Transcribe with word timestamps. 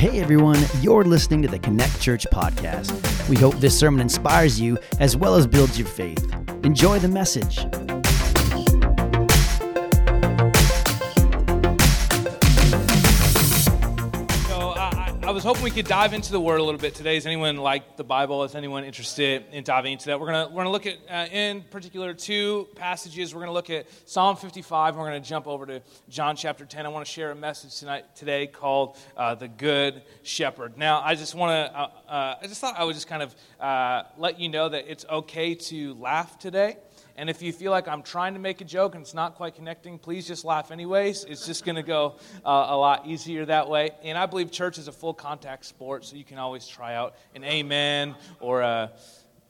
Hey 0.00 0.18
everyone, 0.18 0.58
you're 0.80 1.04
listening 1.04 1.42
to 1.42 1.48
the 1.48 1.58
Connect 1.58 2.00
Church 2.00 2.26
podcast. 2.32 3.28
We 3.28 3.36
hope 3.36 3.56
this 3.56 3.78
sermon 3.78 4.00
inspires 4.00 4.58
you 4.58 4.78
as 4.98 5.14
well 5.14 5.34
as 5.34 5.46
builds 5.46 5.78
your 5.78 5.88
faith. 5.88 6.24
Enjoy 6.64 6.98
the 6.98 7.08
message. 7.08 7.58
Was 15.40 15.46
hoping 15.46 15.64
we 15.64 15.70
could 15.70 15.86
dive 15.86 16.12
into 16.12 16.32
the 16.32 16.40
Word 16.40 16.60
a 16.60 16.62
little 16.62 16.78
bit 16.78 16.94
today. 16.94 17.16
Is 17.16 17.24
anyone 17.24 17.56
like 17.56 17.96
the 17.96 18.04
Bible? 18.04 18.44
Is 18.44 18.54
anyone 18.54 18.84
interested 18.84 19.46
in 19.52 19.64
diving 19.64 19.94
into 19.94 20.04
that? 20.08 20.20
We're 20.20 20.26
gonna 20.26 20.48
we're 20.48 20.64
gonna 20.64 20.70
look 20.70 20.84
at 20.84 20.98
uh, 21.08 21.32
in 21.32 21.62
particular 21.62 22.12
two 22.12 22.68
passages. 22.74 23.34
We're 23.34 23.40
gonna 23.40 23.54
look 23.54 23.70
at 23.70 23.86
Psalm 24.04 24.36
55. 24.36 24.92
And 24.92 24.98
we're 24.98 25.06
gonna 25.06 25.20
jump 25.20 25.46
over 25.46 25.64
to 25.64 25.80
John 26.10 26.36
chapter 26.36 26.66
10. 26.66 26.84
I 26.84 26.90
want 26.90 27.06
to 27.06 27.10
share 27.10 27.30
a 27.30 27.34
message 27.34 27.78
tonight 27.78 28.14
today 28.14 28.48
called 28.48 28.98
uh, 29.16 29.34
the 29.34 29.48
Good 29.48 30.02
Shepherd. 30.24 30.76
Now 30.76 31.00
I 31.00 31.14
just 31.14 31.34
want 31.34 31.52
to 31.52 31.74
uh, 31.74 31.90
uh, 32.06 32.34
I 32.42 32.46
just 32.46 32.60
thought 32.60 32.74
I 32.76 32.84
would 32.84 32.94
just 32.94 33.08
kind 33.08 33.22
of 33.22 33.34
uh, 33.58 34.02
let 34.18 34.38
you 34.38 34.50
know 34.50 34.68
that 34.68 34.92
it's 34.92 35.06
okay 35.08 35.54
to 35.54 35.94
laugh 35.94 36.38
today. 36.38 36.76
And 37.20 37.28
if 37.28 37.42
you 37.42 37.52
feel 37.52 37.70
like 37.70 37.86
I'm 37.86 38.02
trying 38.02 38.32
to 38.32 38.40
make 38.40 38.62
a 38.62 38.64
joke 38.64 38.94
and 38.94 39.02
it's 39.02 39.12
not 39.12 39.34
quite 39.34 39.54
connecting, 39.54 39.98
please 39.98 40.26
just 40.26 40.42
laugh 40.42 40.70
anyways. 40.70 41.24
It's 41.24 41.44
just 41.44 41.66
going 41.66 41.76
to 41.76 41.82
go 41.82 42.16
uh, 42.46 42.68
a 42.70 42.76
lot 42.78 43.06
easier 43.06 43.44
that 43.44 43.68
way. 43.68 43.90
And 44.02 44.16
I 44.16 44.24
believe 44.24 44.50
church 44.50 44.78
is 44.78 44.88
a 44.88 44.92
full 44.92 45.12
contact 45.12 45.66
sport, 45.66 46.06
so 46.06 46.16
you 46.16 46.24
can 46.24 46.38
always 46.38 46.66
try 46.66 46.94
out 46.94 47.16
an 47.34 47.44
amen 47.44 48.14
or 48.40 48.62
a 48.62 48.92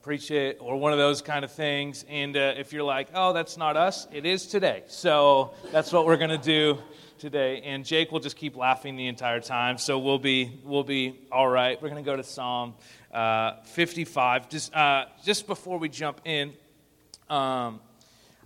preach 0.02 0.32
it 0.32 0.58
or 0.60 0.78
one 0.78 0.90
of 0.90 0.98
those 0.98 1.22
kind 1.22 1.44
of 1.44 1.52
things. 1.52 2.04
And 2.08 2.36
uh, 2.36 2.54
if 2.56 2.72
you're 2.72 2.82
like, 2.82 3.06
oh, 3.14 3.32
that's 3.32 3.56
not 3.56 3.76
us, 3.76 4.08
it 4.10 4.26
is 4.26 4.48
today. 4.48 4.82
So 4.88 5.54
that's 5.70 5.92
what 5.92 6.06
we're 6.06 6.16
going 6.16 6.30
to 6.30 6.38
do 6.38 6.76
today. 7.18 7.60
And 7.60 7.84
Jake 7.84 8.10
will 8.10 8.18
just 8.18 8.36
keep 8.36 8.56
laughing 8.56 8.96
the 8.96 9.06
entire 9.06 9.40
time, 9.40 9.78
so 9.78 9.96
we'll 9.96 10.18
be 10.18 10.58
we'll 10.64 10.82
be 10.82 11.20
all 11.30 11.46
right. 11.46 11.80
We're 11.80 11.90
going 11.90 12.02
to 12.02 12.10
go 12.10 12.16
to 12.16 12.24
Psalm 12.24 12.74
uh, 13.14 13.62
55. 13.62 14.48
Just 14.48 14.74
uh, 14.74 15.04
just 15.22 15.46
before 15.46 15.78
we 15.78 15.88
jump 15.88 16.20
in. 16.24 16.52
Um, 17.30 17.78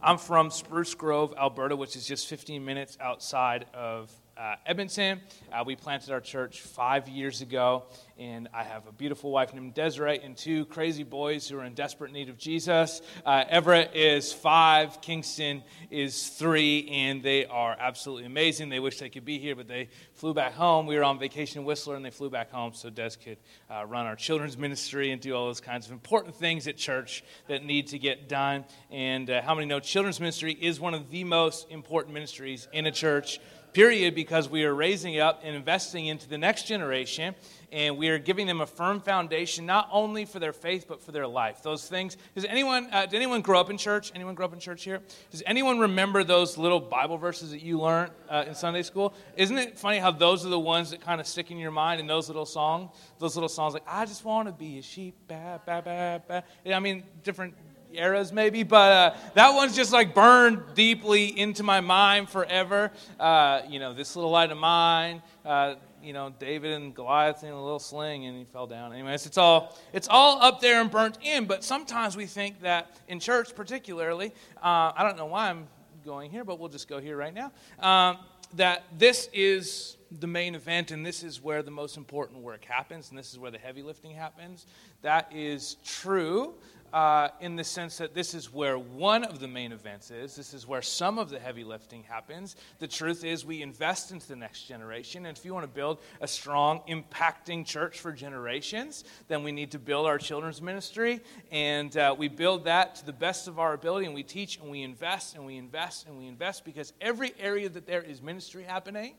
I'm 0.03 0.19
from 0.19 0.51
Spruce 0.51 0.95
Grove, 0.95 1.33
Alberta, 1.39 1.75
which 1.75 1.97
is 1.97 2.07
just 2.07 2.29
15 2.29 2.63
minutes 2.63 2.99
outside 3.01 3.65
of 3.73 4.13
uh, 4.37 4.57
Edmonton. 4.67 5.21
Uh, 5.53 5.63
we 5.65 5.77
planted 5.77 6.11
our 6.11 6.21
church 6.21 6.61
five 6.61 7.09
years 7.09 7.41
ago, 7.41 7.85
and 8.19 8.49
I 8.53 8.65
have 8.65 8.87
a 8.87 8.93
beautiful 8.93 9.31
wife 9.31 9.55
named 9.55 9.75
Desiree 9.75 10.21
and 10.23 10.37
two 10.37 10.65
crazy 10.67 11.05
boys 11.05 11.49
who 11.49 11.59
are 11.59 11.65
in 11.65 11.75
desperate 11.75 12.13
need 12.13 12.29
of 12.29 12.37
Jesus. 12.37 13.01
Uh, 13.25 13.45
Everett 13.49 13.95
is 13.95 14.33
five, 14.33 15.01
Kingston 15.01 15.63
is 15.91 16.29
three, 16.29 16.89
and 16.91 17.23
they 17.23 17.47
are 17.47 17.77
absolutely 17.79 18.27
amazing. 18.27 18.69
They 18.69 18.81
wish 18.81 18.99
they 18.99 19.09
could 19.09 19.25
be 19.25 19.39
here, 19.39 19.55
but 19.55 19.69
they 19.69 19.89
flew 20.15 20.35
back 20.35 20.55
home. 20.55 20.87
We 20.87 20.97
were 20.97 21.05
on 21.05 21.19
vacation 21.19 21.61
in 21.61 21.65
Whistler, 21.65 21.97
and 21.97 22.05
they 22.05 22.11
flew 22.11 22.31
back 22.31 22.51
home 22.51 22.75
so 22.75 22.91
Des 22.91 23.11
could 23.23 23.39
uh, 23.71 23.85
run 23.87 24.07
our 24.07 24.17
children's 24.17 24.59
ministry 24.59 25.13
and 25.13 25.21
do 25.21 25.35
all 25.35 25.47
those 25.47 25.61
kinds 25.61 25.87
of 25.87 25.93
important 25.93 26.35
things 26.35 26.67
at 26.67 26.77
church 26.77 27.25
that 27.49 27.65
need 27.65 27.89
to 27.89 27.99
get 27.99 28.29
done. 28.29 28.65
And 28.91 29.31
uh, 29.31 29.43
how 29.43 29.55
many 29.55 29.67
know 29.67 29.81
children's 29.81 30.21
ministry 30.21 30.53
is 30.53 30.81
one 30.81 30.95
of 30.95 31.11
the 31.11 31.25
most 31.25 31.71
important 31.71 32.15
ministries 32.15 32.69
in 32.73 32.87
a 32.87 32.93
church? 32.93 33.39
Period, 33.75 34.15
because 34.15 34.49
we 34.49 34.65
are 34.65 34.75
raising 34.75 35.19
up 35.19 35.41
and 35.45 35.55
investing 35.55 36.07
into 36.07 36.29
the 36.29 36.39
next 36.39 36.67
generation, 36.67 37.35
and 37.73 37.99
we 37.99 38.09
are 38.09 38.19
giving 38.19 38.47
them 38.47 38.61
a 38.61 38.67
firm 38.67 39.01
foundation, 39.01 39.67
not 39.67 39.89
only 39.91 40.25
for 40.25 40.39
their 40.39 40.53
faith, 40.53 40.87
but 40.89 41.03
for 41.03 41.11
their 41.11 41.27
life. 41.27 41.61
Those 41.63 41.89
things. 41.89 42.17
Does 42.37 42.45
anyone, 42.45 42.89
uh, 42.93 43.07
did 43.07 43.17
anyone 43.17 43.41
grow 43.41 43.61
up 43.61 43.69
in 43.71 43.77
church? 43.77 44.13
Anyone 44.15 44.37
grow 44.37 44.47
up 44.47 44.53
in 44.53 44.61
church 44.61 44.85
here? 44.85 45.03
Does 45.33 45.43
anyone 45.45 45.81
remember 45.81 46.23
those 46.23 46.57
little 46.57 46.79
Bible 46.79 47.19
verses 47.19 47.51
that 47.51 47.63
you 47.63 47.81
learned 47.81 48.13
uh, 48.31 48.45
in 48.47 48.55
Sunday 48.55 48.83
school? 48.83 49.13
Isn't 49.37 49.59
it 49.59 49.77
funny 49.77 49.99
how 49.99 50.13
those 50.13 50.47
are 50.47 50.51
the 50.51 50.59
ones 50.59 50.93
that 50.93 51.01
kind 51.01 51.21
of 51.21 51.27
stick 51.27 51.51
in 51.51 51.59
your 51.59 51.73
mind 51.73 52.01
in 52.01 52.07
those 52.07 52.29
little 52.29 52.47
songs? 52.47 52.93
Those 53.19 53.35
little 53.35 53.49
songs 53.49 53.75
like, 53.75 53.83
I 53.89 54.07
just 54.07 54.25
want 54.25 54.47
to 54.47 54.53
be 54.53 54.79
a 54.79 54.83
sheep. 54.83 55.17
I 55.29 56.41
mean, 56.81 57.03
different 57.25 57.55
eras 57.97 58.33
maybe, 58.33 58.63
but 58.63 58.93
uh, 58.93 59.17
that 59.35 59.55
one's 59.55 59.75
just 59.75 59.93
like 59.93 60.15
burned 60.15 60.63
deeply 60.75 61.39
into 61.39 61.63
my 61.63 61.81
mind 61.81 62.29
forever. 62.29 62.91
Uh, 63.19 63.63
you 63.69 63.79
know, 63.79 63.95
this 63.95 64.17
little 64.17 64.31
light 64.31 64.51
of 64.51 64.59
mine. 64.59 65.23
Uh, 65.45 65.75
you 66.03 66.13
know, 66.13 66.33
David 66.39 66.73
and 66.73 66.95
Goliath 66.95 67.43
in 67.45 67.51
a 67.51 67.63
little 67.63 67.79
sling, 67.79 68.27
and 68.27 68.37
he 68.37 68.45
fell 68.45 68.67
down. 68.67 68.93
Anyways, 68.93 69.25
it's 69.25 69.39
all 69.39 69.77
it's 69.93 70.09
all 70.09 70.41
up 70.43 70.61
there 70.61 70.81
and 70.81 70.91
burnt 70.91 71.19
in. 71.23 71.47
But 71.47 71.65
sometimes 71.65 72.17
we 72.17 72.27
think 72.27 72.61
that 72.61 72.95
in 73.09 73.21
church, 73.21 73.55
particularly, 73.55 74.33
uh, 74.63 74.93
I 74.95 75.03
don't 75.03 75.17
know 75.17 75.27
why 75.27 75.49
I'm 75.49 75.67
going 76.05 76.31
here, 76.31 76.45
but 76.45 76.59
we'll 76.59 76.69
just 76.69 76.89
go 76.89 77.01
here 77.01 77.17
right 77.17 77.33
now. 77.33 77.53
Um, 77.81 78.19
that 78.57 78.85
this 78.99 79.29
is 79.33 79.97
the 80.21 80.27
main 80.27 80.55
event, 80.55 80.91
and 80.91 81.05
this 81.05 81.23
is 81.23 81.43
where 81.43 81.63
the 81.63 81.71
most 81.71 81.97
important 81.97 82.41
work 82.41 82.65
happens, 82.65 83.09
and 83.09 83.19
this 83.19 83.33
is 83.33 83.39
where 83.39 83.51
the 83.51 83.59
heavy 83.59 83.83
lifting 83.83 84.15
happens. 84.15 84.67
That 85.03 85.31
is 85.35 85.77
true 85.85 86.55
uh, 86.95 87.29
in 87.41 87.57
the 87.57 87.65
sense 87.65 87.99
that 87.99 88.15
this 88.15 88.35
is 88.35 88.53
where 88.53 88.79
one 88.79 89.25
of 89.25 89.41
the 89.41 89.49
main 89.49 89.73
events 89.73 90.13
is. 90.13 90.37
This 90.37 90.55
is 90.55 90.65
where 90.65 90.81
some 90.81 91.19
of 91.19 91.29
the 91.29 91.41
heavy 91.41 91.65
lifting 91.65 92.05
happens. 92.05 92.55
The 92.79 92.87
truth 92.87 93.25
is, 93.25 93.45
we 93.45 93.63
invest 93.63 94.13
into 94.13 94.29
the 94.29 94.37
next 94.37 94.69
generation. 94.69 95.27
And 95.27 95.37
if 95.37 95.45
you 95.45 95.53
want 95.53 95.65
to 95.65 95.75
build 95.75 95.99
a 96.21 96.29
strong, 96.29 96.83
impacting 96.89 97.67
church 97.67 97.99
for 97.99 98.13
generations, 98.13 99.03
then 99.27 99.43
we 99.43 99.51
need 99.51 99.73
to 99.73 99.81
build 99.81 100.07
our 100.07 100.19
children's 100.19 100.63
ministry. 100.63 101.21
And 101.51 101.97
uh, 101.97 102.15
we 102.17 102.29
build 102.29 102.67
that 102.67 102.95
to 102.97 103.07
the 103.07 103.13
best 103.13 103.49
of 103.49 103.59
our 103.59 103.73
ability. 103.73 104.07
And 104.07 104.15
we 104.15 104.23
teach 104.23 104.61
and 104.61 104.71
we 104.71 104.83
invest 104.83 105.35
and 105.35 105.45
we 105.45 105.57
invest 105.57 106.07
and 106.07 106.17
we 106.17 106.29
invest 106.29 106.65
because 106.65 106.93
every 107.01 107.35
area 107.41 107.69
that 107.71 107.89
there 107.89 108.03
is 108.03 108.23
ministry 108.23 108.63
happening, 108.63 109.15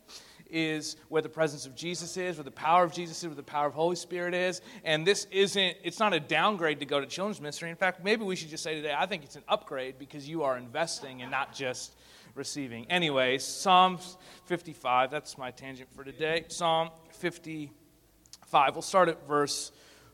is 0.49 0.95
where 1.09 1.21
the 1.21 1.29
presence 1.29 1.65
of 1.65 1.75
Jesus 1.75 2.17
is, 2.17 2.37
where 2.37 2.43
the 2.43 2.51
power 2.51 2.83
of 2.83 2.93
Jesus 2.93 3.17
is, 3.17 3.27
where 3.27 3.35
the 3.35 3.43
power 3.43 3.67
of 3.67 3.73
Holy 3.73 3.95
Spirit 3.95 4.33
is. 4.33 4.61
And 4.83 5.05
this 5.05 5.27
isn't, 5.31 5.77
it's 5.83 5.99
not 5.99 6.13
a 6.13 6.19
downgrade 6.19 6.79
to 6.79 6.85
go 6.85 6.99
to 6.99 7.05
children's 7.05 7.41
ministry. 7.41 7.69
In 7.69 7.75
fact, 7.75 8.03
maybe 8.03 8.23
we 8.23 8.35
should 8.35 8.49
just 8.49 8.63
say 8.63 8.75
today, 8.75 8.93
I 8.97 9.05
think 9.05 9.23
it's 9.23 9.35
an 9.35 9.43
upgrade 9.47 9.99
because 9.99 10.27
you 10.27 10.43
are 10.43 10.57
investing 10.57 11.21
and 11.21 11.31
not 11.31 11.53
just 11.53 11.95
receiving. 12.35 12.85
Anyways, 12.89 13.43
Psalms 13.43 14.17
55, 14.45 15.09
that's 15.09 15.37
my 15.37 15.51
tangent 15.51 15.89
for 15.95 16.03
today. 16.03 16.45
Psalm 16.49 16.89
55, 17.11 18.75
we'll 18.75 18.81
start 18.81 19.09
at 19.09 19.27
verse 19.27 19.71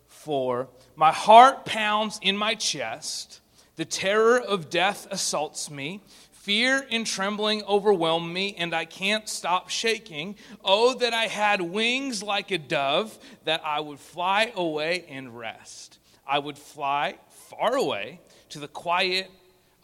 4. 0.07 0.67
My 0.95 1.11
heart 1.11 1.65
pounds 1.65 2.19
in 2.21 2.37
my 2.37 2.55
chest, 2.55 3.41
the 3.75 3.85
terror 3.85 4.39
of 4.39 4.69
death 4.69 5.07
assaults 5.09 5.71
me. 5.71 6.01
Fear 6.41 6.87
and 6.89 7.05
trembling 7.05 7.61
overwhelm 7.65 8.33
me, 8.33 8.55
and 8.57 8.73
I 8.73 8.85
can't 8.85 9.29
stop 9.29 9.69
shaking. 9.69 10.37
Oh, 10.65 10.95
that 10.95 11.13
I 11.13 11.27
had 11.27 11.61
wings 11.61 12.23
like 12.23 12.49
a 12.49 12.57
dove, 12.57 13.15
that 13.45 13.61
I 13.63 13.79
would 13.79 13.99
fly 13.99 14.51
away 14.55 15.05
and 15.07 15.37
rest. 15.37 15.99
I 16.25 16.39
would 16.39 16.57
fly 16.57 17.19
far 17.29 17.75
away 17.75 18.21
to 18.49 18.59
the 18.59 18.67
quiet 18.67 19.29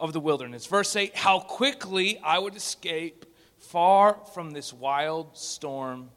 of 0.00 0.12
the 0.12 0.18
wilderness. 0.18 0.66
Verse 0.66 0.96
8 0.96 1.14
How 1.14 1.38
quickly 1.38 2.18
I 2.24 2.40
would 2.40 2.56
escape 2.56 3.24
far 3.58 4.18
from 4.34 4.50
this 4.50 4.72
wild 4.72 5.38
storm 5.38 6.10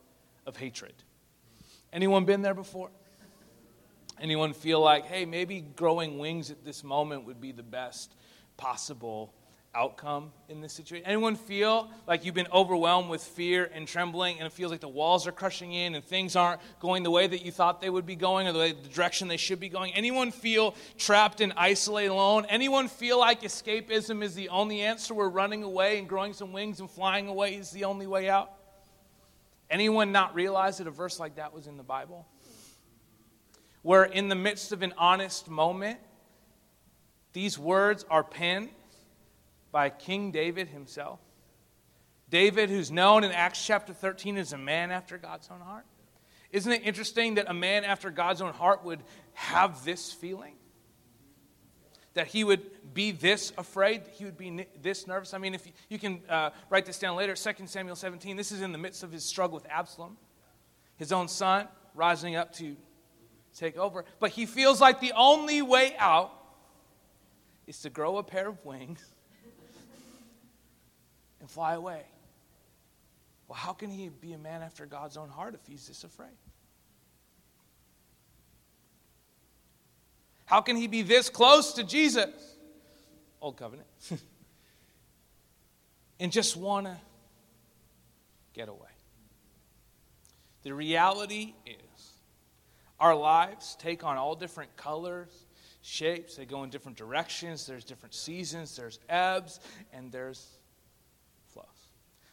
of 0.48 0.58
hatred. 0.58 0.96
Anyone 1.94 2.26
been 2.26 2.42
there 2.42 2.56
before? 2.56 2.90
Anyone 4.20 4.54
feel 4.54 4.82
like, 4.82 5.06
hey, 5.06 5.26
maybe 5.26 5.62
growing 5.62 6.18
wings 6.18 6.50
at 6.50 6.66
this 6.66 6.84
moment 6.84 7.26
would 7.26 7.40
be 7.40 7.52
the 7.52 7.62
best 7.62 8.16
possible 8.58 9.36
outcome 9.74 10.32
in 10.50 10.62
this 10.62 10.74
situation? 10.74 11.06
Anyone 11.06 11.36
feel 11.36 11.90
like 12.08 12.26
you've 12.26 12.36
been 12.36 12.48
overwhelmed 12.52 13.10
with 13.10 13.22
fear 13.22 13.70
and 13.74 13.88
trembling 13.88 14.38
and 14.38 14.46
it 14.46 14.54
feels 14.54 14.72
like 14.72 14.82
the 14.82 14.90
walls 14.90 15.28
are 15.28 15.32
crushing 15.32 15.74
in 15.74 15.96
and 15.96 16.04
things 16.04 16.36
aren't 16.36 16.62
going 16.80 17.04
the 17.04 17.12
way 17.12 17.28
that 17.28 17.46
you 17.46 17.52
thought 17.52 17.82
they 17.82 17.90
would 17.90 18.06
be 18.06 18.16
going 18.16 18.48
or 18.48 18.54
the, 18.54 18.60
way, 18.60 18.72
the 18.74 18.90
direction 18.90 19.28
they 19.28 19.38
should 19.38 19.60
be 19.60 19.70
going? 19.70 19.94
Anyone 19.94 20.32
feel 20.32 20.76
trapped 20.98 21.42
and 21.42 21.54
isolated 21.56 22.10
alone? 22.10 22.46
Anyone 22.50 22.88
feel 22.88 23.20
like 23.20 23.42
escapism 23.42 24.22
is 24.24 24.36
the 24.36 24.50
only 24.50 24.82
answer? 24.82 25.14
We're 25.14 25.30
running 25.30 25.64
away 25.64 26.00
and 26.00 26.08
growing 26.08 26.34
some 26.34 26.52
wings 26.52 26.80
and 26.80 26.90
flying 26.90 27.28
away 27.28 27.56
is 27.56 27.72
the 27.72 27.86
only 27.86 28.08
way 28.08 28.30
out? 28.30 28.52
Anyone 29.70 30.12
not 30.12 30.36
realize 30.36 30.80
that 30.80 30.88
a 30.88 30.92
verse 30.92 31.18
like 31.20 31.36
that 31.36 31.54
was 31.54 31.68
in 31.68 31.78
the 31.78 31.84
Bible? 31.84 32.28
Where 33.84 34.04
in 34.04 34.28
the 34.28 34.36
midst 34.36 34.74
of 34.74 34.82
an 34.82 34.94
honest 34.98 35.50
moment, 35.50 35.98
these 37.34 37.58
words 37.58 38.06
are 38.10 38.24
penned 38.24 38.70
by 39.72 39.90
King 39.90 40.32
David 40.32 40.68
himself. 40.68 41.20
David, 42.30 42.70
who's 42.70 42.92
known 42.92 43.24
in 43.24 43.32
Acts 43.32 43.64
chapter 43.64 43.94
13 43.94 44.38
as 44.38 44.54
a 44.54 44.58
man 44.58 44.92
after 44.92 45.18
God's 45.18 45.50
own 45.52 45.60
heart. 45.60 45.86
Isn't 46.52 46.72
it 46.72 46.82
interesting 46.84 47.36
that 47.36 47.50
a 47.50 47.54
man 47.54 47.84
after 47.84 48.10
God's 48.10 48.42
own 48.42 48.54
heart 48.54 48.84
would 48.84 49.02
have 49.34 49.84
this 49.86 50.12
feeling? 50.12 50.56
That 52.14 52.28
he 52.28 52.44
would 52.44 52.94
be 52.94 53.12
this 53.12 53.54
afraid, 53.58 54.04
he 54.14 54.26
would 54.26 54.38
be 54.38 54.66
this 54.82 55.08
nervous. 55.08 55.34
I 55.34 55.38
mean, 55.38 55.54
if 55.54 55.66
you, 55.66 55.72
you 55.90 56.00
can 56.00 56.22
uh, 56.28 56.50
write 56.70 56.86
this 56.86 57.00
down 57.00 57.16
later, 57.16 57.36
2 57.36 57.68
Samuel 57.68 57.96
17, 57.96 58.36
this 58.36 58.52
is 58.52 58.62
in 58.62 58.72
the 58.72 58.78
midst 58.78 59.04
of 59.04 59.12
his 59.12 59.24
struggle 59.24 59.56
with 59.56 59.66
Absalom, 59.70 60.18
his 60.98 61.12
own 61.12 61.28
son 61.28 61.68
rising 61.96 62.36
up 62.36 62.54
to 62.56 62.76
take 63.56 63.78
over. 63.78 64.06
But 64.20 64.32
he 64.32 64.46
feels 64.46 64.82
like 64.82 65.00
the 65.00 65.14
only 65.16 65.62
way 65.62 65.96
out 65.98 66.34
is 67.68 67.80
to 67.82 67.90
grow 67.90 68.18
a 68.18 68.24
pair 68.24 68.48
of 68.48 68.64
wings 68.66 69.06
and 71.42 71.50
fly 71.50 71.74
away. 71.74 72.04
Well, 73.48 73.58
how 73.58 73.74
can 73.74 73.90
he 73.90 74.08
be 74.08 74.32
a 74.32 74.38
man 74.38 74.62
after 74.62 74.86
God's 74.86 75.18
own 75.18 75.28
heart 75.28 75.56
if 75.56 75.68
he's 75.68 75.88
this 75.88 76.06
afraid? 76.06 76.30
How 80.46 80.62
can 80.62 80.78
he 80.78 80.88
be 80.88 81.02
this 81.02 81.30
close 81.30 81.74
to 81.74 81.84
Jesus? 81.84 82.30
Old 83.42 83.58
covenant. 83.58 83.88
and 86.20 86.32
just 86.32 86.56
want 86.56 86.86
to 86.86 86.98
get 88.54 88.70
away. 88.70 88.88
The 90.64 90.74
reality 90.74 91.56
is, 91.66 92.12
our 93.00 93.16
lives 93.16 93.76
take 93.80 94.04
on 94.04 94.18
all 94.18 94.36
different 94.36 94.76
colors, 94.78 95.30
shapes, 95.82 96.36
they 96.36 96.46
go 96.46 96.64
in 96.64 96.70
different 96.70 96.98
directions, 96.98 97.66
there's 97.66 97.84
different 97.84 98.14
seasons, 98.14 98.76
there's 98.76 99.00
ebbs, 99.10 99.60
and 99.92 100.12
there's 100.12 100.46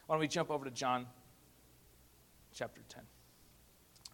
why 0.09 0.15
don't 0.15 0.21
we 0.21 0.27
jump 0.27 0.49
over 0.49 0.65
to 0.65 0.71
John 0.71 1.05
chapter 2.51 2.81
10? 2.89 3.03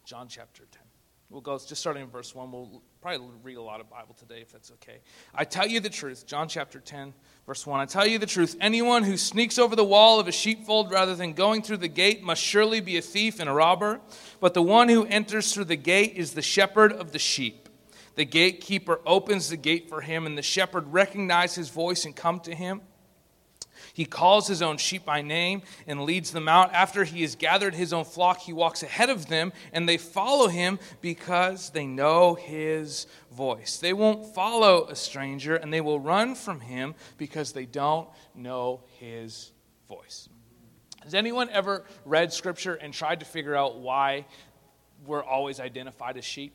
John 0.04 0.28
chapter 0.28 0.64
10. 0.70 0.82
We'll 1.30 1.40
go 1.40 1.58
just 1.58 1.78
starting 1.78 2.04
in 2.04 2.10
verse 2.10 2.36
1. 2.36 2.52
We'll 2.52 2.82
probably 3.02 3.30
read 3.44 3.56
a 3.56 3.62
lot 3.62 3.80
of 3.80 3.90
Bible 3.90 4.14
today 4.14 4.42
if 4.42 4.52
that's 4.52 4.72
okay. 4.72 4.98
I 5.34 5.46
tell 5.46 5.66
you 5.66 5.80
the 5.80 5.90
truth, 5.90 6.28
John 6.28 6.50
chapter 6.50 6.82
10, 6.82 7.14
verse 7.46 7.66
1. 7.66 7.80
I 7.80 7.86
tell 7.86 8.06
you 8.06 8.20
the 8.20 8.26
truth. 8.26 8.58
Anyone 8.60 9.04
who 9.04 9.16
sneaks 9.16 9.58
over 9.58 9.74
the 9.74 9.86
wall 9.86 10.20
of 10.20 10.28
a 10.28 10.34
sheepfold 10.34 10.92
rather 10.92 11.16
than 11.16 11.32
going 11.32 11.62
through 11.62 11.78
the 11.78 11.88
gate 11.88 12.22
must 12.22 12.44
surely 12.44 12.82
be 12.82 12.98
a 12.98 13.02
thief 13.02 13.40
and 13.40 13.50
a 13.50 13.54
robber. 13.54 14.02
But 14.42 14.54
the 14.54 14.62
one 14.62 14.90
who 14.90 15.06
enters 15.06 15.54
through 15.54 15.64
the 15.64 15.78
gate 15.78 16.16
is 16.18 16.34
the 16.34 16.42
shepherd 16.42 16.92
of 16.92 17.14
the 17.14 17.20
sheep. 17.20 17.70
The 18.16 18.26
gatekeeper 18.26 19.00
opens 19.06 19.48
the 19.48 19.56
gate 19.56 19.88
for 19.88 20.02
him, 20.02 20.26
and 20.26 20.38
the 20.38 20.42
shepherd 20.42 20.92
recognizes 20.92 21.56
his 21.56 21.70
voice 21.70 22.04
and 22.04 22.14
come 22.14 22.42
to 22.42 22.54
him. 22.54 22.82
He 23.94 24.06
calls 24.06 24.48
his 24.48 24.62
own 24.62 24.78
sheep 24.78 25.06
by 25.06 25.22
name 25.22 25.62
and 25.88 26.04
leads 26.04 26.32
them 26.32 26.48
out. 26.48 26.74
After 26.74 27.04
he 27.04 27.22
has 27.22 27.36
gathered 27.36 27.76
his 27.76 27.94
own 27.94 28.06
flock, 28.06 28.40
he 28.40 28.54
walks 28.54 28.84
ahead 28.84 29.10
of 29.10 29.28
them, 29.28 29.54
and 29.74 29.88
they 29.88 29.98
follow 29.98 30.48
him 30.48 30.80
because 31.02 31.70
they 31.70 31.86
know 31.86 32.36
his 32.36 33.08
voice. 33.32 33.78
They 33.78 33.94
won't 33.94 34.34
follow 34.34 34.88
a 34.88 34.96
stranger, 34.96 35.56
and 35.56 35.74
they 35.74 35.82
will 35.82 36.00
run 36.00 36.36
from 36.36 36.60
him 36.60 36.96
because 37.18 37.52
they 37.52 37.66
don't 37.66 38.08
know 38.34 38.82
his 39.00 39.52
voice. 39.88 40.30
Has 41.04 41.14
anyone 41.14 41.50
ever 41.52 41.86
read 42.04 42.34
scripture 42.34 42.74
and 42.74 42.94
tried 42.94 43.20
to 43.20 43.26
figure 43.26 43.56
out 43.56 43.78
why 43.78 44.26
we're 45.06 45.24
always 45.24 45.60
identified 45.60 46.18
as 46.18 46.26
sheep? 46.26 46.54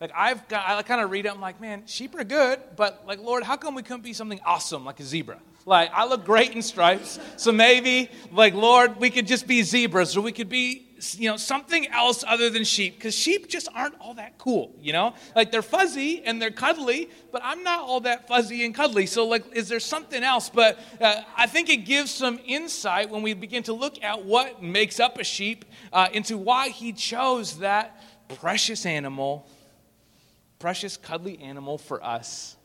Like 0.00 0.12
I've 0.16 0.48
got, 0.48 0.66
I 0.66 0.82
kind 0.82 1.02
of 1.02 1.10
read 1.10 1.26
it. 1.26 1.32
I'm 1.32 1.40
like, 1.40 1.60
man, 1.60 1.82
sheep 1.86 2.14
are 2.14 2.24
good, 2.24 2.58
but 2.76 3.04
like, 3.06 3.20
Lord, 3.20 3.42
how 3.42 3.56
come 3.56 3.74
we 3.74 3.82
couldn't 3.82 4.02
be 4.02 4.14
something 4.14 4.40
awesome 4.44 4.86
like 4.86 4.98
a 5.00 5.04
zebra? 5.04 5.38
Like, 5.66 5.90
I 5.92 6.06
look 6.06 6.24
great 6.24 6.52
in 6.52 6.62
stripes, 6.62 7.18
so 7.36 7.52
maybe, 7.52 8.10
like, 8.32 8.54
Lord, 8.54 8.98
we 8.98 9.10
could 9.10 9.26
just 9.26 9.46
be 9.46 9.62
zebras 9.62 10.16
or 10.16 10.22
we 10.22 10.32
could 10.32 10.48
be, 10.48 10.86
you 11.12 11.30
know, 11.30 11.36
something 11.36 11.86
else 11.88 12.24
other 12.26 12.48
than 12.48 12.64
sheep, 12.64 12.96
because 12.96 13.14
sheep 13.14 13.46
just 13.46 13.68
aren't 13.74 13.94
all 14.00 14.14
that 14.14 14.38
cool, 14.38 14.74
you 14.80 14.94
know? 14.94 15.14
Like, 15.36 15.52
they're 15.52 15.60
fuzzy 15.60 16.22
and 16.24 16.40
they're 16.40 16.50
cuddly, 16.50 17.10
but 17.30 17.42
I'm 17.44 17.62
not 17.62 17.80
all 17.80 18.00
that 18.00 18.26
fuzzy 18.26 18.64
and 18.64 18.74
cuddly. 18.74 19.04
So, 19.04 19.26
like, 19.26 19.44
is 19.54 19.68
there 19.68 19.80
something 19.80 20.22
else? 20.22 20.48
But 20.48 20.78
uh, 20.98 21.22
I 21.36 21.46
think 21.46 21.68
it 21.68 21.84
gives 21.84 22.10
some 22.10 22.40
insight 22.46 23.10
when 23.10 23.22
we 23.22 23.34
begin 23.34 23.62
to 23.64 23.74
look 23.74 24.02
at 24.02 24.24
what 24.24 24.62
makes 24.62 24.98
up 24.98 25.18
a 25.18 25.24
sheep 25.24 25.66
uh, 25.92 26.08
into 26.12 26.38
why 26.38 26.70
he 26.70 26.94
chose 26.94 27.58
that 27.58 28.02
precious 28.28 28.86
animal, 28.86 29.46
precious, 30.58 30.96
cuddly 30.96 31.38
animal 31.40 31.76
for 31.76 32.02
us 32.02 32.56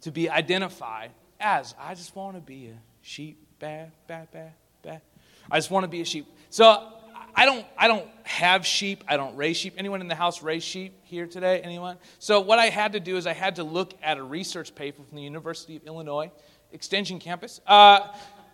to 0.00 0.10
be 0.10 0.28
identified 0.28 1.12
as 1.40 1.74
I 1.78 1.94
just 1.94 2.14
want 2.14 2.36
to 2.36 2.40
be 2.40 2.68
a 2.68 2.78
sheep. 3.02 3.38
Bad, 3.58 3.92
bad, 4.06 4.30
bad, 4.30 4.52
bad. 4.82 5.00
I 5.50 5.58
just 5.58 5.70
want 5.70 5.84
to 5.84 5.88
be 5.88 6.00
a 6.00 6.04
sheep. 6.04 6.26
So 6.50 6.92
I 7.34 7.44
don't, 7.44 7.66
I 7.76 7.88
don't 7.88 8.06
have 8.24 8.66
sheep. 8.66 9.04
I 9.08 9.16
don't 9.16 9.36
raise 9.36 9.56
sheep. 9.56 9.74
Anyone 9.78 10.00
in 10.00 10.08
the 10.08 10.14
house 10.14 10.42
raise 10.42 10.64
sheep 10.64 10.94
here 11.04 11.26
today? 11.26 11.60
Anyone? 11.60 11.98
So 12.18 12.40
what 12.40 12.58
I 12.58 12.66
had 12.66 12.92
to 12.92 13.00
do 13.00 13.16
is 13.16 13.26
I 13.26 13.32
had 13.32 13.56
to 13.56 13.64
look 13.64 13.94
at 14.02 14.18
a 14.18 14.22
research 14.22 14.74
paper 14.74 15.02
from 15.02 15.16
the 15.16 15.22
University 15.22 15.76
of 15.76 15.84
Illinois 15.84 16.30
Extension 16.72 17.18
Campus 17.18 17.60
uh, 17.66 18.08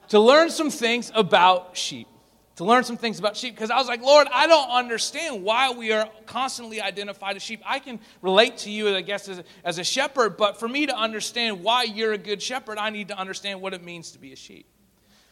to 0.08 0.19
learn 0.19 0.50
some 0.50 0.70
things 0.70 1.11
about 1.14 1.76
sheep 1.76 2.08
to 2.56 2.64
learn 2.64 2.84
some 2.84 2.96
things 2.96 3.19
about 3.19 3.37
sheep 3.37 3.54
because 3.54 3.70
I 3.70 3.76
was 3.76 3.88
like, 3.88 4.02
Lord, 4.02 4.28
I 4.32 4.46
don't 4.46 4.69
understand 4.69 5.43
why 5.43 5.70
we 5.70 5.93
are 5.93 6.08
constantly 6.26 6.81
identified 6.81 7.37
as 7.37 7.43
sheep. 7.43 7.62
I 7.64 7.78
can 7.78 7.99
relate 8.20 8.58
to 8.58 8.70
you, 8.70 8.94
I 8.94 9.00
guess, 9.00 9.28
as 9.28 9.38
a, 9.38 9.44
as 9.64 9.78
a 9.78 9.84
shepherd, 9.84 10.37
but 10.37 10.60
for 10.60 10.69
me 10.69 10.87
to 10.87 10.96
understand 10.96 11.62
why 11.62 11.84
you're 11.84 12.12
a 12.12 12.19
good 12.19 12.43
shepherd, 12.43 12.78
I 12.78 12.90
need 12.90 13.08
to 13.08 13.19
understand 13.19 13.60
what 13.60 13.72
it 13.72 13.82
means 13.82 14.10
to 14.12 14.19
be 14.19 14.32
a 14.32 14.37
sheep. 14.37 14.66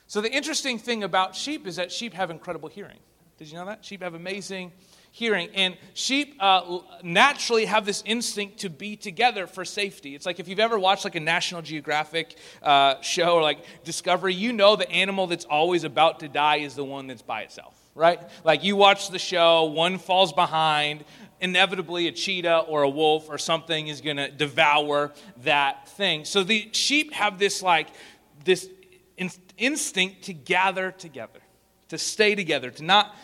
So, 0.06 0.20
the 0.20 0.32
interesting 0.32 0.78
thing 0.78 1.04
about 1.04 1.36
sheep 1.36 1.66
is 1.66 1.76
that 1.76 1.92
sheep 1.92 2.14
have 2.14 2.30
incredible 2.30 2.68
hearing. 2.68 2.98
Did 3.38 3.48
you 3.50 3.58
know 3.58 3.66
that? 3.66 3.84
Sheep 3.84 4.02
have 4.02 4.14
amazing 4.14 4.72
hearing. 5.10 5.48
And 5.54 5.76
sheep 5.94 6.36
uh, 6.40 6.78
naturally 7.02 7.64
have 7.66 7.84
this 7.84 8.02
instinct 8.06 8.58
to 8.58 8.70
be 8.70 8.96
together 8.96 9.46
for 9.46 9.64
safety. 9.64 10.14
It's 10.14 10.26
like 10.26 10.40
if 10.40 10.48
you've 10.48 10.60
ever 10.60 10.78
watched 10.78 11.04
like 11.04 11.16
a 11.16 11.20
National 11.20 11.62
Geographic 11.62 12.36
uh, 12.62 13.00
show 13.00 13.34
or 13.34 13.42
like 13.42 13.64
Discovery, 13.84 14.34
you 14.34 14.52
know 14.52 14.76
the 14.76 14.90
animal 14.90 15.26
that's 15.26 15.44
always 15.44 15.84
about 15.84 16.20
to 16.20 16.28
die 16.28 16.56
is 16.56 16.74
the 16.74 16.84
one 16.84 17.06
that's 17.06 17.22
by 17.22 17.42
itself, 17.42 17.74
right? 17.94 18.20
Like 18.44 18.64
you 18.64 18.76
watch 18.76 19.10
the 19.10 19.18
show, 19.18 19.64
one 19.64 19.98
falls 19.98 20.32
behind, 20.32 21.04
inevitably 21.40 22.06
a 22.06 22.12
cheetah 22.12 22.58
or 22.60 22.82
a 22.82 22.88
wolf 22.88 23.28
or 23.28 23.38
something 23.38 23.88
is 23.88 24.00
going 24.00 24.18
to 24.18 24.30
devour 24.30 25.12
that 25.38 25.88
thing. 25.88 26.24
So 26.24 26.44
the 26.44 26.68
sheep 26.72 27.12
have 27.14 27.38
this 27.38 27.62
like 27.62 27.88
this 28.44 28.68
instinct 29.58 30.22
to 30.22 30.32
gather 30.32 30.90
together, 30.92 31.40
to 31.88 31.98
stay 31.98 32.34
together, 32.34 32.70
to 32.70 32.84
not 32.84 33.14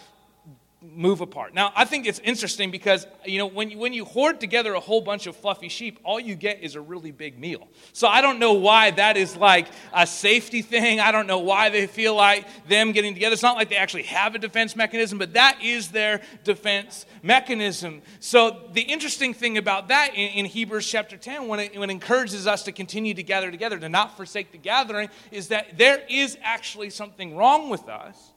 move 0.95 1.21
apart. 1.21 1.55
Now, 1.55 1.73
I 1.75 1.85
think 1.85 2.07
it's 2.07 2.19
interesting 2.21 2.71
because, 2.71 3.07
you 3.25 3.39
know, 3.39 3.47
when 3.47 3.71
you, 3.71 3.79
when 3.79 3.93
you 3.93 4.05
hoard 4.05 4.41
together 4.41 4.75
a 4.75 4.81
whole 4.81 5.01
bunch 5.01 5.27
of 5.27 5.37
fluffy 5.37 5.69
sheep, 5.69 5.99
all 6.05 6.21
you 6.21 6.35
get 6.35 6.63
is 6.63 6.75
a 6.75 6.81
really 6.81 7.11
big 7.11 7.39
meal. 7.39 7.69
So 7.93 8.09
I 8.09 8.21
don't 8.21 8.39
know 8.39 8.55
why 8.55 8.91
that 8.93 9.17
is 9.17 9.37
like 9.37 9.69
a 9.93 10.07
safety 10.07 10.63
thing. 10.63 11.01
I 11.01 11.13
don't 11.13 11.27
know 11.27 11.39
why 11.39 11.71
they 11.71 11.87
feel 11.87 12.15
like 12.15 12.47
them 12.69 12.93
getting 12.93 13.15
together. 13.15 13.33
It's 13.33 13.43
not 13.43 13.57
like 13.57 13.69
they 13.69 13.77
actually 13.77 14.05
have 14.05 14.35
a 14.35 14.39
defense 14.39 14.77
mechanism, 14.77 15.19
but 15.19 15.35
that 15.35 15.63
is 15.63 15.89
their 15.89 16.23
defense 16.45 17.07
mechanism. 17.23 18.03
So 18.21 18.69
the 18.73 18.83
interesting 18.83 19.35
thing 19.35 19.59
about 19.59 19.89
that 19.89 20.11
in, 20.15 20.31
in 20.31 20.45
Hebrews 20.47 20.87
chapter 20.87 21.17
10, 21.17 21.49
when 21.49 21.61
it, 21.61 21.79
when 21.79 21.91
it 21.91 21.93
encourages 21.93 22.47
us 22.47 22.63
to 22.65 22.73
continue 22.73 23.15
to 23.15 23.23
gather 23.23 23.51
together, 23.51 23.79
to 23.79 23.89
not 23.89 24.17
forsake 24.17 24.53
the 24.53 24.59
gathering, 24.59 25.09
is 25.31 25.49
that 25.49 25.79
there 25.79 26.03
is 26.09 26.39
actually 26.43 26.91
something 26.91 27.37
wrong 27.37 27.71
with 27.71 27.89
us 27.89 28.33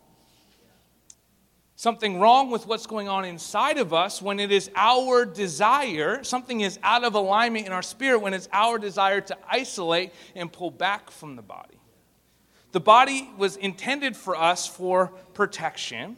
something 1.79 2.19
wrong 2.19 2.51
with 2.51 2.67
what's 2.67 2.86
going 2.86 3.07
on 3.07 3.24
inside 3.24 3.77
of 3.77 3.93
us 3.93 4.21
when 4.21 4.38
it 4.38 4.51
is 4.51 4.69
our 4.75 5.24
desire, 5.24 6.21
something 6.25 6.59
is 6.59 6.77
out 6.83 7.05
of 7.05 7.13
alignment 7.13 7.65
in 7.65 7.71
our 7.71 7.81
spirit 7.81 8.19
when 8.19 8.33
it's 8.33 8.50
our 8.51 8.77
desire 8.77 9.21
to 9.21 9.38
isolate 9.50 10.12
and 10.36 10.51
pull 10.51 10.69
back 10.69 11.09
from 11.09 11.38
the 11.38 11.41
body. 11.41 11.79
The 12.74 12.81
body 12.81 13.31
was 13.38 13.55
intended 13.55 14.17
for 14.17 14.36
us 14.36 14.67
for 14.67 15.13
protection. 15.33 16.17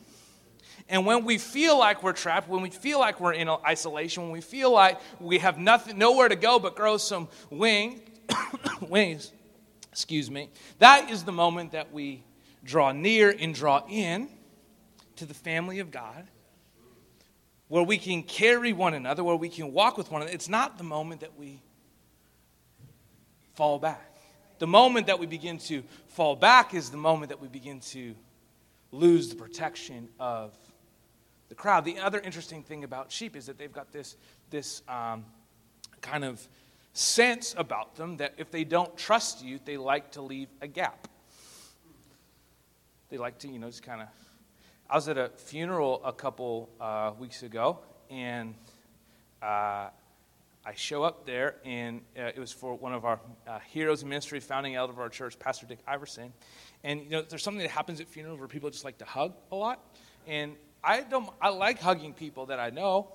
And 0.90 1.06
when 1.06 1.26
we 1.26 1.38
feel 1.38 1.78
like 1.78 2.02
we're 2.02 2.14
trapped, 2.14 2.50
when 2.50 2.64
we 2.64 2.72
feel 2.72 2.98
like 2.98 3.20
we're 3.20 3.34
in 3.34 3.48
isolation, 3.48 4.24
when 4.24 4.32
we 4.32 4.42
feel 4.42 4.72
like 4.72 5.00
we 5.20 5.38
have 5.38 5.60
nothing, 5.60 5.96
nowhere 5.96 6.28
to 6.28 6.36
go 6.36 6.58
but 6.58 6.76
grow 6.76 6.98
some 6.98 7.28
wing, 7.52 8.02
wings, 8.82 9.32
excuse 9.92 10.32
me, 10.32 10.50
that 10.80 11.12
is 11.12 11.24
the 11.24 11.32
moment 11.32 11.74
that 11.74 11.94
we 11.94 12.24
draw 12.64 12.92
near 12.92 13.30
and 13.40 13.54
draw 13.54 13.84
in 13.88 14.28
to 15.22 15.28
the 15.28 15.34
family 15.36 15.78
of 15.78 15.92
God, 15.92 16.28
where 17.68 17.84
we 17.84 18.00
can 18.00 18.24
carry 18.24 18.74
one 18.74 18.96
another, 18.96 19.24
where 19.24 19.36
we 19.36 19.50
can 19.50 19.72
walk 19.72 19.96
with 19.96 20.10
one 20.10 20.24
another. 20.24 20.34
It's 20.34 20.50
not 20.50 20.80
the 20.80 20.84
moment 20.84 21.22
that 21.22 21.38
we 21.38 21.62
fall 23.54 23.78
back. 23.78 24.18
The 24.58 24.66
moment 24.66 25.06
that 25.08 25.20
we 25.20 25.28
begin 25.28 25.60
to 25.60 25.84
fall 26.08 26.36
back 26.36 26.74
is 26.74 26.90
the 26.90 26.98
moment 26.98 27.30
that 27.30 27.40
we 27.40 27.48
begin 27.48 27.82
to 27.92 28.16
lose 28.92 29.30
the 29.30 29.36
protection 29.36 30.10
of 30.20 30.58
the 31.50 31.56
crowd. 31.56 31.86
The 31.86 32.00
other 32.00 32.20
interesting 32.20 32.64
thing 32.64 32.84
about 32.84 33.12
sheep 33.12 33.36
is 33.36 33.46
that 33.46 33.60
they've 33.60 33.72
got 33.72 33.92
this, 33.92 34.16
this 34.50 34.82
um, 34.88 35.24
kind 36.02 36.26
of 36.26 36.42
sense 36.94 37.54
about 37.56 37.96
them 37.96 38.18
that 38.18 38.34
if 38.38 38.50
they 38.50 38.64
don't 38.64 38.98
trust 38.98 39.44
you, 39.44 39.60
they 39.66 39.78
like 39.78 40.14
to 40.14 40.24
leave 40.24 40.48
a 40.62 40.68
gap. 40.68 41.08
They 43.10 43.20
like 43.20 43.38
to, 43.40 43.48
you 43.48 43.60
know, 43.60 43.68
just 43.68 43.84
kind 43.84 44.02
of 44.02 44.08
I 44.92 44.96
was 44.96 45.08
at 45.08 45.18
a 45.18 45.30
funeral 45.38 46.02
a 46.04 46.12
couple 46.12 46.68
uh, 46.82 47.14
weeks 47.18 47.44
ago, 47.44 47.80
and 48.10 48.54
uh, 49.42 49.88
I 50.66 50.74
show 50.76 51.04
up 51.04 51.26
there, 51.26 51.56
and 51.64 52.02
uh, 52.20 52.24
it 52.24 52.40
was 52.40 52.52
for 52.52 52.76
one 52.76 52.92
of 52.92 53.06
our 53.06 53.18
uh, 53.48 53.60
heroes 53.60 54.04
in 54.04 54.10
ministry, 54.10 54.42
founding 54.42 54.76
elder 54.76 54.92
of 54.92 55.00
our 55.00 55.08
church, 55.08 55.40
Pastor 55.40 55.66
Dick 55.66 55.80
Iverson. 55.88 56.34
And 56.84 57.04
you 57.06 57.10
know, 57.10 57.22
there's 57.22 57.42
something 57.42 57.62
that 57.62 57.70
happens 57.70 58.02
at 58.02 58.10
funerals 58.10 58.38
where 58.38 58.50
people 58.50 58.70
just 58.70 58.84
like 58.84 58.98
to 58.98 59.06
hug 59.06 59.34
a 59.54 59.56
lot, 59.56 59.82
and 60.28 60.58
I 60.84 61.04
don't. 61.04 61.30
I 61.42 61.52
like 61.52 61.80
hugging 61.80 62.14
people 62.14 62.48
that 62.48 62.60
I 62.60 62.70
know, 62.70 63.14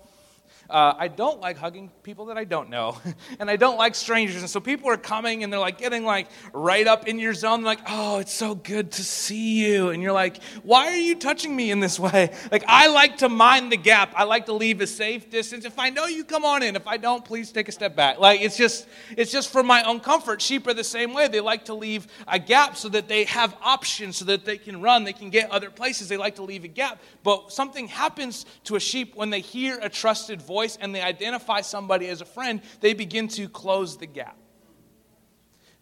Uh, 0.69 0.95
I 0.99 1.09
don't 1.09 1.41
like 1.41 1.57
hugging 1.57 1.91
people 2.03 2.27
that 2.27 2.37
I 2.37 2.45
don't 2.45 2.71
know, 2.71 2.99
and 3.41 3.51
I 3.51 3.57
don't 3.57 3.77
like 3.77 3.95
strangers. 3.95 4.43
And 4.43 4.51
so 4.51 4.61
people 4.61 4.91
are 4.91 4.97
coming 4.97 5.45
and 5.45 5.53
they're 5.53 5.61
like 5.61 5.79
getting 5.79 6.05
like 6.05 6.29
right 6.53 6.87
up 6.87 7.07
in 7.07 7.19
your 7.19 7.35
zone. 7.35 7.63
They're 7.63 7.67
like, 7.67 7.87
"Oh, 7.89 8.19
it's 8.19 8.33
so 8.33 8.55
good 8.55 8.93
to 8.93 9.05
see 9.05 9.67
you," 9.67 9.91
and 9.91 10.03
you're 10.03 10.13
like, 10.13 10.43
"Why 10.63 10.89
are 10.89 10.97
you 10.97 11.15
touching 11.15 11.55
me 11.55 11.71
in 11.71 11.81
this 11.81 11.99
way?" 11.99 12.33
Like 12.57 12.65
I 12.69 12.87
like 12.89 13.19
to 13.19 13.29
mind 13.29 13.73
the 13.73 13.77
gap. 13.77 14.13
I 14.15 14.25
like 14.25 14.47
to 14.47 14.53
leave 14.53 14.81
a 14.81 14.87
safe 14.87 15.31
distance. 15.31 15.65
If 15.65 15.79
I 15.79 15.91
know 15.91 16.07
you, 16.07 16.25
come 16.25 16.45
on 16.45 16.63
in. 16.63 16.77
If 16.77 16.87
I 16.87 16.97
don't, 16.97 17.25
please 17.25 17.51
take 17.51 17.69
a 17.69 17.73
step 17.73 17.97
back. 17.97 18.19
Like 18.19 18.41
it's 18.41 18.57
just 18.57 18.87
it's 19.17 19.33
just 19.33 19.51
for 19.51 19.63
my 19.63 19.83
own 19.83 20.01
comfort. 20.01 20.41
Sheep 20.41 20.67
are 20.67 20.75
the 20.75 20.85
same 20.85 21.13
way. 21.13 21.29
They 21.29 21.41
like 21.41 21.67
to 21.67 21.75
leave 21.75 22.07
a 22.29 22.39
gap 22.39 22.77
so 22.77 22.89
that 22.91 23.09
they 23.09 23.25
have 23.25 23.57
options, 23.63 24.17
so 24.17 24.25
that 24.27 24.45
they 24.45 24.59
can 24.59 24.81
run, 24.81 25.05
they 25.05 25.13
can 25.13 25.31
get 25.31 25.51
other 25.51 25.71
places. 25.71 26.09
They 26.09 26.17
like 26.17 26.37
to 26.37 26.43
leave 26.43 26.65
a 26.65 26.69
gap. 26.69 27.01
But 27.23 27.53
something 27.53 27.89
happens 27.89 28.47
to 28.65 28.77
a 28.77 28.81
sheep 28.81 29.17
when 29.17 29.31
they 29.31 29.41
hear 29.41 29.79
a 29.83 29.89
trusted 29.89 30.36
voice 30.43 30.67
voice 30.67 30.79
and 30.81 30.95
they 30.95 31.03
identify 31.03 31.61
somebody 31.61 32.09
as 32.09 32.21
a 32.21 32.25
friend, 32.25 32.61
they 32.81 32.95
begin 32.95 33.29
to 33.29 33.49
close 33.49 33.97
the 33.97 34.07
gap. 34.07 34.37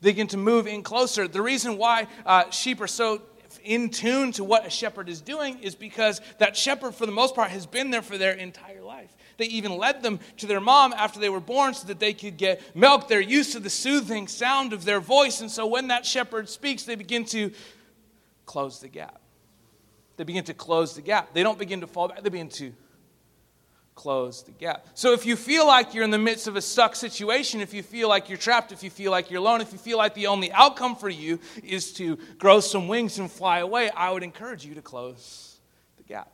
They 0.01 0.11
begin 0.11 0.27
to 0.29 0.37
move 0.37 0.67
in 0.67 0.83
closer. 0.83 1.29
The 1.29 1.43
reason 1.43 1.79
why 1.79 2.09
uh, 2.27 2.51
sheep 2.51 2.81
are 2.81 2.87
so 2.87 3.23
in 3.63 3.89
tune 3.89 4.33
to 4.33 4.45
what 4.45 4.67
a 4.67 4.71
shepherd 4.71 5.09
is 5.09 5.21
doing 5.21 5.61
is 5.61 5.75
because 5.75 6.21
that 6.39 6.57
shepherd, 6.57 6.95
for 6.95 7.07
the 7.07 7.13
most 7.13 7.35
part, 7.35 7.51
has 7.51 7.67
been 7.67 7.91
there 7.91 8.03
for 8.03 8.19
their 8.19 8.33
entire 8.33 8.83
life. 8.83 9.15
They 9.37 9.47
even 9.47 9.77
led 9.77 10.03
them 10.03 10.19
to 10.39 10.47
their 10.47 10.61
mom 10.61 10.93
after 10.93 11.21
they 11.21 11.31
were 11.31 11.41
born 11.41 11.73
so 11.75 11.87
that 11.87 12.01
they 12.01 12.13
could 12.13 12.37
get 12.37 12.61
milk. 12.77 13.09
They're 13.09 13.21
used 13.21 13.53
to 13.53 13.61
the 13.61 13.71
soothing 13.71 14.29
sound 14.29 14.73
of 14.73 14.85
their 14.85 15.01
voice. 15.01 15.41
And 15.41 15.51
so 15.51 15.67
when 15.67 15.89
that 15.89 16.05
shepherd 16.05 16.49
speaks, 16.49 16.83
they 16.83 16.97
begin 16.97 17.25
to 17.27 17.53
close 18.45 18.81
the 18.81 18.89
gap. 18.89 19.21
They 20.17 20.25
begin 20.25 20.45
to 20.45 20.55
close 20.55 20.95
the 20.95 21.03
gap. 21.03 21.33
They 21.33 21.43
don't 21.43 21.59
begin 21.59 21.81
to 21.81 21.87
fall 21.87 22.09
back, 22.09 22.23
they 22.23 22.29
begin 22.29 22.49
to 22.51 22.73
close 23.95 24.43
the 24.43 24.53
gap. 24.53 24.87
So 24.95 25.13
if 25.13 25.25
you 25.25 25.37
feel 25.37 25.67
like 25.67 25.95
you're 25.95 26.05
in 26.05 26.11
the 26.11 26.19
midst 26.19 26.47
of 26.47 26.57
a 26.57 26.61
stuck 26.61 26.97
situation, 26.97 27.61
if 27.61 27.73
you 27.73 27.83
feel 27.83 28.09
like 28.09 28.29
you're 28.29 28.39
trapped, 28.39 28.73
if 28.73 28.83
you 28.83 28.91
feel 28.91 29.11
like 29.11 29.31
you're 29.31 29.41
alone, 29.41 29.61
if 29.61 29.73
you 29.73 29.79
feel 29.79 29.99
like 29.99 30.15
the 30.15 30.27
only 30.27 30.53
outcome 30.53 30.97
for 30.97 31.09
you 31.09 31.39
is 31.63 31.93
to 31.95 32.17
grow 32.39 32.61
some 32.61 32.89
wings 32.89 33.19
and 33.19 33.31
fly 33.31 33.59
away, 33.61 33.91
I 33.91 34.11
would 34.11 34.23
encourage 34.23 34.65
you 34.65 34.75
to 34.75 34.83
close 34.83 35.59
the 35.97 36.03
gap. 36.03 36.31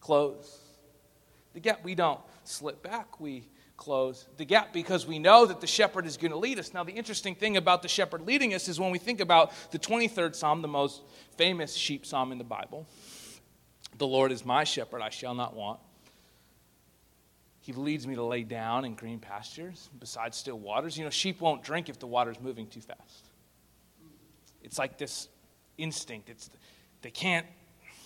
Close 0.00 0.60
the 1.52 1.60
gap. 1.60 1.84
We 1.84 1.94
don't 1.94 2.20
slip 2.44 2.82
back, 2.82 3.18
we 3.20 3.48
close 3.76 4.26
the 4.36 4.44
gap 4.44 4.72
because 4.72 5.06
we 5.06 5.18
know 5.18 5.46
that 5.46 5.60
the 5.60 5.66
shepherd 5.66 6.06
is 6.06 6.16
going 6.16 6.30
to 6.30 6.38
lead 6.38 6.58
us. 6.58 6.72
Now, 6.72 6.84
the 6.84 6.92
interesting 6.92 7.34
thing 7.34 7.56
about 7.56 7.82
the 7.82 7.88
shepherd 7.88 8.22
leading 8.22 8.54
us 8.54 8.68
is 8.68 8.80
when 8.80 8.90
we 8.90 8.98
think 8.98 9.20
about 9.20 9.52
the 9.70 9.78
23rd 9.78 10.34
Psalm, 10.34 10.62
the 10.62 10.68
most 10.68 11.02
famous 11.36 11.74
sheep 11.74 12.06
psalm 12.06 12.32
in 12.32 12.38
the 12.38 12.44
Bible. 12.44 12.86
The 13.98 14.06
Lord 14.06 14.32
is 14.32 14.44
my 14.44 14.64
shepherd, 14.64 15.02
I 15.02 15.10
shall 15.10 15.34
not 15.34 15.54
want. 15.54 15.80
He 17.66 17.72
leads 17.72 18.06
me 18.06 18.14
to 18.14 18.22
lay 18.22 18.44
down 18.44 18.84
in 18.84 18.94
green 18.94 19.18
pastures 19.18 19.90
beside 19.98 20.36
still 20.36 20.56
waters. 20.56 20.96
You 20.96 21.02
know, 21.02 21.10
sheep 21.10 21.40
won't 21.40 21.64
drink 21.64 21.88
if 21.88 21.98
the 21.98 22.06
water's 22.06 22.40
moving 22.40 22.68
too 22.68 22.80
fast. 22.80 23.26
It's 24.62 24.78
like 24.78 24.98
this 24.98 25.28
instinct. 25.76 26.30
It's 26.30 26.48
they 27.02 27.10
can't, 27.10 27.44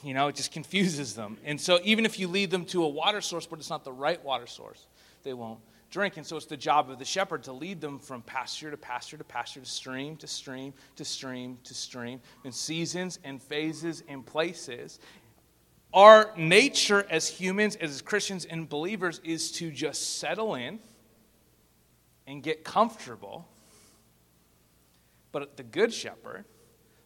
you 0.02 0.14
know, 0.14 0.29
it 0.29 0.37
just 0.37 0.50
confuses 0.50 1.14
them. 1.14 1.37
And 1.45 1.61
so 1.61 1.79
even 1.85 2.07
if 2.07 2.19
you 2.19 2.26
lead 2.26 2.50
them 2.50 2.64
to 2.67 2.85
a 2.85 2.88
water 2.88 3.21
source, 3.21 3.45
but 3.45 3.59
it's 3.59 3.69
not 3.69 3.85
the 3.85 3.93
right 3.93 4.25
water 4.25 4.47
source, 4.47 4.87
they 5.25 5.35
won't 5.35 5.61
drink. 5.90 6.17
And 6.17 6.25
so 6.25 6.38
it's 6.38 6.47
the 6.47 6.57
job 6.57 6.88
of 6.88 6.99
the 6.99 7.05
shepherd 7.05 7.43
to 7.43 7.52
lead 7.52 7.83
them 7.83 7.99
from 7.99 8.23
pasture 8.23 8.71
to 8.71 8.79
pasture 8.79 9.19
to 9.19 9.25
pasture, 9.25 9.61
to 9.61 9.67
stream 9.67 10.17
to 10.17 10.26
stream 10.26 10.73
to 10.97 11.05
stream 11.05 11.59
to 11.64 11.75
stream, 11.75 12.23
in 12.45 12.52
seasons 12.52 13.19
and 13.25 13.43
phases 13.43 14.02
and 14.09 14.25
places. 14.25 15.00
Our 15.93 16.31
nature 16.37 17.05
as 17.11 17.29
humans, 17.29 17.75
as 17.77 18.01
Christians 18.01 18.45
and 18.45 18.69
believers, 18.69 19.21
is 19.25 19.51
to 19.53 19.71
just 19.73 20.19
settle 20.19 20.55
in 20.55 20.79
and 22.27 22.43
get 22.43 22.63
comfortable. 22.63 23.49
But 25.33 25.57
the 25.57 25.65
Good 25.65 25.93
Shepherd 25.93 26.45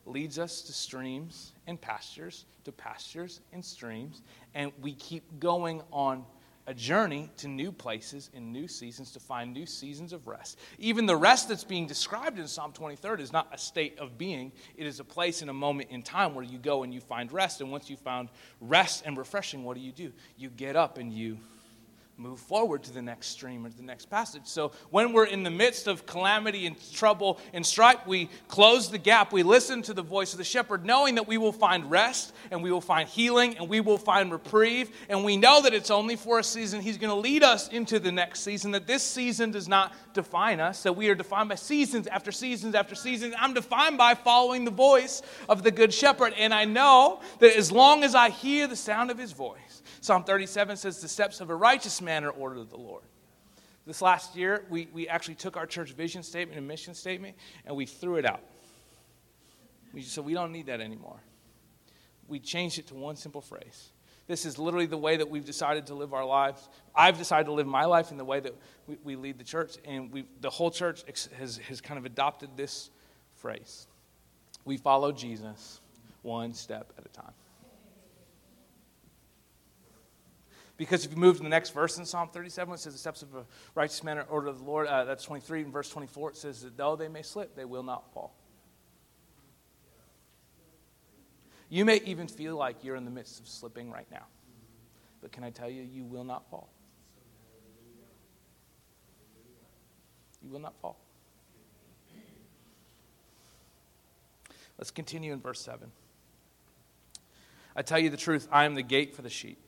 leads 0.05 0.39
us 0.39 0.61
to 0.63 0.73
streams 0.73 1.53
and 1.67 1.81
pastures, 1.81 2.45
to 2.65 2.73
pastures 2.73 3.41
and 3.53 3.65
streams, 3.65 4.21
and 4.55 4.71
we 4.83 4.93
keep 4.95 5.41
going 5.41 5.83
on 5.91 6.25
a 6.67 6.75
journey 6.75 7.31
to 7.37 7.49
new 7.49 7.71
places 7.71 8.31
in 8.33 8.53
new 8.53 8.67
seasons 8.67 9.13
to 9.13 9.21
find 9.21 9.53
new 9.53 9.67
seasons 9.67 10.13
of 10.13 10.27
rest. 10.27 10.59
Even 10.79 11.07
the 11.07 11.17
rest 11.17 11.49
that's 11.49 11.65
being 11.65 11.87
described 11.87 12.39
in 12.39 12.47
Psalm 12.47 12.73
23 12.73 13.23
is 13.23 13.33
not 13.33 13.49
a 13.53 13.59
state 13.59 13.99
of 13.99 14.17
being, 14.17 14.51
it 14.77 14.87
is 14.87 15.01
a 15.01 15.05
place 15.05 15.43
in 15.43 15.49
a 15.49 15.53
moment 15.53 15.91
in 15.91 16.03
time 16.03 16.35
where 16.35 16.45
you 16.45 16.59
go 16.59 16.83
and 16.83 16.95
you 16.95 17.01
find 17.01 17.31
rest. 17.33 17.61
And 17.61 17.71
once 17.71 17.91
you 17.91 17.97
found 17.97 18.31
rest 18.61 19.03
and 19.05 19.17
refreshing, 19.17 19.65
what 19.65 19.77
do 19.77 19.83
you 19.83 19.93
do? 19.93 20.13
You 20.37 20.49
get 20.51 20.77
up 20.77 20.99
and 20.99 21.13
you 21.13 21.39
move 22.17 22.39
forward 22.39 22.83
to 22.85 22.93
the 22.93 23.03
next 23.03 23.29
stream 23.29 23.67
or 23.67 23.71
the 23.71 23.83
next 23.83 24.07
passage. 24.07 24.43
So 24.45 24.73
when 24.91 25.13
we're 25.13 25.27
in 25.27 25.43
the 25.43 25.51
midst 25.51 25.89
of 25.89 26.07
calamity 26.07 26.67
and 26.67 26.77
trouble 26.93 27.41
and 27.53 27.67
strife, 27.67 28.07
we 28.07 28.29
close 28.47 28.91
the 28.91 28.99
gap. 28.99 29.33
We 29.33 29.43
listen 29.43 29.83
to 29.83 29.95
the 29.95 30.03
voice 30.03 30.33
of 30.33 30.39
the 30.39 30.45
shepherd, 30.45 30.87
knowing 30.87 31.17
that 31.17 31.27
we 31.27 31.39
will 31.39 31.53
find 31.53 31.91
rest 31.91 32.33
and 32.51 32.63
we 32.63 32.71
will 32.71 32.81
find 32.81 33.09
healing 33.09 33.57
and 33.59 33.69
we 33.69 33.81
will 33.81 33.99
find 33.99 34.31
reprieve. 34.31 34.91
And 35.09 35.25
we 35.25 35.37
know 35.37 35.63
that 35.63 35.75
it's 35.75 35.91
only 35.91 36.15
for 36.15 36.39
a 36.39 36.45
season. 36.45 36.81
He's 36.81 36.99
going 36.99 37.11
to 37.11 37.19
lead 37.19 37.43
us 37.43 37.69
into 37.69 37.99
the 37.99 38.13
next 38.13 38.41
season, 38.41 38.71
that 38.73 38.87
this 38.87 39.03
season 39.03 39.51
does 39.51 39.69
not 39.69 39.93
define 40.15 40.61
us, 40.61 40.85
that 40.85 40.93
we 40.93 41.09
are 41.09 41.15
defined 41.17 41.49
by 41.49 41.57
seasons 41.57 42.07
after 42.07 42.31
seasons 42.31 42.75
after 42.77 42.95
seasons. 42.95 43.35
I'm 43.39 43.55
defined 43.55 43.99
by 43.99 44.15
following 44.15 44.65
the 44.65 44.71
voice 44.71 45.23
of 45.49 45.65
the 45.65 45.73
good 45.73 45.93
shepherd. 45.93 46.33
And 46.39 46.55
I 46.55 46.65
know 46.65 47.21
that 47.41 47.57
as 47.57 47.73
long 47.73 48.05
as 48.05 48.15
I 48.15 48.31
hear 48.31 48.69
the 48.69 48.77
sound 48.77 49.11
of 49.11 49.19
his 49.19 49.33
voice, 49.33 49.59
Psalm 50.05 50.23
37 50.23 50.77
says, 50.77 51.01
The 51.01 51.09
steps 51.09 51.41
of 51.41 51.49
a 51.49 51.55
righteous 51.55 52.03
man 52.03 52.25
are 52.25 52.31
ordered 52.31 52.59
of 52.59 52.69
the 52.69 52.77
Lord. 52.77 53.05
This 53.87 54.03
last 54.03 54.37
year, 54.37 54.67
we, 54.69 54.87
we 54.93 55.09
actually 55.09 55.37
took 55.37 55.57
our 55.57 55.65
church 55.65 55.93
vision 55.93 56.23
statement 56.23 56.59
and 56.59 56.69
mission 56.69 56.93
statement 56.93 57.39
and 57.65 57.75
we 57.75 57.87
threw 57.87 58.17
it 58.17 58.27
out. 58.27 58.43
We 59.95 60.03
said, 60.03 60.27
We 60.27 60.35
don't 60.35 60.53
need 60.53 60.67
that 60.67 60.83
anymore. 60.83 61.17
We 62.29 62.39
changed 62.39 62.79
it 62.79 62.87
to 62.89 62.95
one 62.95 63.17
simple 63.17 63.41
phrase. 63.41 63.93
This 64.27 64.45
is 64.45 64.59
literally 64.59 64.85
the 64.85 64.99
way 64.99 65.17
that 65.17 65.31
we've 65.31 65.45
decided 65.45 65.87
to 65.87 65.95
live 65.95 66.13
our 66.13 66.27
lives. 66.27 66.69
I've 66.95 67.17
decided 67.17 67.47
to 67.47 67.53
live 67.53 67.67
my 67.67 67.87
life 67.87 68.11
in 68.11 68.19
the 68.19 68.27
way 68.27 68.41
that 68.41 68.55
we, 68.87 68.99
we 69.05 69.17
lead 69.17 69.39
the 69.39 69.45
church, 69.45 69.77
and 69.87 70.13
we, 70.13 70.27
the 70.43 70.51
whole 70.51 70.71
church 70.71 71.03
has, 71.39 71.57
has 71.67 71.81
kind 71.81 71.97
of 71.97 72.05
adopted 72.05 72.51
this 72.59 72.91
phrase. 73.37 73.87
We 74.67 74.77
follow 74.77 75.13
Jesus 75.13 75.81
one 76.21 76.53
step 76.53 76.93
at 76.99 77.07
a 77.07 77.09
time. 77.09 77.33
Because 80.77 81.05
if 81.05 81.13
you 81.13 81.17
move 81.17 81.37
to 81.37 81.43
the 81.43 81.49
next 81.49 81.71
verse 81.71 81.99
in 81.99 82.05
Psalm 82.05 82.29
37, 82.29 82.75
it 82.75 82.81
says, 82.81 82.93
The 82.95 82.99
steps 82.99 83.23
of 83.23 83.35
a 83.35 83.45
righteous 83.75 84.03
man 84.03 84.19
are 84.19 84.25
ordered 84.25 84.49
of 84.49 84.59
the 84.59 84.65
Lord. 84.65 84.89
Uh, 84.89 85.05
that's 85.05 85.25
23. 85.25 85.63
In 85.63 85.71
verse 85.71 85.89
24, 85.89 86.31
it 86.31 86.37
says 86.37 86.63
that 86.63 86.77
though 86.77 86.97
they 86.97 87.09
may 87.09 87.23
slip, 87.23 87.55
they 87.55 87.65
will 87.65 87.85
not 87.85 88.13
fall. 88.13 88.35
You 91.69 91.85
may 91.85 92.01
even 92.05 92.29
feel 92.29 92.57
like 92.57 92.83
you're 92.83 92.97
in 92.97 93.05
the 93.05 93.11
midst 93.11 93.41
of 93.41 93.49
slipping 93.49 93.91
right 93.91 94.07
now. 94.11 94.27
But 95.23 95.33
can 95.33 95.45
I 95.45 95.51
tell 95.51 95.71
you, 95.71 95.83
you 95.83 96.05
will 96.05 96.25
not 96.25 96.49
fall. 96.51 96.69
You 100.43 100.51
will 100.51 100.61
not 100.61 100.75
fall. 100.81 100.99
Let's 104.77 104.91
continue 104.91 105.33
in 105.33 105.41
verse 105.41 105.61
7. 105.61 105.91
I 107.77 107.83
tell 107.83 107.99
you 107.99 108.11
the 108.11 108.17
truth, 108.17 108.49
I 108.53 108.65
am 108.65 108.75
the 108.75 108.83
gate 108.83 109.15
for 109.15 109.23
the 109.23 109.31
sheep. 109.31 109.59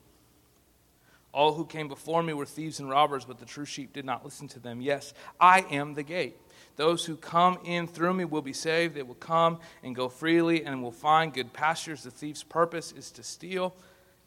All 1.37 1.53
who 1.53 1.65
came 1.65 1.87
before 1.87 2.23
me 2.23 2.33
were 2.33 2.47
thieves 2.47 2.79
and 2.79 2.89
robbers, 2.89 3.23
but 3.23 3.37
the 3.37 3.45
true 3.45 3.63
sheep 3.63 3.93
did 3.93 4.05
not 4.05 4.25
listen 4.25 4.47
to 4.47 4.59
them. 4.59 4.81
Yes, 4.81 5.13
I 5.39 5.59
am 5.69 5.93
the 5.93 6.01
gate. 6.01 6.35
Those 6.77 7.05
who 7.05 7.15
come 7.15 7.59
in 7.63 7.85
through 7.85 8.15
me 8.15 8.25
will 8.25 8.41
be 8.41 8.53
saved. 8.53 8.95
They 8.95 9.03
will 9.03 9.13
come 9.13 9.59
and 9.83 9.95
go 9.95 10.09
freely 10.09 10.65
and 10.65 10.81
will 10.81 10.91
find 10.91 11.31
good 11.31 11.53
pastures. 11.53 12.01
The 12.01 12.09
thief's 12.09 12.41
purpose 12.41 12.91
is 12.91 13.11
to 13.11 13.21
steal 13.21 13.75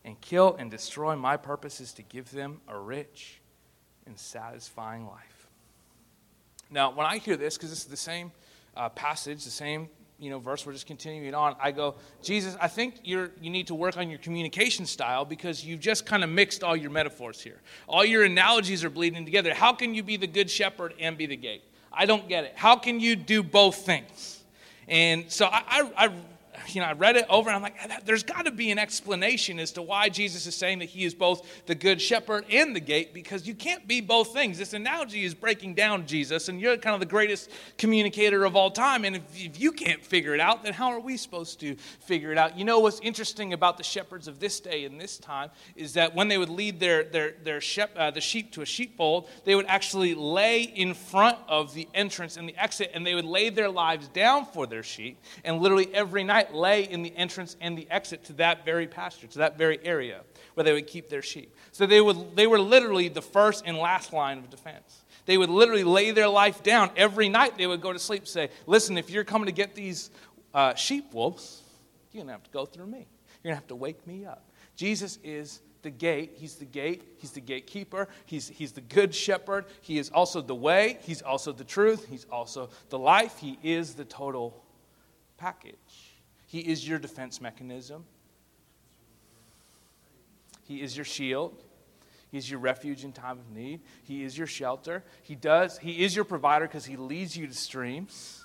and 0.05 0.21
kill 0.21 0.55
and 0.55 0.71
destroy. 0.71 1.17
My 1.17 1.37
purpose 1.37 1.81
is 1.81 1.93
to 1.95 2.03
give 2.03 2.31
them 2.31 2.61
a 2.69 2.79
rich 2.79 3.41
and 4.07 4.17
satisfying 4.17 5.05
life. 5.05 5.49
Now, 6.71 6.93
when 6.93 7.07
I 7.07 7.19
hear 7.19 7.37
this, 7.37 7.57
because 7.57 7.71
this 7.71 7.81
is 7.81 7.87
the 7.87 7.97
same 7.97 8.31
uh, 8.77 8.89
passage, 8.89 9.43
the 9.43 9.51
same 9.51 9.89
you 10.21 10.31
know 10.31 10.39
verse 10.39 10.67
we're 10.67 10.73
just 10.73 10.87
continuing 10.87 11.35
on 11.35 11.57
i 11.63 11.71
go 11.71 11.95
jesus 12.23 12.57
i 12.61 12.69
think 12.69 12.97
you're 13.03 13.31
you 13.41 13.51
need 13.51 13.67
to 13.67 13.75
work 13.75 13.97
on 13.97 14.11
your 14.11 14.19
communication 14.19 14.85
style 14.85 15.25
because 15.25 15.65
you've 15.65 15.81
just 15.81 16.05
kind 16.05 16.23
of 16.23 16.31
mixed 16.31 16.63
all 16.63 16.77
your 16.77 16.91
metaphors 16.91 17.41
here. 17.41 17.61
All 17.87 18.05
your 18.05 18.25
analogies 18.25 18.85
are 18.85 18.91
bleeding 18.91 19.25
together. 19.25 19.55
How 19.55 19.73
can 19.73 19.95
you 19.95 20.03
be 20.03 20.17
the 20.17 20.27
good 20.27 20.51
shepherd 20.51 20.95
and 20.99 21.17
be 21.17 21.27
the 21.27 21.37
gate? 21.37 21.63
I 21.93 22.07
don't 22.07 22.29
get 22.29 22.45
it. 22.45 22.53
How 22.55 22.77
can 22.77 23.01
you 23.01 23.17
do 23.17 23.43
both 23.43 23.77
things? 23.77 24.43
And 24.89 25.31
so 25.31 25.47
i, 25.47 25.63
I, 25.69 26.07
I 26.07 26.13
you 26.69 26.81
know, 26.81 26.87
I 26.87 26.93
read 26.93 27.17
it 27.17 27.27
over 27.29 27.49
and 27.49 27.57
I'm 27.57 27.63
like, 27.63 28.05
there's 28.05 28.23
got 28.23 28.45
to 28.45 28.51
be 28.51 28.71
an 28.71 28.79
explanation 28.79 29.59
as 29.59 29.73
to 29.73 29.83
why 29.83 30.09
Jesus 30.09 30.47
is 30.47 30.55
saying 30.55 30.81
that 30.81 30.89
he 30.89 31.05
is 31.05 31.15
both 31.15 31.67
the 31.67 31.75
good 31.75 32.01
shepherd 32.01 32.45
and 32.51 32.75
the 32.75 32.81
gate 32.81 33.15
because 33.15 33.47
you 33.47 33.55
can't 33.55 33.87
be 33.87 34.01
both 34.01 34.33
things. 34.33 34.59
This 34.59 34.73
analogy 34.73 35.25
is 35.25 35.35
breaking 35.35 35.75
down 35.75 36.07
Jesus, 36.07 36.49
and 36.49 36.61
you're 36.61 36.77
kind 36.77 36.95
of 36.95 37.01
the 37.01 37.07
greatest 37.07 37.51
communicator 37.79 38.45
of 38.45 38.57
all 38.57 38.71
time. 38.71 39.05
And 39.05 39.17
if, 39.17 39.23
if 39.35 39.61
you 39.61 39.73
can't 39.73 40.05
figure 40.05 40.35
it 40.35 40.41
out, 40.41 40.63
then 40.63 40.73
how 40.73 40.89
are 40.93 41.01
we 41.01 41.17
supposed 41.17 41.61
to 41.61 41.77
figure 42.01 42.33
it 42.33 42.39
out? 42.39 42.59
You 42.59 42.65
know 42.65 42.81
what's 42.81 43.01
interesting 43.01 43.53
about 43.53 43.79
the 43.79 43.85
shepherds 43.85 44.29
of 44.29 44.39
this 44.39 44.61
day 44.61 44.85
and 44.85 45.01
this 45.01 45.19
time 45.19 45.51
is 45.77 45.95
that 45.95 46.15
when 46.15 46.29
they 46.29 46.39
would 46.39 46.49
lead 46.49 46.81
their, 46.81 47.05
their, 47.05 47.35
their 47.43 47.61
shep, 47.61 47.91
uh, 47.97 48.11
the 48.11 48.21
sheep 48.21 48.53
to 48.53 48.63
a 48.63 48.67
sheepfold, 48.67 49.29
they 49.45 49.55
would 49.55 49.67
actually 49.67 50.15
lay 50.15 50.63
in 50.63 50.95
front 50.95 51.39
of 51.49 51.75
the 51.75 51.89
entrance 51.95 52.37
and 52.37 52.49
the 52.49 52.57
exit, 52.57 52.91
and 52.95 53.07
they 53.07 53.15
would 53.15 53.25
lay 53.25 53.51
their 53.51 53.69
lives 53.69 54.09
down 54.09 54.45
for 54.47 54.67
their 54.67 54.83
sheep, 54.83 55.19
and 55.45 55.61
literally 55.61 55.93
every 55.95 56.25
night 56.25 56.50
lay 56.55 56.83
in 56.85 57.03
the 57.03 57.17
entrance 57.17 57.57
and 57.61 57.77
the 57.77 57.87
exit 57.91 58.25
to 58.25 58.33
that 58.35 58.65
very 58.65 58.87
pasture, 58.87 59.27
to 59.29 59.39
that 59.39 59.59
very 59.59 59.79
area 59.85 60.23
where 60.55 60.65
they 60.65 60.73
would 60.73 60.87
keep 60.87 61.09
their 61.09 61.23
sheep. 61.23 61.55
So 61.73 61.87
they, 61.87 62.01
would, 62.01 62.37
they 62.37 62.47
were 62.47 62.59
literally 62.59 63.09
the 63.09 63.23
first 63.23 63.65
and 63.67 63.77
last 63.77 64.13
line 64.13 64.39
of 64.39 64.51
defense. 64.51 65.05
They 65.27 65.39
would 65.39 65.51
literally 65.51 65.85
lay 65.85 66.11
their 66.11 66.29
life 66.29 66.63
down. 66.63 66.91
Every 66.97 67.29
night 67.29 67.57
they 67.57 67.67
would 67.67 67.81
go 67.81 67.93
to 67.93 67.99
sleep 67.99 68.27
say, 68.27 68.51
Listen, 68.67 68.99
if 68.99 69.11
you're 69.11 69.25
coming 69.25 69.47
to 69.47 69.53
get 69.53 69.75
these 69.75 70.11
uh, 70.55 70.75
sheep 70.75 71.13
wolves, 71.13 71.63
you're 72.13 72.21
going 72.21 72.29
to 72.29 72.33
have 72.33 72.43
to 72.43 72.51
go 72.51 72.67
through 72.67 72.87
me. 72.87 73.07
You're 73.43 73.51
going 73.51 73.57
to 73.57 73.61
have 73.61 73.69
to 73.69 73.77
wake 73.77 74.07
me 74.07 74.25
up. 74.25 74.51
Jesus 74.77 75.19
is 75.23 75.61
the 75.83 75.91
gate. 75.91 76.33
He's 76.37 76.57
the 76.57 76.65
gate. 76.65 77.03
He's 77.19 77.33
the 77.33 77.41
gatekeeper. 77.41 78.09
He's, 78.27 78.49
he's 78.49 78.73
the 78.73 78.81
good 78.81 79.15
shepherd. 79.15 79.67
He 79.81 79.99
is 79.99 80.11
also 80.11 80.41
the 80.41 80.55
way. 80.55 80.99
He's 81.03 81.23
also 81.23 81.53
the 81.53 81.65
truth. 81.65 82.07
He's 82.09 82.27
also 82.31 82.71
the 82.89 82.99
life. 82.99 83.39
He 83.39 83.59
is 83.63 83.95
the 83.95 84.05
total 84.05 84.63
package. 85.37 86.10
He 86.51 86.59
is 86.59 86.87
your 86.87 86.99
defense 86.99 87.41
mechanism. 87.41 88.05
He 90.65 90.83
is 90.83 90.97
your 90.97 91.05
shield. 91.05 91.63
He's 92.33 92.51
your 92.51 92.59
refuge 92.59 93.05
in 93.05 93.13
time 93.13 93.39
of 93.39 93.49
need. 93.53 93.83
He 94.03 94.25
is 94.25 94.37
your 94.37 94.49
shelter. 94.49 95.05
He 95.23 95.37
does. 95.37 95.79
He 95.79 96.05
is 96.05 96.17
your 96.17 96.25
provider 96.25 96.67
because 96.67 96.85
he 96.85 96.97
leads 96.97 97.37
you 97.37 97.47
to 97.47 97.55
streams 97.55 98.45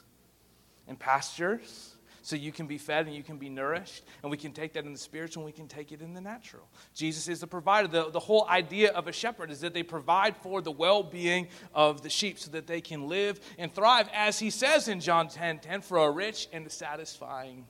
and 0.88 1.00
pastures 1.00 1.96
so 2.22 2.36
you 2.36 2.52
can 2.52 2.68
be 2.68 2.78
fed 2.78 3.08
and 3.08 3.16
you 3.16 3.24
can 3.24 3.38
be 3.38 3.50
nourished. 3.50 4.04
And 4.22 4.30
we 4.30 4.38
can 4.38 4.52
take 4.52 4.74
that 4.74 4.86
in 4.86 4.94
the 4.94 5.00
spiritual 5.00 5.42
and 5.42 5.48
we 5.48 5.58
can 5.58 5.68
take 5.68 5.92
it 5.92 6.04
in 6.04 6.14
the 6.14 6.22
natural. 6.22 6.68
Jesus 6.94 7.28
is 7.28 7.40
the 7.40 7.48
provider. 7.48 7.88
The, 7.88 8.12
the 8.12 8.20
whole 8.20 8.48
idea 8.48 8.92
of 8.92 9.08
a 9.08 9.12
shepherd 9.12 9.50
is 9.50 9.62
that 9.62 9.74
they 9.74 9.82
provide 9.82 10.38
for 10.38 10.62
the 10.62 10.72
well 10.72 11.02
being 11.02 11.48
of 11.74 12.04
the 12.04 12.12
sheep 12.12 12.38
so 12.38 12.52
that 12.52 12.68
they 12.68 12.82
can 12.82 13.08
live 13.08 13.40
and 13.58 13.74
thrive, 13.74 14.08
as 14.14 14.38
he 14.38 14.52
says 14.52 14.90
in 14.90 15.00
John 15.00 15.28
10 15.28 15.58
10, 15.58 15.82
for 15.82 15.98
a 15.98 16.12
rich 16.12 16.48
and 16.54 16.68
a 16.68 16.70
satisfying 16.70 17.66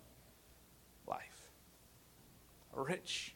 rich 2.75 3.35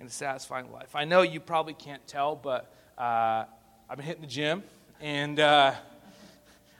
and 0.00 0.08
a 0.08 0.12
satisfying 0.12 0.72
life. 0.72 0.94
I 0.94 1.04
know 1.04 1.22
you 1.22 1.40
probably 1.40 1.74
can't 1.74 2.06
tell, 2.06 2.36
but 2.36 2.74
uh, 2.98 3.44
I've 3.88 3.96
been 3.96 4.06
hitting 4.06 4.22
the 4.22 4.28
gym 4.28 4.62
and. 5.00 5.40
Uh, 5.40 5.74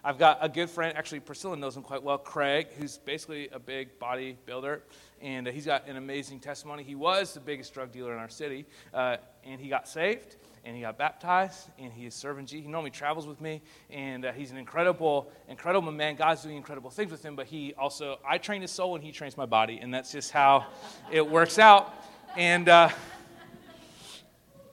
I've 0.06 0.18
got 0.18 0.38
a 0.40 0.48
good 0.48 0.70
friend, 0.70 0.96
actually, 0.96 1.18
Priscilla 1.18 1.56
knows 1.56 1.76
him 1.76 1.82
quite 1.82 2.00
well, 2.00 2.16
Craig, 2.16 2.68
who's 2.78 2.96
basically 2.96 3.48
a 3.48 3.58
big 3.58 3.98
bodybuilder, 3.98 4.82
and 5.20 5.48
he's 5.48 5.66
got 5.66 5.88
an 5.88 5.96
amazing 5.96 6.38
testimony. 6.38 6.84
He 6.84 6.94
was 6.94 7.34
the 7.34 7.40
biggest 7.40 7.74
drug 7.74 7.90
dealer 7.90 8.12
in 8.12 8.20
our 8.20 8.28
city, 8.28 8.66
uh, 8.94 9.16
and 9.42 9.60
he 9.60 9.68
got 9.68 9.88
saved, 9.88 10.36
and 10.66 10.74
he 10.74 10.82
got 10.82 10.98
baptized, 10.98 11.70
and 11.78 11.92
he 11.92 12.06
is 12.06 12.14
serving 12.14 12.44
Jesus. 12.44 12.64
He 12.64 12.70
normally 12.70 12.90
travels 12.90 13.26
with 13.26 13.40
me, 13.40 13.62
and 13.88 14.24
uh, 14.24 14.32
he's 14.32 14.50
an 14.50 14.56
incredible, 14.56 15.30
incredible 15.48 15.92
man. 15.92 16.16
God's 16.16 16.42
doing 16.42 16.56
incredible 16.56 16.90
things 16.90 17.12
with 17.12 17.24
him, 17.24 17.36
but 17.36 17.46
he 17.46 17.72
also, 17.78 18.18
I 18.28 18.38
train 18.38 18.62
his 18.62 18.72
soul, 18.72 18.96
and 18.96 19.04
he 19.04 19.12
trains 19.12 19.36
my 19.36 19.46
body, 19.46 19.78
and 19.80 19.94
that's 19.94 20.10
just 20.10 20.32
how 20.32 20.66
it 21.10 21.26
works 21.26 21.60
out. 21.60 21.94
And, 22.36 22.68
uh, 22.68 22.88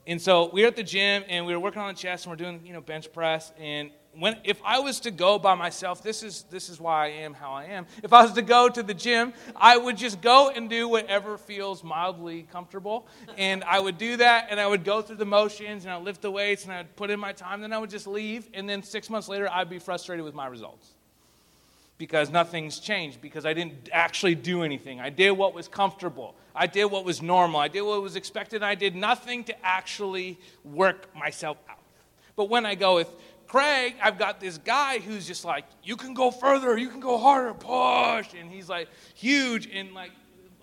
and 0.08 0.20
so 0.20 0.50
we 0.52 0.64
are 0.66 0.68
at 0.68 0.76
the 0.76 0.84
gym 0.84 1.24
and 1.30 1.46
we 1.46 1.54
were 1.54 1.60
working 1.60 1.82
on 1.82 1.94
the 1.94 1.98
chest 1.98 2.26
and 2.26 2.32
we're 2.32 2.36
doing 2.36 2.60
you 2.66 2.74
know 2.74 2.82
bench 2.82 3.14
press 3.14 3.54
and 3.58 3.90
when, 4.18 4.38
if 4.44 4.62
I 4.64 4.80
was 4.80 5.00
to 5.02 5.12
go 5.12 5.40
by 5.40 5.56
myself, 5.56 6.04
this 6.04 6.24
is, 6.24 6.44
this 6.52 6.70
is 6.70 6.80
why 6.80 7.06
I 7.06 7.10
am 7.10 7.34
how 7.34 7.52
I 7.54 7.66
am. 7.66 7.88
If 8.04 8.14
I 8.14 8.24
was 8.24 8.34
to 8.34 8.42
go 8.42 8.70
to 8.70 8.84
the 8.84 8.94
gym, 8.94 9.34
I 9.56 9.78
would 9.78 9.98
just 9.98 10.22
go 10.22 10.50
and 10.50 10.70
do 10.70 10.88
whatever 10.88 11.38
feels 11.38 11.84
mildly 11.84 12.48
comfortable. 12.52 13.08
And 13.38 13.64
I 13.64 13.80
would 13.80 13.98
do 13.98 14.18
that, 14.18 14.48
and 14.50 14.60
I 14.60 14.68
would 14.68 14.84
go 14.84 15.02
through 15.02 15.18
the 15.18 15.26
motions, 15.26 15.86
and 15.86 15.94
I'd 15.94 16.04
lift 16.04 16.22
the 16.22 16.32
weights, 16.32 16.64
and 16.64 16.74
I'd 16.74 16.96
put 16.96 17.10
in 17.10 17.20
my 17.20 17.34
time. 17.34 17.62
Then 17.62 17.74
I 17.74 17.78
would 17.78 17.90
just 17.90 18.08
leave, 18.08 18.48
and 18.54 18.70
then 18.70 18.84
six 18.84 19.10
months 19.10 19.28
later, 19.28 19.50
I'd 19.52 19.70
be 19.70 19.80
frustrated 19.80 20.24
with 20.24 20.36
my 20.36 20.48
results. 20.48 20.94
Because 21.98 22.30
nothing's 22.30 22.80
changed, 22.80 23.22
because 23.22 23.46
I 23.46 23.54
didn't 23.54 23.90
actually 23.92 24.36
do 24.36 24.64
anything. 24.64 25.00
I 25.00 25.10
did 25.10 25.32
what 25.32 25.54
was 25.54 25.68
comfortable. 25.68 26.36
I 26.56 26.68
did 26.68 26.86
what 26.86 27.06
was 27.06 27.22
normal. 27.22 27.60
I 27.60 27.68
did 27.68 27.82
what 27.82 28.02
was 28.02 28.16
expected. 28.16 28.58
And 28.58 28.66
I 28.66 28.76
did 28.76 28.96
nothing 28.96 29.44
to 29.46 29.66
actually 29.66 30.38
work 30.64 31.16
myself 31.16 31.58
out. 31.70 31.78
But 32.36 32.50
when 32.50 32.66
I 32.66 32.76
go 32.76 32.96
with 32.96 33.10
Craig, 33.54 33.94
I've 34.02 34.18
got 34.18 34.40
this 34.40 34.58
guy 34.58 34.98
who's 34.98 35.28
just 35.28 35.46
like, 35.46 35.66
you 35.84 35.96
can 35.96 36.16
go 36.16 36.32
further, 36.32 36.76
you 36.76 36.90
can 36.90 37.00
go 37.00 37.20
harder, 37.20 37.54
push. 37.54 38.34
And 38.34 38.50
he's 38.50 38.68
like 38.68 38.90
huge 39.14 39.70
and 39.72 39.94
like, 39.94 40.10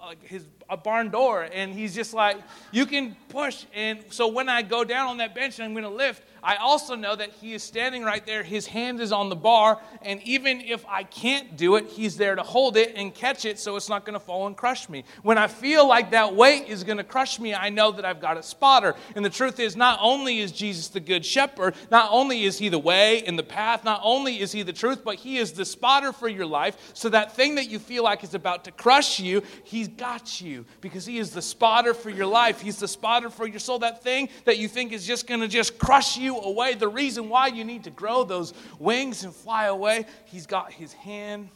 like 0.01 0.21
his 0.27 0.45
a 0.69 0.77
barn 0.77 1.09
door. 1.09 1.49
And 1.53 1.73
he's 1.73 1.95
just 1.95 2.13
like, 2.15 2.39
you 2.73 2.87
can 2.87 3.17
push. 3.29 3.65
And 3.75 4.01
so 4.11 4.27
when 4.27 4.49
I 4.49 4.63
go 4.63 4.83
down 4.83 5.07
on 5.07 5.19
that 5.19 5.37
bench 5.37 5.61
and 5.61 5.67
I'm 5.67 5.73
to 5.85 5.89
lift, 5.89 6.25
I 6.43 6.57
also 6.57 6.95
know 6.95 7.15
that 7.17 7.31
he 7.31 7.55
is 7.55 7.63
standing 7.63 8.03
right 8.05 8.25
there. 8.25 8.43
His 8.43 8.67
hand 8.67 9.01
is 9.01 9.13
on 9.13 9.29
the 9.29 9.37
bar. 9.37 9.81
And 10.03 10.23
even 10.23 10.61
if 10.61 10.85
I 10.89 11.05
can't 11.05 11.57
do 11.57 11.77
it, 11.77 11.87
he's 11.87 12.17
there 12.17 12.35
to 12.35 12.43
hold 12.43 12.77
it 12.77 12.93
and 12.97 13.15
catch 13.15 13.45
it 13.45 13.59
so 13.59 13.77
it's 13.77 13.89
not 13.89 14.05
going 14.05 14.15
to 14.15 14.21
fall 14.21 14.47
and 14.47 14.57
crush 14.57 14.89
me. 14.89 15.05
When 15.23 15.39
I 15.39 15.47
feel 15.47 15.87
like 15.87 16.11
that 16.13 16.35
weight 16.35 16.69
is 16.69 16.85
going 16.85 16.99
to 16.99 17.05
crush 17.05 17.39
me, 17.39 17.55
I 17.55 17.69
know 17.69 17.93
that 17.93 18.05
I've 18.05 18.21
got 18.21 18.37
a 18.37 18.43
spotter. 18.43 18.95
And 19.15 19.25
the 19.25 19.31
truth 19.31 19.61
is, 19.61 19.77
not 19.77 19.99
only 20.01 20.41
is 20.41 20.53
Jesus 20.53 20.89
the 20.89 21.01
good 21.01 21.25
shepherd, 21.25 21.75
not 21.91 22.11
only 22.13 22.45
is 22.45 22.59
he 22.59 22.69
the 22.69 22.79
way 22.79 23.23
and 23.25 23.39
the 23.39 23.43
path, 23.43 23.85
not 23.85 24.01
only 24.03 24.41
is 24.41 24.53
he 24.53 24.63
the 24.63 24.73
truth, 24.73 25.05
but 25.05 25.17
he 25.17 25.39
is 25.39 25.53
the 25.53 25.65
spotter 25.65 26.13
for 26.13 26.29
your 26.29 26.47
life. 26.47 26.93
So 26.95 27.09
that 27.11 27.35
thing 27.35 27.57
that 27.57 27.69
you 27.69 27.79
feel 27.79 28.05
like 28.05 28.25
is 28.25 28.35
about 28.35 28.65
to 28.65 28.73
crush 28.73 29.21
you, 29.21 29.43
he's 29.65 29.89
got 29.89 30.41
you 30.41 30.65
because 30.81 31.07
he 31.07 31.19
is 31.19 31.31
the 31.31 31.43
spotter 31.43 31.95
for 31.95 32.11
your 32.11 32.27
life. 32.27 32.61
He's 32.61 32.79
the 32.79 32.89
spotter 32.89 33.31
for 33.31 33.47
your 33.47 33.61
soul. 33.61 33.79
That 33.79 34.03
thing 34.03 34.29
that 34.45 34.59
you 34.59 34.69
think 34.69 34.93
is 34.93 35.07
just 35.07 35.27
going 35.27 35.41
to 35.41 35.49
just 35.49 35.79
crush 35.79 36.17
you 36.17 36.30
you 36.31 36.41
away. 36.41 36.75
The 36.75 36.89
reason 36.89 37.29
why 37.29 37.49
you 37.49 37.65
need 37.65 37.85
to 37.85 37.91
grow 37.91 38.25
those 38.25 38.55
wings 38.79 39.25
and 39.25 39.35
fly 39.35 39.67
away, 39.67 40.07
He's 40.27 40.47
got 40.47 40.73
His 40.73 40.93
hand 40.93 41.49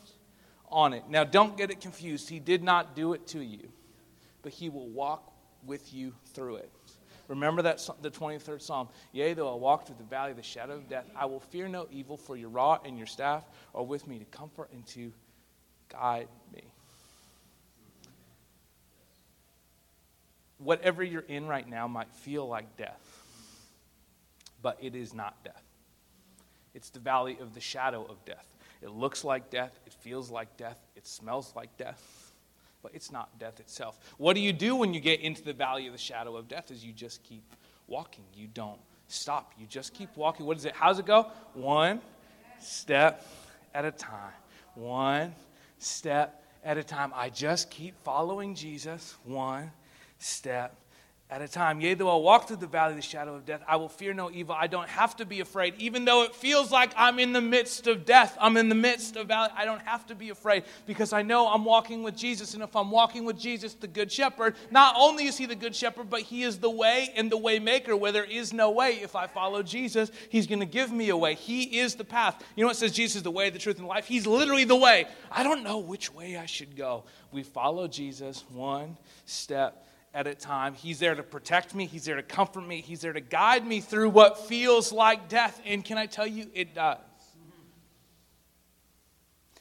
on 0.68 0.92
it. 0.92 1.04
Now, 1.08 1.24
don't 1.24 1.56
get 1.56 1.70
it 1.70 1.80
confused. 1.80 2.28
He 2.28 2.40
did 2.40 2.62
not 2.62 2.96
do 2.96 3.12
it 3.12 3.26
to 3.28 3.40
you, 3.40 3.68
but 4.42 4.52
He 4.52 4.68
will 4.68 4.88
walk 4.88 5.32
with 5.64 5.94
you 5.94 6.12
through 6.34 6.56
it. 6.56 6.70
Remember 7.28 7.62
that 7.62 7.88
the 8.02 8.10
23rd 8.10 8.60
Psalm. 8.60 8.88
Yea, 9.12 9.32
though 9.32 9.50
I 9.50 9.56
walk 9.56 9.86
through 9.86 9.96
the 9.96 10.04
valley 10.04 10.32
of 10.32 10.36
the 10.36 10.42
shadow 10.42 10.74
of 10.74 10.88
death, 10.88 11.06
I 11.16 11.24
will 11.24 11.40
fear 11.40 11.68
no 11.68 11.86
evil, 11.90 12.18
for 12.18 12.36
your 12.36 12.50
rod 12.50 12.80
and 12.84 12.98
your 12.98 13.06
staff 13.06 13.44
are 13.74 13.82
with 13.82 14.06
me 14.06 14.18
to 14.18 14.24
comfort 14.26 14.70
and 14.72 14.86
to 14.88 15.12
guide 15.88 16.28
me. 16.54 16.64
Whatever 20.58 21.02
you're 21.02 21.22
in 21.22 21.46
right 21.46 21.68
now 21.68 21.88
might 21.88 22.12
feel 22.12 22.46
like 22.46 22.76
death 22.76 23.13
but 24.64 24.78
it 24.80 24.94
is 24.94 25.12
not 25.12 25.44
death. 25.44 25.62
It's 26.72 26.88
the 26.88 26.98
valley 26.98 27.36
of 27.38 27.52
the 27.52 27.60
shadow 27.60 28.06
of 28.08 28.24
death. 28.24 28.56
It 28.80 28.90
looks 28.90 29.22
like 29.22 29.50
death, 29.50 29.78
it 29.86 29.92
feels 29.92 30.30
like 30.30 30.56
death, 30.56 30.78
it 30.96 31.06
smells 31.06 31.52
like 31.54 31.76
death, 31.76 32.32
but 32.82 32.92
it's 32.94 33.12
not 33.12 33.38
death 33.38 33.60
itself. 33.60 34.00
What 34.16 34.32
do 34.34 34.40
you 34.40 34.54
do 34.54 34.74
when 34.74 34.94
you 34.94 35.00
get 35.00 35.20
into 35.20 35.44
the 35.44 35.52
valley 35.52 35.86
of 35.86 35.92
the 35.92 35.98
shadow 35.98 36.34
of 36.36 36.48
death? 36.48 36.70
Is 36.70 36.82
you 36.82 36.94
just 36.94 37.22
keep 37.22 37.44
walking. 37.88 38.24
You 38.34 38.46
don't 38.46 38.80
stop. 39.06 39.52
You 39.58 39.66
just 39.66 39.92
keep 39.92 40.16
walking. 40.16 40.46
What 40.46 40.56
is 40.56 40.64
it? 40.64 40.72
How's 40.74 40.98
it 40.98 41.04
go? 41.04 41.30
One 41.52 42.00
step 42.58 43.26
at 43.74 43.84
a 43.84 43.90
time. 43.90 44.32
One 44.74 45.34
step 45.78 46.42
at 46.64 46.78
a 46.78 46.82
time. 46.82 47.12
I 47.14 47.28
just 47.28 47.68
keep 47.68 47.94
following 48.02 48.54
Jesus 48.54 49.14
one 49.24 49.70
step 50.18 50.74
at 51.34 51.42
a 51.42 51.48
time. 51.48 51.80
Yea, 51.80 51.94
though 51.94 52.14
I 52.14 52.22
walk 52.22 52.46
through 52.46 52.58
the 52.58 52.68
valley 52.68 52.92
of 52.92 52.96
the 52.96 53.02
shadow 53.02 53.34
of 53.34 53.44
death, 53.44 53.60
I 53.66 53.74
will 53.74 53.88
fear 53.88 54.14
no 54.14 54.30
evil. 54.30 54.54
I 54.56 54.68
don't 54.68 54.88
have 54.88 55.16
to 55.16 55.26
be 55.26 55.40
afraid, 55.40 55.74
even 55.78 56.04
though 56.04 56.22
it 56.22 56.32
feels 56.32 56.70
like 56.70 56.92
I'm 56.96 57.18
in 57.18 57.32
the 57.32 57.40
midst 57.40 57.88
of 57.88 58.06
death. 58.06 58.38
I'm 58.40 58.56
in 58.56 58.68
the 58.68 58.76
midst 58.76 59.16
of 59.16 59.26
valley. 59.26 59.50
I 59.56 59.64
don't 59.64 59.82
have 59.82 60.06
to 60.06 60.14
be 60.14 60.28
afraid 60.28 60.62
because 60.86 61.12
I 61.12 61.22
know 61.22 61.48
I'm 61.48 61.64
walking 61.64 62.04
with 62.04 62.16
Jesus. 62.16 62.54
And 62.54 62.62
if 62.62 62.76
I'm 62.76 62.92
walking 62.92 63.24
with 63.24 63.36
Jesus, 63.36 63.74
the 63.74 63.88
good 63.88 64.12
shepherd, 64.12 64.54
not 64.70 64.94
only 64.96 65.26
is 65.26 65.36
he 65.36 65.46
the 65.46 65.56
good 65.56 65.74
shepherd, 65.74 66.08
but 66.08 66.20
he 66.20 66.44
is 66.44 66.58
the 66.58 66.70
way 66.70 67.12
and 67.16 67.32
the 67.32 67.36
way 67.36 67.58
maker. 67.58 67.96
Where 67.96 68.12
there 68.12 68.22
is 68.22 68.52
no 68.52 68.70
way, 68.70 69.00
if 69.02 69.16
I 69.16 69.26
follow 69.26 69.64
Jesus, 69.64 70.12
he's 70.28 70.46
going 70.46 70.60
to 70.60 70.66
give 70.66 70.92
me 70.92 71.08
a 71.08 71.16
way. 71.16 71.34
He 71.34 71.80
is 71.80 71.96
the 71.96 72.04
path. 72.04 72.44
You 72.54 72.62
know 72.62 72.68
what 72.68 72.76
says 72.76 72.92
Jesus 72.92 73.16
is 73.16 73.22
the 73.24 73.32
way, 73.32 73.50
the 73.50 73.58
truth, 73.58 73.78
and 73.78 73.86
the 73.86 73.88
life? 73.88 74.06
He's 74.06 74.24
literally 74.24 74.62
the 74.64 74.76
way. 74.76 75.08
I 75.32 75.42
don't 75.42 75.64
know 75.64 75.78
which 75.78 76.14
way 76.14 76.36
I 76.36 76.46
should 76.46 76.76
go. 76.76 77.02
We 77.32 77.42
follow 77.42 77.88
Jesus 77.88 78.44
one 78.52 78.96
step 79.26 79.84
at 80.14 80.28
a 80.28 80.34
time. 80.34 80.74
He's 80.74 81.00
there 81.00 81.14
to 81.14 81.22
protect 81.22 81.74
me, 81.74 81.86
He's 81.86 82.04
there 82.04 82.16
to 82.16 82.22
comfort 82.22 82.66
me, 82.66 82.80
He's 82.80 83.00
there 83.00 83.12
to 83.12 83.20
guide 83.20 83.66
me 83.66 83.80
through 83.80 84.10
what 84.10 84.38
feels 84.46 84.92
like 84.92 85.28
death. 85.28 85.60
And 85.66 85.84
can 85.84 85.98
I 85.98 86.06
tell 86.06 86.26
you, 86.26 86.46
it 86.54 86.74
does. 86.74 86.98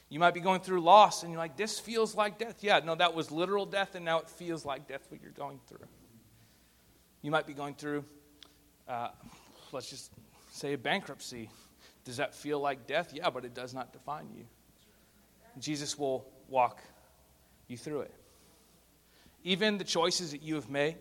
You 0.08 0.20
might 0.20 0.32
be 0.32 0.40
going 0.40 0.60
through 0.60 0.80
loss 0.80 1.24
and 1.24 1.32
you're 1.32 1.40
like, 1.40 1.56
this 1.56 1.80
feels 1.80 2.14
like 2.14 2.38
death. 2.38 2.58
Yeah, 2.60 2.80
no, 2.84 2.94
that 2.94 3.14
was 3.14 3.32
literal 3.32 3.66
death, 3.66 3.96
and 3.96 4.04
now 4.04 4.20
it 4.20 4.30
feels 4.30 4.64
like 4.64 4.86
death 4.86 5.04
what 5.08 5.20
you're 5.20 5.32
going 5.32 5.58
through. 5.66 5.88
You 7.20 7.32
might 7.32 7.46
be 7.46 7.52
going 7.52 7.74
through, 7.74 8.04
uh, 8.86 9.08
let's 9.72 9.90
just 9.90 10.12
say, 10.52 10.74
a 10.74 10.78
bankruptcy. 10.78 11.50
Does 12.04 12.18
that 12.18 12.32
feel 12.32 12.60
like 12.60 12.86
death? 12.86 13.12
Yeah, 13.12 13.30
but 13.30 13.44
it 13.44 13.54
does 13.54 13.74
not 13.74 13.92
define 13.92 14.28
you. 14.36 14.44
Jesus 15.58 15.98
will 15.98 16.24
walk 16.48 16.80
you 17.66 17.76
through 17.76 18.02
it. 18.02 18.14
Even 19.44 19.78
the 19.78 19.84
choices 19.84 20.32
that 20.32 20.42
you 20.42 20.54
have 20.54 20.70
made 20.70 20.96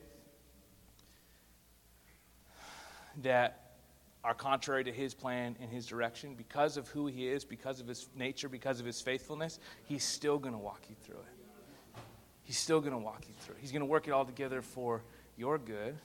that 3.21 3.75
are 4.23 4.33
contrary 4.33 4.83
to 4.83 4.91
his 4.91 5.13
plan 5.13 5.55
and 5.61 5.69
his 5.69 5.85
direction, 5.85 6.35
because 6.35 6.77
of 6.77 6.87
who 6.89 7.07
he 7.07 7.27
is, 7.27 7.43
because 7.43 7.79
of 7.79 7.87
his 7.87 8.07
nature, 8.15 8.47
because 8.49 8.79
of 8.79 8.85
his 8.85 9.01
faithfulness, 9.01 9.59
he's 9.85 10.03
still 10.03 10.37
going 10.37 10.53
to 10.53 10.59
walk 10.59 10.81
you 10.89 10.95
through 11.03 11.15
it. 11.15 12.01
He's 12.43 12.57
still 12.57 12.81
going 12.81 12.91
to 12.91 12.97
walk 12.97 13.23
you 13.27 13.33
through 13.41 13.55
it. 13.55 13.61
He's 13.61 13.71
going 13.71 13.81
to 13.81 13.85
work 13.85 14.07
it 14.07 14.11
all 14.11 14.25
together 14.25 14.61
for 14.61 15.01
your 15.37 15.57
good. 15.57 15.95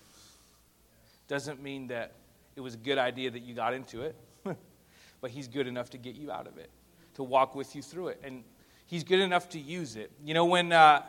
Doesn't 1.26 1.62
mean 1.62 1.88
that 1.88 2.12
it 2.56 2.60
was 2.60 2.74
a 2.74 2.78
good 2.78 2.98
idea 2.98 3.30
that 3.30 3.40
you 3.40 3.54
got 3.54 3.74
into 3.74 4.02
it, 4.02 4.16
but 5.20 5.30
he's 5.30 5.48
good 5.48 5.66
enough 5.66 5.90
to 5.90 5.98
get 5.98 6.14
you 6.14 6.30
out 6.30 6.46
of 6.46 6.56
it, 6.56 6.70
to 7.14 7.22
walk 7.22 7.54
with 7.54 7.74
you 7.76 7.82
through 7.82 8.08
it. 8.08 8.20
And 8.24 8.44
he's 8.86 9.04
good 9.04 9.20
enough 9.20 9.48
to 9.50 9.58
use 9.58 9.96
it. 9.96 10.10
You 10.24 10.34
know, 10.34 10.44
when, 10.44 10.72
uh, 10.72 11.02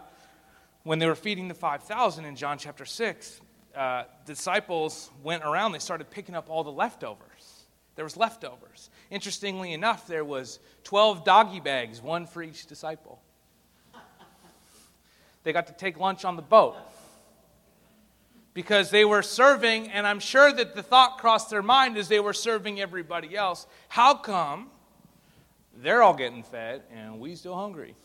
when 0.83 0.99
they 0.99 1.07
were 1.07 1.15
feeding 1.15 1.47
the 1.47 1.53
5,000 1.53 2.25
in 2.25 2.35
John 2.35 2.57
chapter 2.57 2.85
6, 2.85 3.41
uh, 3.75 4.03
disciples 4.25 5.09
went 5.23 5.43
around, 5.43 5.71
they 5.71 5.79
started 5.79 6.09
picking 6.09 6.35
up 6.35 6.49
all 6.49 6.63
the 6.63 6.71
leftovers. 6.71 7.65
There 7.95 8.05
was 8.05 8.17
leftovers. 8.17 8.89
Interestingly 9.11 9.73
enough, 9.73 10.07
there 10.07 10.23
was 10.23 10.59
12 10.85 11.25
doggy 11.25 11.59
bags, 11.59 12.01
one 12.01 12.25
for 12.25 12.41
each 12.41 12.65
disciple. 12.65 13.21
They 15.43 15.53
got 15.53 15.67
to 15.67 15.73
take 15.73 15.97
lunch 15.99 16.25
on 16.25 16.35
the 16.35 16.41
boat 16.41 16.75
because 18.53 18.89
they 18.89 19.05
were 19.05 19.21
serving, 19.21 19.89
and 19.89 20.05
I'm 20.05 20.19
sure 20.19 20.51
that 20.51 20.75
the 20.75 20.83
thought 20.83 21.17
crossed 21.17 21.49
their 21.49 21.61
mind 21.61 21.97
as 21.97 22.07
they 22.07 22.19
were 22.19 22.33
serving 22.33 22.81
everybody 22.81 23.35
else 23.35 23.67
how 23.87 24.15
come 24.15 24.69
they're 25.77 26.03
all 26.03 26.13
getting 26.13 26.43
fed 26.43 26.83
and 26.91 27.19
we 27.19 27.35
still 27.35 27.55
hungry? 27.55 27.95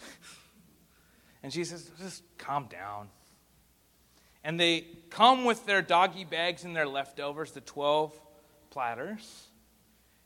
and 1.42 1.52
Jesus 1.52 1.84
says, 1.84 1.98
just 1.98 2.22
calm 2.38 2.66
down. 2.66 3.08
And 4.44 4.58
they 4.58 4.86
come 5.10 5.44
with 5.44 5.66
their 5.66 5.82
doggy 5.82 6.24
bags 6.24 6.64
and 6.64 6.74
their 6.74 6.88
leftovers, 6.88 7.52
the 7.52 7.60
12 7.60 8.18
platters. 8.70 9.48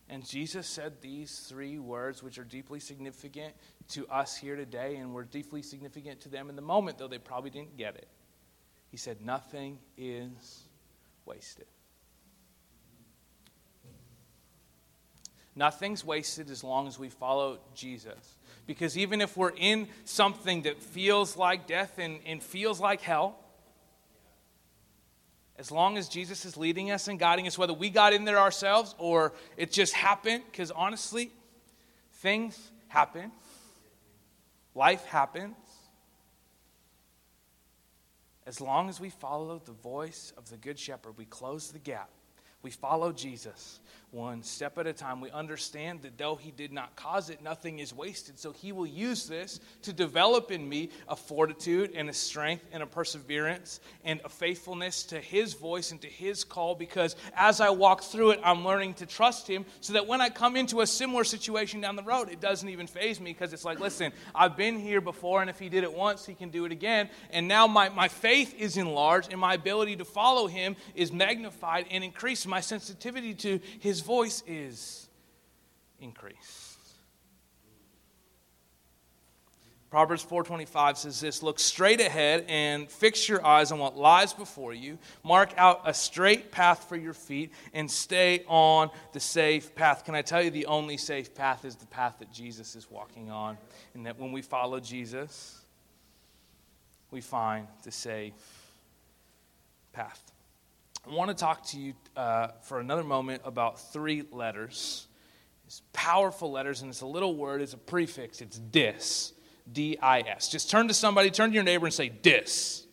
And 0.09 0.27
Jesus 0.27 0.66
said 0.66 1.00
these 1.00 1.46
three 1.48 1.79
words, 1.79 2.22
which 2.22 2.38
are 2.38 2.44
deeply 2.44 2.79
significant 2.79 3.55
to 3.90 4.07
us 4.09 4.37
here 4.37 4.55
today, 4.55 4.96
and 4.96 5.14
were 5.14 5.24
deeply 5.24 5.62
significant 5.62 6.20
to 6.22 6.29
them 6.29 6.50
in 6.50 6.57
the 6.57 6.62
moment, 6.62 6.98
though 6.98 7.09
they 7.09 7.18
probably 7.18 7.50
didn't 7.50 7.77
get 7.77 7.96
it. 7.96 8.09
He 8.90 8.96
said, 8.96 9.24
Nothing 9.24 9.79
is 9.96 10.64
wasted. 11.24 11.66
Nothing's 15.57 16.05
wasted 16.05 16.50
as 16.50 16.64
long 16.64 16.87
as 16.87 16.98
we 16.98 17.09
follow 17.09 17.61
Jesus. 17.74 18.38
Because 18.66 18.96
even 18.96 19.20
if 19.20 19.37
we're 19.37 19.53
in 19.57 19.88
something 20.05 20.62
that 20.62 20.83
feels 20.83 21.37
like 21.37 21.66
death 21.66 21.98
and, 21.98 22.20
and 22.27 22.42
feels 22.42 22.81
like 22.81 23.03
hell, 23.03 23.38
as 25.57 25.70
long 25.70 25.96
as 25.98 26.09
Jesus 26.09 26.44
is 26.44 26.57
leading 26.57 26.90
us 26.90 27.07
and 27.07 27.18
guiding 27.18 27.46
us, 27.46 27.57
whether 27.57 27.74
we 27.74 27.90
got 27.90 28.12
in 28.12 28.24
there 28.24 28.38
ourselves 28.38 28.94
or 28.98 29.33
it 29.57 29.70
just 29.70 29.94
happened, 29.94 30.42
because 30.50 30.70
honestly, 30.70 31.31
things 32.14 32.72
happen, 32.88 33.31
life 34.74 35.05
happens. 35.05 35.57
As 38.46 38.61
long 38.61 38.88
as 38.88 39.00
we 39.00 39.11
follow 39.11 39.61
the 39.64 39.72
voice 39.72 40.33
of 40.37 40.50
the 40.50 40.57
Good 40.57 40.79
Shepherd, 40.79 41.16
we 41.16 41.24
close 41.24 41.70
the 41.70 41.79
gap. 41.79 42.11
We 42.62 42.70
follow 42.70 43.12
Jesus 43.12 43.81
one 44.14 44.44
step 44.44 44.79
at 44.79 44.87
a 44.87 44.92
time. 44.92 45.20
We 45.20 45.31
understand 45.33 46.03
that 46.03 46.16
though 46.16 46.37
He 46.37 46.53
did 46.53 46.72
not 46.72 46.94
cause 46.94 47.31
it, 47.31 47.42
nothing 47.42 47.81
is 47.81 47.92
wasted. 47.92 48.38
So 48.38 48.53
He 48.53 48.70
will 48.70 48.87
use 48.87 49.27
this 49.27 49.59
to 49.83 49.92
develop 49.92 50.53
in 50.53 50.66
me 50.68 50.90
a 51.09 51.16
fortitude 51.16 51.90
and 51.94 52.09
a 52.09 52.12
strength 52.12 52.64
and 52.70 52.83
a 52.83 52.87
perseverance 52.87 53.81
and 54.05 54.20
a 54.24 54.29
faithfulness 54.29 55.03
to 55.05 55.20
His 55.20 55.55
voice 55.55 55.90
and 55.90 56.00
to 56.00 56.07
His 56.07 56.44
call 56.44 56.77
because 56.77 57.16
as 57.35 57.61
I 57.61 57.70
walk 57.70 58.03
through 58.03 58.31
it, 58.31 58.40
I'm 58.44 58.64
learning 58.64 58.94
to 58.94 59.07
trust 59.07 59.48
Him 59.48 59.66
so 59.81 59.94
that 59.94 60.07
when 60.07 60.20
I 60.20 60.29
come 60.31 60.57
into 60.57 60.81
a 60.81 60.87
similar 60.87 61.24
situation 61.24 61.81
down 61.81 61.96
the 61.96 62.03
road, 62.03 62.31
it 62.31 62.40
doesn't 62.40 62.68
even 62.68 62.87
phase 62.87 63.20
me 63.20 63.33
because 63.33 63.53
it's 63.53 63.64
like, 63.64 63.81
listen, 63.81 64.12
I've 64.33 64.57
been 64.57 64.79
here 64.79 65.00
before, 65.00 65.40
and 65.40 65.50
if 65.50 65.59
He 65.59 65.68
did 65.68 65.83
it 65.83 65.92
once, 65.92 66.24
He 66.24 66.35
can 66.35 66.50
do 66.50 66.64
it 66.64 66.70
again. 66.72 67.11
And 67.31 67.48
now 67.48 67.66
my, 67.66 67.88
my 67.88 68.07
faith 68.07 68.55
is 68.57 68.77
enlarged 68.77 69.33
and 69.33 69.40
my 69.40 69.55
ability 69.55 69.96
to 69.96 70.05
follow 70.05 70.46
Him 70.46 70.77
is 70.94 71.11
magnified 71.11 71.87
and 71.90 72.05
increased. 72.05 72.46
My 72.46 72.61
sensitivity 72.61 73.35
to 73.35 73.59
His 73.81 74.04
voice 74.05 74.43
is 74.47 75.09
increased. 76.01 76.75
Proverbs 79.95 80.25
4:25 80.25 80.97
says 80.97 81.21
this, 81.21 81.40
look 81.40 81.61
straight 81.61 82.01
ahead 82.01 82.47
and 82.49 82.90
fix 82.90 83.29
your 83.29 83.47
eyes 83.47 83.71
on 83.71 83.79
what 83.79 83.97
lies 83.97 84.33
before 84.33 84.75
you. 84.75 84.99
Mark 85.23 85.55
out 85.57 85.83
a 85.85 85.95
straight 85.95 86.51
path 86.51 86.88
for 86.88 86.97
your 86.97 87.12
feet 87.12 87.53
and 87.73 87.88
stay 87.88 88.43
on 88.49 88.90
the 89.12 89.21
safe 89.21 89.73
path. 89.77 90.05
Can 90.05 90.17
I 90.17 90.23
tell 90.23 90.43
you 90.43 90.51
the 90.51 90.67
only 90.67 90.97
safe 90.97 91.33
path 91.33 91.64
is 91.64 91.77
the 91.77 91.87
path 91.87 92.17
that 92.19 92.33
Jesus 92.33 92.75
is 92.75 92.90
walking 92.90 93.31
on 93.31 93.57
and 93.95 94.05
that 94.07 94.19
when 94.19 94.33
we 94.33 94.43
follow 94.43 94.81
Jesus, 94.81 95.64
we 97.12 97.21
find 97.21 97.69
the 97.85 97.93
safe 97.93 98.35
path. 99.93 100.34
I 101.07 101.12
want 101.12 101.29
to 101.29 101.35
talk 101.35 101.64
to 101.67 101.79
you 101.79 101.93
uh, 102.17 102.49
for 102.62 102.81
another 102.81 103.05
moment 103.05 103.43
about 103.45 103.79
three 103.93 104.25
letters. 104.33 105.07
It's 105.67 105.83
powerful 105.93 106.51
letters, 106.51 106.81
and 106.81 106.90
it's 106.90 107.03
a 107.03 107.07
little 107.07 107.37
word, 107.37 107.61
it's 107.61 107.75
a 107.75 107.79
prefix. 107.79 108.40
It's 108.40 108.59
dis. 108.59 109.33
D 109.71 109.99
I 110.01 110.21
S. 110.21 110.49
Just 110.49 110.71
turn 110.71 110.88
to 110.88 110.95
somebody, 110.95 111.31
turn 111.31 111.51
to 111.51 111.55
your 111.55 111.62
neighbor, 111.62 111.87
and 111.87 111.95
say 111.95 112.09
dis. 112.09 112.87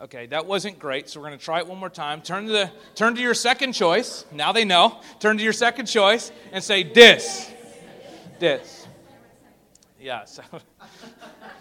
Okay, 0.00 0.26
that 0.26 0.46
wasn't 0.46 0.78
great, 0.78 1.10
so 1.10 1.20
we're 1.20 1.26
going 1.26 1.38
to 1.38 1.44
try 1.44 1.58
it 1.58 1.66
one 1.66 1.78
more 1.78 1.90
time. 1.90 2.22
Turn 2.22 2.46
to, 2.46 2.52
the, 2.52 2.72
turn 2.94 3.14
to 3.14 3.20
your 3.20 3.34
second 3.34 3.72
choice. 3.72 4.24
Now 4.32 4.52
they 4.52 4.64
know. 4.64 4.98
Turn 5.18 5.36
to 5.36 5.42
your 5.42 5.52
second 5.52 5.86
choice 5.86 6.32
and 6.52 6.64
say 6.64 6.82
dis. 6.82 7.50
Dis. 8.38 8.86
Yeah, 10.00 10.24
so. 10.24 10.42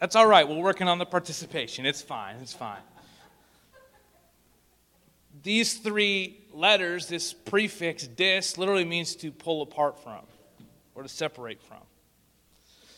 That's 0.00 0.16
all 0.16 0.26
right. 0.26 0.48
We're 0.48 0.56
working 0.56 0.88
on 0.88 0.98
the 0.98 1.06
participation. 1.06 1.86
It's 1.86 2.02
fine. 2.02 2.36
It's 2.40 2.52
fine. 2.52 2.80
These 5.42 5.78
three 5.78 6.38
letters, 6.52 7.08
this 7.08 7.32
prefix 7.32 8.06
dis, 8.06 8.58
literally 8.58 8.84
means 8.84 9.16
to 9.16 9.32
pull 9.32 9.62
apart 9.62 10.02
from 10.02 10.20
or 10.94 11.02
to 11.02 11.08
separate 11.08 11.62
from. 11.62 11.78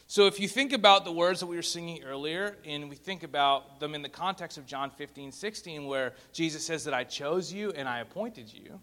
So 0.07 0.27
if 0.27 0.39
you 0.39 0.49
think 0.49 0.73
about 0.73 1.05
the 1.05 1.13
words 1.13 1.41
that 1.41 1.47
we 1.47 1.57
were 1.57 1.63
singing 1.63 2.03
earlier, 2.05 2.57
and 2.67 2.91
we 2.91 2.97
think 2.97 3.23
about 3.23 3.81
them 3.81 3.95
in 3.95 4.03
the 4.03 4.09
context 4.09 4.59
of 4.59 4.67
John 4.67 4.91
15, 4.91 5.33
16, 5.33 5.87
where 5.87 6.13
Jesus 6.33 6.65
says 6.65 6.85
that 6.85 6.95
I 6.95 7.05
chose 7.05 7.53
you 7.53 7.71
and 7.73 7.89
I 7.89 8.01
appointed 8.01 8.53
you. 8.53 8.81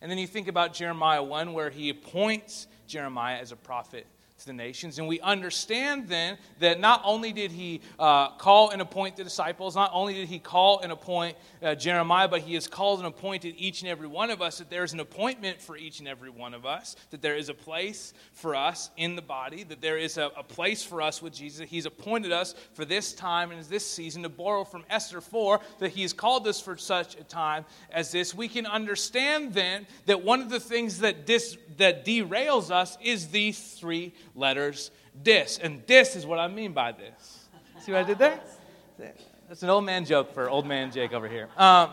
And 0.00 0.10
then 0.10 0.18
you 0.18 0.26
think 0.26 0.48
about 0.48 0.72
Jeremiah 0.74 1.22
1, 1.22 1.52
where 1.52 1.70
he 1.70 1.90
appoints 1.90 2.66
Jeremiah 2.86 3.38
as 3.38 3.52
a 3.52 3.56
prophet 3.56 4.06
to 4.42 4.46
the 4.46 4.52
nations. 4.52 4.98
And 4.98 5.08
we 5.08 5.20
understand 5.20 6.08
then 6.08 6.36
that 6.60 6.80
not 6.80 7.00
only 7.04 7.32
did 7.32 7.50
he 7.50 7.80
uh, 7.98 8.30
call 8.30 8.70
and 8.70 8.82
appoint 8.82 9.16
the 9.16 9.24
disciples, 9.24 9.74
not 9.74 9.90
only 9.92 10.14
did 10.14 10.28
he 10.28 10.38
call 10.38 10.80
and 10.80 10.92
appoint 10.92 11.36
uh, 11.62 11.74
Jeremiah, 11.74 12.28
but 12.28 12.42
he 12.42 12.54
has 12.54 12.66
called 12.66 12.98
and 12.98 13.08
appointed 13.08 13.54
each 13.56 13.82
and 13.82 13.90
every 13.90 14.08
one 14.08 14.30
of 14.30 14.42
us, 14.42 14.58
that 14.58 14.70
there's 14.70 14.92
an 14.92 15.00
appointment 15.00 15.60
for 15.60 15.76
each 15.76 16.00
and 16.00 16.08
every 16.08 16.30
one 16.30 16.54
of 16.54 16.66
us, 16.66 16.96
that 17.10 17.22
there 17.22 17.36
is 17.36 17.48
a 17.48 17.54
place 17.54 18.12
for 18.32 18.54
us 18.54 18.90
in 18.96 19.16
the 19.16 19.22
body, 19.22 19.62
that 19.64 19.80
there 19.80 19.98
is 19.98 20.18
a, 20.18 20.30
a 20.36 20.42
place 20.42 20.84
for 20.84 21.00
us 21.00 21.22
with 21.22 21.32
Jesus. 21.32 21.68
He's 21.68 21.86
appointed 21.86 22.32
us 22.32 22.54
for 22.74 22.84
this 22.84 23.12
time 23.12 23.50
and 23.50 23.62
this 23.64 23.88
season 23.88 24.22
to 24.24 24.28
borrow 24.28 24.64
from 24.64 24.84
Esther 24.90 25.20
4 25.20 25.60
that 25.78 25.90
he 25.90 26.02
has 26.02 26.12
called 26.12 26.46
us 26.46 26.60
for 26.60 26.76
such 26.76 27.16
a 27.16 27.24
time 27.24 27.64
as 27.90 28.12
this. 28.12 28.34
We 28.34 28.48
can 28.48 28.66
understand 28.66 29.54
then 29.54 29.86
that 30.06 30.24
one 30.24 30.40
of 30.40 30.50
the 30.50 30.60
things 30.60 30.98
that, 31.00 31.26
dis, 31.26 31.56
that 31.76 32.04
derails 32.04 32.70
us 32.70 32.98
is 33.02 33.28
these 33.28 33.58
three 33.74 34.14
letters 34.34 34.90
dis. 35.22 35.58
And 35.58 35.82
this 35.86 36.16
is 36.16 36.26
what 36.26 36.38
I 36.38 36.48
mean 36.48 36.72
by 36.72 36.92
this. 36.92 37.48
See 37.80 37.92
what 37.92 38.02
I 38.02 38.04
did 38.04 38.18
there? 38.18 38.40
That's 39.48 39.62
an 39.62 39.70
old 39.70 39.84
man 39.84 40.04
joke 40.04 40.32
for 40.32 40.48
old 40.48 40.66
man 40.66 40.90
Jake 40.90 41.12
over 41.12 41.28
here. 41.28 41.48
Um, 41.56 41.90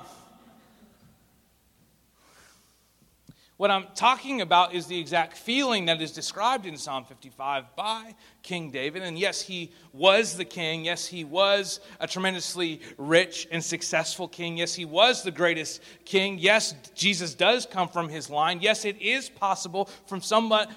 What 3.59 3.71
I'm 3.71 3.87
talking 3.93 4.39
about 4.39 4.73
is 4.73 4.85
the 4.85 4.97
exact 4.97 5.35
feeling 5.35 5.87
that 5.87 6.01
is 6.01 6.13
described 6.13 6.65
in 6.65 6.77
Psalm 6.77 7.03
55 7.03 7.75
by 7.75 8.15
King 8.41 8.71
David. 8.71 9.03
And 9.03 9.19
yes, 9.19 9.41
he 9.41 9.73
was 9.91 10.37
the 10.37 10.45
king. 10.45 10.85
Yes, 10.85 11.05
he 11.05 11.25
was 11.25 11.81
a 11.99 12.07
tremendously 12.07 12.79
rich 12.97 13.49
and 13.51 13.61
successful 13.61 14.29
king. 14.29 14.55
Yes, 14.55 14.75
he 14.75 14.85
was 14.85 15.23
the 15.23 15.31
greatest 15.31 15.83
king. 16.05 16.39
Yes, 16.39 16.73
Jesus 16.95 17.35
does 17.35 17.65
come 17.65 17.89
from 17.89 18.07
his 18.07 18.29
line. 18.29 18.61
Yes, 18.61 18.85
it 18.85 19.01
is 19.01 19.27
possible 19.27 19.89
from 20.05 20.21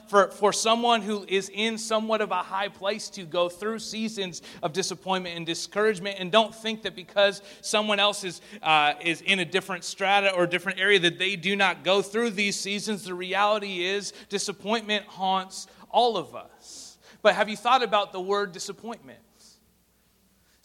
for, 0.09 0.33
for 0.33 0.53
someone 0.53 1.03
who 1.03 1.25
is 1.29 1.53
in 1.55 1.79
somewhat 1.79 2.21
of 2.21 2.33
a 2.33 2.43
high 2.43 2.69
place 2.69 3.09
to 3.11 3.23
go 3.23 3.49
through 3.49 3.79
seasons 3.79 4.43
of 4.61 4.73
disappointment 4.73 5.37
and 5.37 5.47
discouragement. 5.47 6.17
And 6.19 6.33
don't 6.33 6.53
think 6.53 6.83
that 6.83 6.97
because 6.97 7.43
someone 7.61 8.01
else 8.01 8.25
is, 8.25 8.41
uh, 8.61 8.95
is 9.01 9.21
in 9.21 9.39
a 9.39 9.45
different 9.45 9.85
strata 9.85 10.35
or 10.35 10.49
different 10.49 10.81
area 10.81 10.99
that 10.99 11.21
they 11.21 11.37
do 11.37 11.55
not 11.55 11.85
go 11.85 12.03
through 12.03 12.31
these 12.31 12.57
seasons 12.57 12.72
seasons, 12.73 13.05
the 13.05 13.15
reality 13.15 13.85
is 13.85 14.15
disappointment 14.31 15.05
haunts 15.05 15.67
all 15.91 16.17
of 16.17 16.35
us. 16.35 16.97
But 17.21 17.35
have 17.35 17.51
you 17.51 17.57
thought 17.57 17.83
about 17.83 18.13
the 18.13 18.21
word 18.21 18.53
disappointment? 18.53 19.19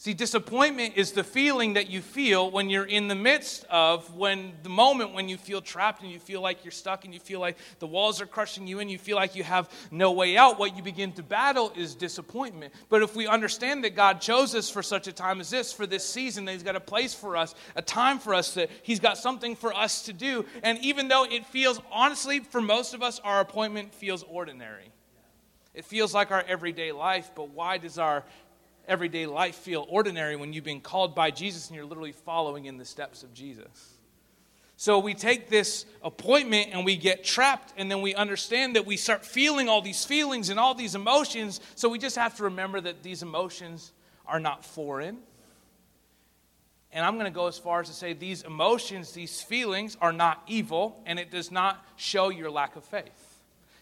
See, 0.00 0.14
disappointment 0.14 0.94
is 0.94 1.10
the 1.10 1.24
feeling 1.24 1.72
that 1.72 1.90
you 1.90 2.02
feel 2.02 2.52
when 2.52 2.70
you're 2.70 2.84
in 2.84 3.08
the 3.08 3.16
midst 3.16 3.64
of 3.64 4.14
when 4.14 4.52
the 4.62 4.68
moment 4.68 5.12
when 5.12 5.28
you 5.28 5.36
feel 5.36 5.60
trapped 5.60 6.02
and 6.02 6.12
you 6.12 6.20
feel 6.20 6.40
like 6.40 6.64
you're 6.64 6.70
stuck 6.70 7.04
and 7.04 7.12
you 7.12 7.18
feel 7.18 7.40
like 7.40 7.56
the 7.80 7.86
walls 7.88 8.20
are 8.20 8.26
crushing 8.26 8.68
you 8.68 8.78
and 8.78 8.88
you 8.88 8.96
feel 8.96 9.16
like 9.16 9.34
you 9.34 9.42
have 9.42 9.68
no 9.90 10.12
way 10.12 10.36
out. 10.36 10.56
What 10.56 10.76
you 10.76 10.84
begin 10.84 11.10
to 11.14 11.24
battle 11.24 11.72
is 11.74 11.96
disappointment. 11.96 12.74
But 12.88 13.02
if 13.02 13.16
we 13.16 13.26
understand 13.26 13.82
that 13.82 13.96
God 13.96 14.20
chose 14.20 14.54
us 14.54 14.70
for 14.70 14.84
such 14.84 15.08
a 15.08 15.12
time 15.12 15.40
as 15.40 15.50
this, 15.50 15.72
for 15.72 15.84
this 15.84 16.08
season, 16.08 16.44
that 16.44 16.52
He's 16.52 16.62
got 16.62 16.76
a 16.76 16.80
place 16.80 17.12
for 17.12 17.36
us, 17.36 17.56
a 17.74 17.82
time 17.82 18.20
for 18.20 18.34
us, 18.34 18.54
that 18.54 18.70
He's 18.84 19.00
got 19.00 19.18
something 19.18 19.56
for 19.56 19.74
us 19.74 20.02
to 20.02 20.12
do. 20.12 20.46
And 20.62 20.78
even 20.78 21.08
though 21.08 21.24
it 21.24 21.44
feels, 21.44 21.80
honestly, 21.90 22.38
for 22.38 22.60
most 22.60 22.94
of 22.94 23.02
us, 23.02 23.18
our 23.24 23.40
appointment 23.40 23.92
feels 23.92 24.22
ordinary. 24.22 24.92
It 25.74 25.84
feels 25.84 26.14
like 26.14 26.30
our 26.30 26.44
everyday 26.46 26.92
life, 26.92 27.32
but 27.34 27.50
why 27.50 27.78
does 27.78 27.98
our 27.98 28.24
everyday 28.88 29.26
life 29.26 29.54
feel 29.54 29.86
ordinary 29.88 30.36
when 30.36 30.52
you've 30.52 30.64
been 30.64 30.80
called 30.80 31.14
by 31.14 31.30
Jesus 31.30 31.68
and 31.68 31.76
you're 31.76 31.84
literally 31.84 32.12
following 32.12 32.64
in 32.64 32.78
the 32.78 32.84
steps 32.84 33.22
of 33.22 33.32
Jesus. 33.34 33.94
So 34.76 35.00
we 35.00 35.14
take 35.14 35.48
this 35.48 35.86
appointment 36.04 36.68
and 36.72 36.84
we 36.84 36.96
get 36.96 37.24
trapped, 37.24 37.74
and 37.76 37.90
then 37.90 38.00
we 38.00 38.14
understand 38.14 38.76
that 38.76 38.86
we 38.86 38.96
start 38.96 39.24
feeling 39.24 39.68
all 39.68 39.82
these 39.82 40.04
feelings 40.04 40.50
and 40.50 40.60
all 40.60 40.72
these 40.72 40.94
emotions. 40.94 41.60
So 41.74 41.88
we 41.88 41.98
just 41.98 42.14
have 42.14 42.36
to 42.36 42.44
remember 42.44 42.80
that 42.80 43.02
these 43.02 43.22
emotions 43.22 43.90
are 44.24 44.38
not 44.38 44.64
foreign. 44.64 45.18
And 46.92 47.04
I'm 47.04 47.14
going 47.14 47.26
to 47.26 47.34
go 47.34 47.48
as 47.48 47.58
far 47.58 47.80
as 47.80 47.88
to 47.88 47.92
say 47.92 48.12
these 48.12 48.42
emotions, 48.42 49.12
these 49.12 49.42
feelings 49.42 49.96
are 50.00 50.12
not 50.12 50.42
evil, 50.46 51.02
and 51.06 51.18
it 51.18 51.30
does 51.30 51.50
not 51.50 51.84
show 51.96 52.28
your 52.28 52.50
lack 52.50 52.76
of 52.76 52.84
faith. 52.84 53.27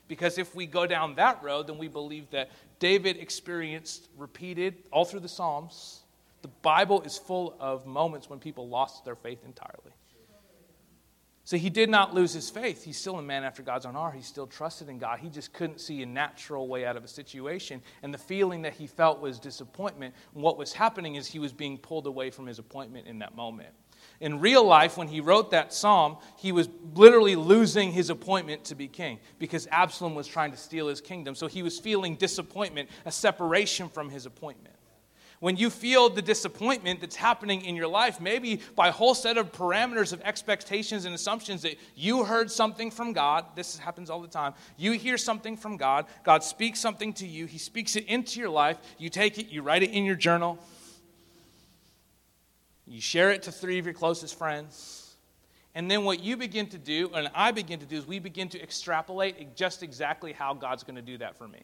Because 0.09 0.39
if 0.39 0.55
we 0.55 0.67
go 0.67 0.87
down 0.87 1.15
that 1.17 1.43
road, 1.43 1.67
then 1.67 1.79
we 1.79 1.89
believe 1.89 2.31
that 2.31 2.51
David 2.79 3.17
experienced 3.17 4.09
repeated 4.17 4.75
all 4.93 5.05
through 5.05 5.21
the 5.21 5.29
Psalms. 5.29 6.03
The 6.43 6.49
Bible 6.63 7.03
is 7.03 7.19
full 7.19 7.57
of 7.59 7.87
moments 7.87 8.31
when 8.31 8.39
people 8.39 8.69
lost 8.69 9.05
their 9.05 9.17
faith 9.17 9.45
entirely. 9.45 9.93
So 11.47 11.57
he 11.57 11.71
did 11.71 11.89
not 11.89 12.13
lose 12.13 12.33
his 12.33 12.51
faith. 12.51 12.83
He's 12.83 12.99
still 12.99 13.21
a 13.21 13.23
man 13.23 13.45
after 13.45 13.63
God's 13.63 13.87
own 13.87 13.95
heart. 13.95 14.17
He 14.17 14.23
still 14.23 14.49
trusted 14.49 14.89
in 14.89 14.99
God. 14.99 15.21
He 15.21 15.29
just 15.29 15.53
couldn't 15.53 15.81
see 15.81 16.03
a 16.03 16.07
natural 16.07 16.67
way 16.67 16.85
out 16.85 16.97
of 16.97 17.05
a 17.05 17.09
situation. 17.09 17.81
And 18.03 18.13
the 18.13 18.19
feeling 18.19 18.63
that 18.63 18.75
he 18.75 18.89
felt 18.89 19.21
was 19.21 19.39
disappointment. 19.39 20.13
And 20.35 20.43
what 20.43 20.59
was 20.59 20.73
happening 20.73 21.15
is 21.15 21.29
he 21.29 21.39
was 21.39 21.53
being 21.53 21.79
pulled 21.79 22.09
away 22.09 22.31
from 22.31 22.47
his 22.47 22.59
appointment 22.59 23.07
in 23.07 23.21
that 23.21 23.37
moment. 23.37 23.69
In 24.21 24.41
real 24.41 24.65
life, 24.65 24.97
when 24.97 25.09
he 25.09 25.21
wrote 25.21 25.51
that 25.51 25.73
psalm, 25.73 26.17
he 26.37 26.53
was 26.53 26.69
literally 26.95 27.37
losing 27.37 27.93
his 27.93 28.09
appointment 28.09 28.65
to 28.65 28.75
be 28.75 28.89
king 28.89 29.19
because 29.39 29.69
Absalom 29.71 30.15
was 30.15 30.27
trying 30.27 30.53
to 30.53 30.57
steal 30.57 30.89
his 30.89 31.01
kingdom. 31.01 31.35
So 31.35 31.47
he 31.47 31.63
was 31.63 31.79
feeling 31.79 32.17
disappointment, 32.17 32.89
a 33.05 33.13
separation 33.13 33.89
from 33.89 34.09
his 34.09 34.25
appointment. 34.25 34.77
When 35.41 35.57
you 35.57 35.69
feel 35.69 36.09
the 36.09 36.23
disappointment 36.23 37.01
that's 37.01 37.17
happening 37.17 37.63
in 37.65 37.77
your 37.77 37.89
life, 37.89 38.21
maybe 38.21 38.61
by 38.75 38.89
a 38.89 38.93
whole 38.93 39.15
set 39.15 39.37
of 39.37 39.53
parameters 39.53 40.15
of 40.15 40.23
expectations 40.23 41.05
and 41.05 41.15
assumptions 41.15 41.61
that 41.63 41.77
you 41.95 42.25
heard 42.25 42.51
something 42.51 42.91
from 42.91 43.13
God, 43.13 43.45
this 43.55 43.77
happens 43.77 44.09
all 44.09 44.23
the 44.23 44.29
time. 44.29 44.55
You 44.79 44.93
hear 44.93 45.19
something 45.19 45.57
from 45.57 45.77
God, 45.77 46.07
God 46.25 46.43
speaks 46.43 46.81
something 46.81 47.13
to 47.15 47.27
you, 47.27 47.45
He 47.45 47.59
speaks 47.59 47.97
it 47.97 48.07
into 48.07 48.41
your 48.41 48.49
life, 48.49 48.79
you 48.97 49.11
take 49.11 49.39
it, 49.39 49.49
you 49.49 49.61
write 49.61 49.83
it 49.83 49.91
in 49.91 50.05
your 50.07 50.17
journal, 50.17 50.59
you 52.87 53.01
share 53.01 53.31
it 53.31 53.43
to 53.45 53.53
three 53.53 53.79
of 53.79 53.85
your 53.85 53.95
closest 53.95 54.39
friends. 54.39 55.15
And 55.75 55.91
then 55.91 56.05
what 56.05 56.21
you 56.21 56.37
begin 56.37 56.69
to 56.69 56.79
do, 56.79 57.11
and 57.15 57.31
I 57.35 57.51
begin 57.51 57.81
to 57.81 57.87
do, 57.87 57.97
is 57.97 58.07
we 58.07 58.19
begin 58.19 58.49
to 58.51 58.63
extrapolate 58.63 59.57
just 59.57 59.83
exactly 59.83 60.33
how 60.33 60.55
God's 60.55 60.85
going 60.85 60.97
to 60.97 61.03
do 61.03 61.19
that 61.19 61.37
for 61.37 61.47
me. 61.47 61.63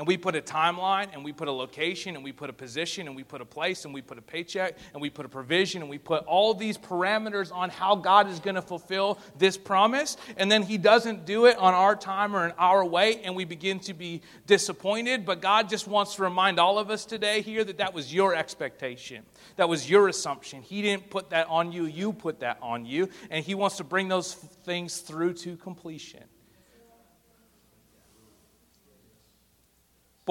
And 0.00 0.06
we 0.06 0.16
put 0.16 0.34
a 0.34 0.40
timeline, 0.40 1.08
and 1.12 1.22
we 1.22 1.30
put 1.30 1.46
a 1.46 1.52
location, 1.52 2.14
and 2.14 2.24
we 2.24 2.32
put 2.32 2.48
a 2.48 2.54
position, 2.54 3.06
and 3.06 3.14
we 3.14 3.22
put 3.22 3.42
a 3.42 3.44
place, 3.44 3.84
and 3.84 3.92
we 3.92 4.00
put 4.00 4.16
a 4.16 4.22
paycheck, 4.22 4.78
and 4.94 5.02
we 5.02 5.10
put 5.10 5.26
a 5.26 5.28
provision, 5.28 5.82
and 5.82 5.90
we 5.90 5.98
put 5.98 6.24
all 6.24 6.54
these 6.54 6.78
parameters 6.78 7.54
on 7.54 7.68
how 7.68 7.96
God 7.96 8.26
is 8.30 8.40
going 8.40 8.54
to 8.54 8.62
fulfill 8.62 9.18
this 9.36 9.58
promise. 9.58 10.16
And 10.38 10.50
then 10.50 10.62
He 10.62 10.78
doesn't 10.78 11.26
do 11.26 11.44
it 11.44 11.58
on 11.58 11.74
our 11.74 11.94
time 11.94 12.34
or 12.34 12.46
in 12.46 12.52
our 12.52 12.82
way, 12.82 13.20
and 13.24 13.36
we 13.36 13.44
begin 13.44 13.78
to 13.80 13.92
be 13.92 14.22
disappointed. 14.46 15.26
But 15.26 15.42
God 15.42 15.68
just 15.68 15.86
wants 15.86 16.14
to 16.14 16.22
remind 16.22 16.58
all 16.58 16.78
of 16.78 16.88
us 16.88 17.04
today 17.04 17.42
here 17.42 17.62
that 17.62 17.76
that 17.76 17.92
was 17.92 18.10
your 18.10 18.34
expectation, 18.34 19.22
that 19.56 19.68
was 19.68 19.90
your 19.90 20.08
assumption. 20.08 20.62
He 20.62 20.80
didn't 20.80 21.10
put 21.10 21.28
that 21.28 21.46
on 21.48 21.72
you, 21.72 21.84
you 21.84 22.14
put 22.14 22.40
that 22.40 22.56
on 22.62 22.86
you. 22.86 23.10
And 23.28 23.44
He 23.44 23.54
wants 23.54 23.76
to 23.76 23.84
bring 23.84 24.08
those 24.08 24.32
things 24.32 25.00
through 25.00 25.34
to 25.34 25.58
completion. 25.58 26.24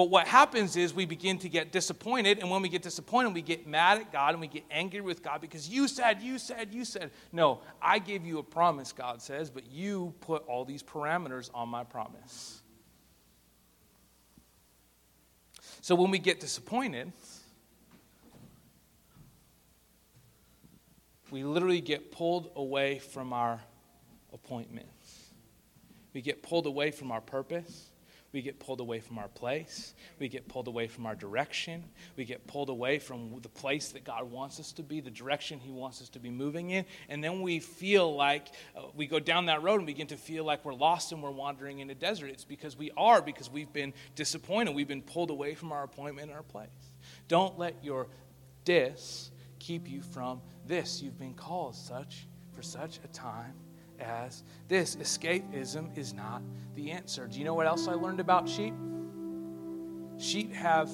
But 0.00 0.08
what 0.08 0.26
happens 0.26 0.78
is 0.78 0.94
we 0.94 1.04
begin 1.04 1.36
to 1.40 1.48
get 1.50 1.72
disappointed, 1.72 2.38
and 2.38 2.50
when 2.50 2.62
we 2.62 2.70
get 2.70 2.80
disappointed, 2.80 3.34
we 3.34 3.42
get 3.42 3.66
mad 3.66 3.98
at 3.98 4.10
God 4.10 4.32
and 4.32 4.40
we 4.40 4.46
get 4.46 4.64
angry 4.70 5.02
with 5.02 5.22
God 5.22 5.42
because 5.42 5.68
you 5.68 5.88
said, 5.88 6.22
you 6.22 6.38
said, 6.38 6.72
you 6.72 6.86
said. 6.86 7.10
No, 7.32 7.60
I 7.82 7.98
gave 7.98 8.24
you 8.24 8.38
a 8.38 8.42
promise, 8.42 8.92
God 8.92 9.20
says, 9.20 9.50
but 9.50 9.70
you 9.70 10.14
put 10.22 10.42
all 10.46 10.64
these 10.64 10.82
parameters 10.82 11.50
on 11.52 11.68
my 11.68 11.84
promise. 11.84 12.62
So 15.82 15.94
when 15.94 16.10
we 16.10 16.18
get 16.18 16.40
disappointed, 16.40 17.12
we 21.30 21.44
literally 21.44 21.82
get 21.82 22.10
pulled 22.10 22.52
away 22.56 23.00
from 23.00 23.34
our 23.34 23.60
appointments. 24.32 25.26
We 26.14 26.22
get 26.22 26.42
pulled 26.42 26.64
away 26.64 26.90
from 26.90 27.12
our 27.12 27.20
purpose. 27.20 27.90
We 28.32 28.42
get 28.42 28.60
pulled 28.60 28.80
away 28.80 29.00
from 29.00 29.18
our 29.18 29.28
place. 29.28 29.94
We 30.20 30.28
get 30.28 30.46
pulled 30.46 30.68
away 30.68 30.86
from 30.86 31.04
our 31.04 31.16
direction. 31.16 31.84
We 32.16 32.24
get 32.24 32.46
pulled 32.46 32.68
away 32.68 33.00
from 33.00 33.40
the 33.42 33.48
place 33.48 33.88
that 33.88 34.04
God 34.04 34.30
wants 34.30 34.60
us 34.60 34.70
to 34.72 34.84
be, 34.84 35.00
the 35.00 35.10
direction 35.10 35.58
He 35.58 35.70
wants 35.72 36.00
us 36.00 36.08
to 36.10 36.20
be 36.20 36.30
moving 36.30 36.70
in. 36.70 36.84
And 37.08 37.24
then 37.24 37.42
we 37.42 37.58
feel 37.58 38.14
like 38.14 38.48
uh, 38.76 38.82
we 38.94 39.06
go 39.06 39.18
down 39.18 39.46
that 39.46 39.62
road 39.62 39.76
and 39.76 39.86
begin 39.86 40.06
to 40.08 40.16
feel 40.16 40.44
like 40.44 40.64
we're 40.64 40.74
lost 40.74 41.10
and 41.10 41.22
we're 41.22 41.30
wandering 41.30 41.80
in 41.80 41.90
a 41.90 41.94
desert. 41.94 42.30
It's 42.30 42.44
because 42.44 42.76
we 42.76 42.92
are, 42.96 43.20
because 43.20 43.50
we've 43.50 43.72
been 43.72 43.92
disappointed. 44.14 44.74
We've 44.74 44.86
been 44.86 45.02
pulled 45.02 45.30
away 45.30 45.54
from 45.54 45.72
our 45.72 45.82
appointment 45.82 46.28
and 46.28 46.36
our 46.36 46.44
place. 46.44 46.68
Don't 47.26 47.58
let 47.58 47.82
your 47.82 48.06
dis 48.64 49.32
keep 49.58 49.88
you 49.88 50.02
from 50.02 50.40
this. 50.66 51.02
You've 51.02 51.18
been 51.18 51.34
called 51.34 51.74
such 51.74 52.28
for 52.54 52.62
such 52.62 53.00
a 53.04 53.08
time 53.08 53.54
as 54.00 54.42
this. 54.68 54.96
Escapism 54.96 55.96
is 55.96 56.12
not 56.12 56.42
the 56.74 56.90
answer. 56.90 57.26
Do 57.26 57.38
you 57.38 57.44
know 57.44 57.54
what 57.54 57.66
else 57.66 57.88
I 57.88 57.94
learned 57.94 58.20
about 58.20 58.48
sheep? 58.48 58.74
Sheep 60.18 60.52
have 60.52 60.90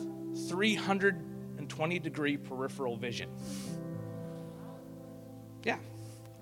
320 0.49 1.99
degree 1.99 2.37
peripheral 2.37 2.97
vision. 2.97 3.31
Yeah, 5.65 5.79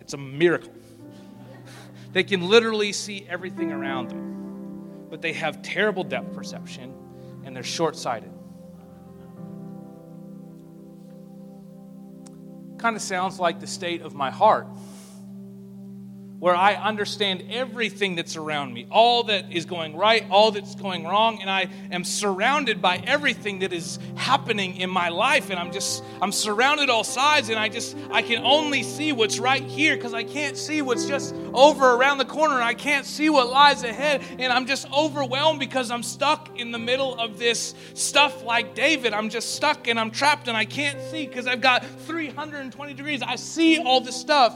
it's 0.01 0.15
a 0.15 0.19
miracle. 0.19 0.73
They 2.13 2.23
can 2.23 2.49
literally 2.49 2.93
see 2.93 3.27
everything 3.29 3.73
around 3.73 4.11
them, 4.11 5.07
but 5.11 5.21
they 5.21 5.33
have 5.33 5.63
terrible 5.63 6.05
depth 6.05 6.33
perception 6.33 6.95
and 7.45 7.57
they're 7.57 7.63
short 7.63 7.97
sighted. 7.97 8.31
Kind 12.79 12.97
of 12.97 13.03
sounds 13.03 13.41
like 13.41 13.61
the 13.61 13.67
state 13.67 14.03
of 14.03 14.15
my 14.15 14.31
heart 14.31 14.69
where 16.45 16.55
I 16.55 16.75
understand 16.75 17.43
everything 17.49 18.17
that's 18.17 18.37
around 18.37 18.75
me, 18.75 18.87
all 18.91 19.23
that 19.23 19.51
is 19.51 19.65
going 19.65 19.97
right, 19.97 20.27
all 20.31 20.51
that's 20.51 20.75
going 20.75 21.05
wrong, 21.05 21.41
and 21.41 21.49
I 21.49 21.71
am 21.91 22.05
surrounded 22.05 22.83
by 22.83 22.99
everything 23.07 23.61
that 23.61 23.73
is 23.73 23.99
happening 24.15 24.77
in 24.77 24.91
my 24.91 25.09
life. 25.09 25.49
And 25.49 25.59
I'm 25.59 25.73
just, 25.73 26.05
I'm 26.21 26.33
surrounded 26.33 26.91
all 26.91 27.03
sides, 27.03 27.49
and 27.49 27.59
I 27.59 27.71
just, 27.71 27.97
I 28.13 28.21
can 28.21 28.45
only 28.45 28.83
see 28.83 29.11
what's 29.11 29.39
right 29.39 29.63
here 29.63 29.97
because 29.97 30.13
I 30.13 30.23
can't 30.23 30.55
see 30.55 30.83
what's 30.83 31.07
just 31.07 31.35
over 31.55 31.95
around 31.95 32.19
the 32.19 32.27
corner. 32.27 32.61
I 32.61 32.75
can't 32.75 33.07
see 33.07 33.31
what 33.31 33.49
lies 33.49 33.83
ahead, 33.83 34.21
and 34.39 34.53
I'm 34.53 34.67
just 34.67 34.87
overwhelmed 34.93 35.61
because 35.61 35.91
I'm 35.91 36.03
stuck 36.03 36.61
in 36.61 36.73
the 36.73 36.79
middle 36.79 37.19
of 37.19 37.39
this 37.39 37.75
stuff 37.95 38.45
like 38.45 38.75
David. 38.75 39.15
I'm 39.15 39.31
just 39.31 39.55
stuck 39.55 39.89
and 39.89 39.99
I'm 39.99 40.11
trapped, 40.11 40.49
and 40.49 40.59
I 40.59 40.67
can't 40.67 41.01
see 41.11 41.27
because 41.27 41.47
I've 41.47 41.63
got 41.63 41.87
320 42.01 42.93
degrees. 42.93 43.23
I 43.23 43.37
see 43.37 43.79
all 43.79 44.03
this 44.03 44.15
stuff 44.15 44.55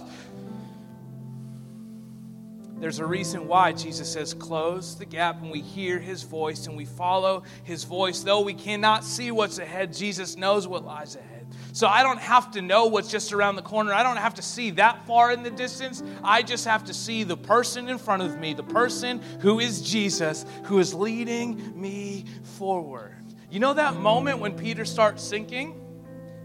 There's 2.81 3.01
a 3.01 3.07
reason 3.07 3.49
why 3.49 3.73
Jesus 3.73 4.13
says, 4.13 4.35
Close 4.35 4.97
the 4.97 5.05
gap, 5.05 5.43
and 5.43 5.51
we 5.51 5.61
hear 5.61 5.99
his 5.99 6.23
voice 6.23 6.67
and 6.69 6.77
we 6.77 6.85
follow 6.85 7.43
his 7.65 7.83
voice. 7.83 8.21
Though 8.21 8.41
we 8.41 8.55
cannot 8.55 9.05
see 9.05 9.33
what's 9.33 9.59
ahead, 9.59 9.93
Jesus 9.93 10.37
knows 10.37 10.69
what 10.69 10.85
lies 10.85 11.17
ahead. 11.17 11.47
So 11.73 11.89
I 11.89 12.03
don't 12.03 12.21
have 12.21 12.53
to 12.53 12.63
know 12.63 12.87
what's 12.87 13.11
just 13.11 13.33
around 13.33 13.57
the 13.57 13.63
corner. 13.63 13.93
I 13.93 14.03
don't 14.03 14.17
have 14.17 14.35
to 14.35 14.43
see 14.43 14.71
that 14.73 15.07
far 15.07 15.33
in 15.33 15.43
the 15.43 15.51
distance. 15.51 16.03
I 16.23 16.43
just 16.43 16.65
have 16.67 16.85
to 16.85 16.95
see 16.95 17.25
the 17.25 17.37
person 17.37 17.89
in 17.89 17.99
front 17.99 18.23
of 18.23 18.39
me, 18.39 18.55
the 18.55 18.63
person 18.63 19.21
who 19.41 19.61
is 19.61 19.83
Jesus, 19.83 20.47
who 20.65 20.79
is 20.79 20.95
leading 20.95 21.81
me 21.81 22.27
forward. 22.43 23.15
You 23.51 23.61
know 23.61 23.75
that 23.75 23.97
moment 23.97 24.39
when 24.39 24.57
Peter 24.57 24.85
starts 24.85 25.23
sinking? 25.23 25.85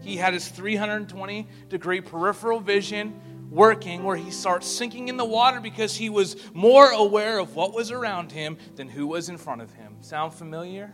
He 0.00 0.16
had 0.16 0.34
his 0.34 0.48
320 0.48 1.46
degree 1.68 2.00
peripheral 2.00 2.60
vision 2.60 3.20
working 3.54 4.02
where 4.02 4.16
he 4.16 4.30
starts 4.32 4.66
sinking 4.66 5.08
in 5.08 5.16
the 5.16 5.24
water 5.24 5.60
because 5.60 5.94
he 5.94 6.10
was 6.10 6.36
more 6.52 6.90
aware 6.90 7.38
of 7.38 7.54
what 7.54 7.72
was 7.72 7.92
around 7.92 8.32
him 8.32 8.58
than 8.74 8.88
who 8.88 9.06
was 9.06 9.28
in 9.28 9.38
front 9.38 9.62
of 9.62 9.72
him. 9.74 9.96
Sound 10.00 10.34
familiar? 10.34 10.92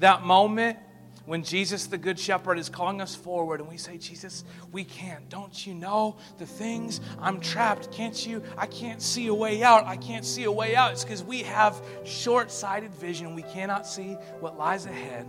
That 0.00 0.24
moment 0.24 0.78
when 1.26 1.42
Jesus, 1.42 1.86
the 1.86 1.98
Good 1.98 2.18
Shepherd, 2.18 2.58
is 2.58 2.68
calling 2.68 3.00
us 3.00 3.14
forward 3.14 3.60
and 3.60 3.68
we 3.68 3.76
say, 3.76 3.98
Jesus, 3.98 4.44
we 4.72 4.84
can't. 4.84 5.28
Don't 5.28 5.66
you 5.66 5.74
know 5.74 6.16
the 6.38 6.46
things? 6.46 7.00
I'm 7.20 7.40
trapped. 7.40 7.92
Can't 7.92 8.26
you? 8.26 8.42
I 8.58 8.66
can't 8.66 9.00
see 9.00 9.28
a 9.28 9.34
way 9.34 9.62
out. 9.62 9.84
I 9.86 9.96
can't 9.96 10.24
see 10.24 10.44
a 10.44 10.52
way 10.52 10.74
out. 10.74 10.92
It's 10.92 11.04
because 11.04 11.22
we 11.22 11.42
have 11.42 11.80
short 12.04 12.50
sighted 12.50 12.94
vision. 12.94 13.34
We 13.34 13.42
cannot 13.42 13.86
see 13.86 14.14
what 14.40 14.58
lies 14.58 14.86
ahead. 14.86 15.26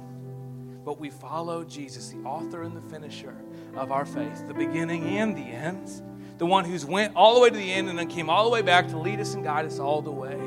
But 0.83 0.99
we 0.99 1.09
follow 1.09 1.63
Jesus, 1.63 2.09
the 2.09 2.19
author 2.19 2.63
and 2.63 2.75
the 2.75 2.89
finisher 2.89 3.35
of 3.75 3.91
our 3.91 4.05
faith, 4.05 4.47
the 4.47 4.53
beginning 4.53 5.03
and 5.17 5.35
the 5.35 5.41
end 5.41 5.89
the 6.37 6.45
one 6.45 6.65
who's 6.65 6.85
went 6.85 7.15
all 7.15 7.35
the 7.35 7.41
way 7.41 7.49
to 7.49 7.55
the 7.55 7.73
end 7.73 7.89
and 7.89 7.97
then 7.97 8.07
came 8.07 8.29
all 8.29 8.43
the 8.43 8.51
way 8.51 8.61
back 8.61 8.87
to 8.89 8.97
lead 8.97 9.19
us 9.19 9.33
and 9.33 9.43
guide 9.43 9.65
us 9.65 9.79
all 9.79 10.01
the 10.01 10.11
way 10.11 10.37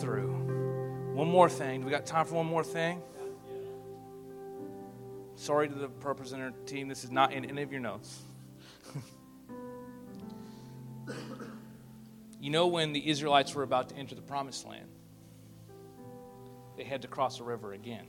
through. 0.00 0.32
One 1.14 1.28
more 1.28 1.48
thing. 1.48 1.80
Do 1.80 1.86
we 1.86 1.92
got 1.92 2.06
time 2.06 2.26
for 2.26 2.34
one 2.34 2.46
more 2.46 2.64
thing? 2.64 3.00
Sorry 5.36 5.68
to 5.68 5.74
the 5.74 5.88
ProPresenter 5.88 6.52
team, 6.66 6.88
this 6.88 7.04
is 7.04 7.10
not 7.10 7.32
in 7.32 7.44
any 7.44 7.62
of 7.62 7.70
your 7.70 7.80
notes. 7.80 8.22
you 12.40 12.50
know, 12.50 12.66
when 12.68 12.92
the 12.92 13.08
Israelites 13.08 13.54
were 13.54 13.62
about 13.62 13.90
to 13.90 13.96
enter 13.96 14.14
the 14.14 14.22
promised 14.22 14.66
land, 14.66 14.88
they 16.76 16.84
had 16.84 17.02
to 17.02 17.08
cross 17.08 17.40
a 17.40 17.44
river 17.44 17.72
again. 17.72 18.06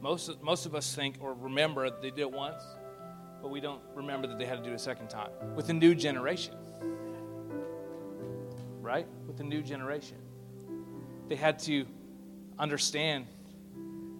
Most, 0.00 0.42
most 0.42 0.66
of 0.66 0.74
us 0.74 0.94
think 0.94 1.16
or 1.20 1.34
remember 1.34 1.88
they 1.90 2.10
did 2.10 2.20
it 2.20 2.30
once 2.30 2.62
but 3.44 3.50
we 3.50 3.60
don't 3.60 3.82
remember 3.94 4.26
that 4.26 4.38
they 4.38 4.46
had 4.46 4.56
to 4.56 4.64
do 4.64 4.70
it 4.70 4.74
a 4.74 4.78
second 4.78 5.10
time 5.10 5.28
with 5.54 5.68
a 5.68 5.72
new 5.74 5.94
generation. 5.94 6.54
Right? 8.80 9.06
With 9.26 9.38
a 9.40 9.44
new 9.44 9.60
generation. 9.60 10.16
They 11.28 11.36
had 11.36 11.58
to 11.64 11.84
understand 12.58 13.26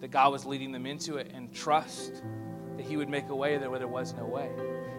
that 0.01 0.11
God 0.11 0.31
was 0.31 0.45
leading 0.45 0.71
them 0.71 0.85
into 0.85 1.17
it 1.17 1.31
and 1.33 1.51
trust 1.51 2.21
that 2.77 2.85
He 2.85 2.97
would 2.97 3.09
make 3.09 3.27
a 3.29 3.35
way 3.35 3.57
there 3.57 3.71
where 3.71 3.79
there 3.79 3.87
was 3.87 4.13
no 4.13 4.25
way. 4.25 4.47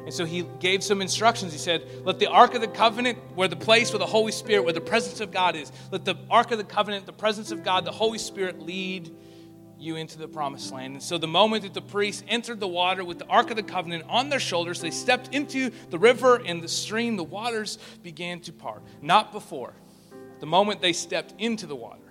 And 0.05 0.13
so 0.13 0.25
He 0.25 0.45
gave 0.59 0.83
some 0.83 1.01
instructions. 1.01 1.53
He 1.53 1.59
said, 1.61 1.87
Let 2.05 2.19
the 2.19 2.27
Ark 2.27 2.55
of 2.57 2.61
the 2.61 2.67
Covenant, 2.67 3.19
where 3.37 3.47
the 3.47 3.55
place 3.55 3.93
where 3.93 4.01
the 4.01 4.07
Holy 4.07 4.33
Spirit, 4.33 4.65
where 4.65 4.73
the 4.73 4.81
presence 4.81 5.21
of 5.21 5.31
God 5.31 5.55
is, 5.55 5.71
let 5.93 6.05
the 6.05 6.17
Ark 6.29 6.51
of 6.51 6.59
the 6.59 6.65
Covenant, 6.65 7.07
the 7.07 7.13
presence 7.13 7.53
of 7.53 7.63
God, 7.63 7.85
the 7.85 7.93
Holy 7.93 8.19
Spirit 8.19 8.61
lead 8.61 9.09
you 9.79 9.97
into 9.97 10.19
the 10.19 10.29
promised 10.29 10.73
land. 10.73 10.95
And 10.95 11.03
so, 11.03 11.19
the 11.19 11.27
moment 11.27 11.63
that 11.65 11.75
the 11.75 11.83
priests 11.83 12.23
entered 12.29 12.61
the 12.61 12.69
water 12.69 13.05
with 13.05 13.19
the 13.19 13.27
Ark 13.27 13.51
of 13.51 13.57
the 13.57 13.63
Covenant 13.63 14.05
on 14.09 14.29
their 14.29 14.41
shoulders, 14.41 14.81
they 14.81 14.91
stepped 14.91 15.35
into 15.35 15.71
the 15.91 15.99
river 15.99 16.37
and 16.45 16.63
the 16.63 16.69
stream, 16.69 17.17
the 17.17 17.25
waters 17.25 17.79
began 18.03 18.41
to 18.41 18.53
part. 18.53 18.83
Not 19.03 19.33
before. 19.33 19.75
The 20.41 20.47
moment 20.47 20.81
they 20.81 20.93
stepped 20.93 21.35
into 21.39 21.67
the 21.67 21.77
water, 21.77 22.03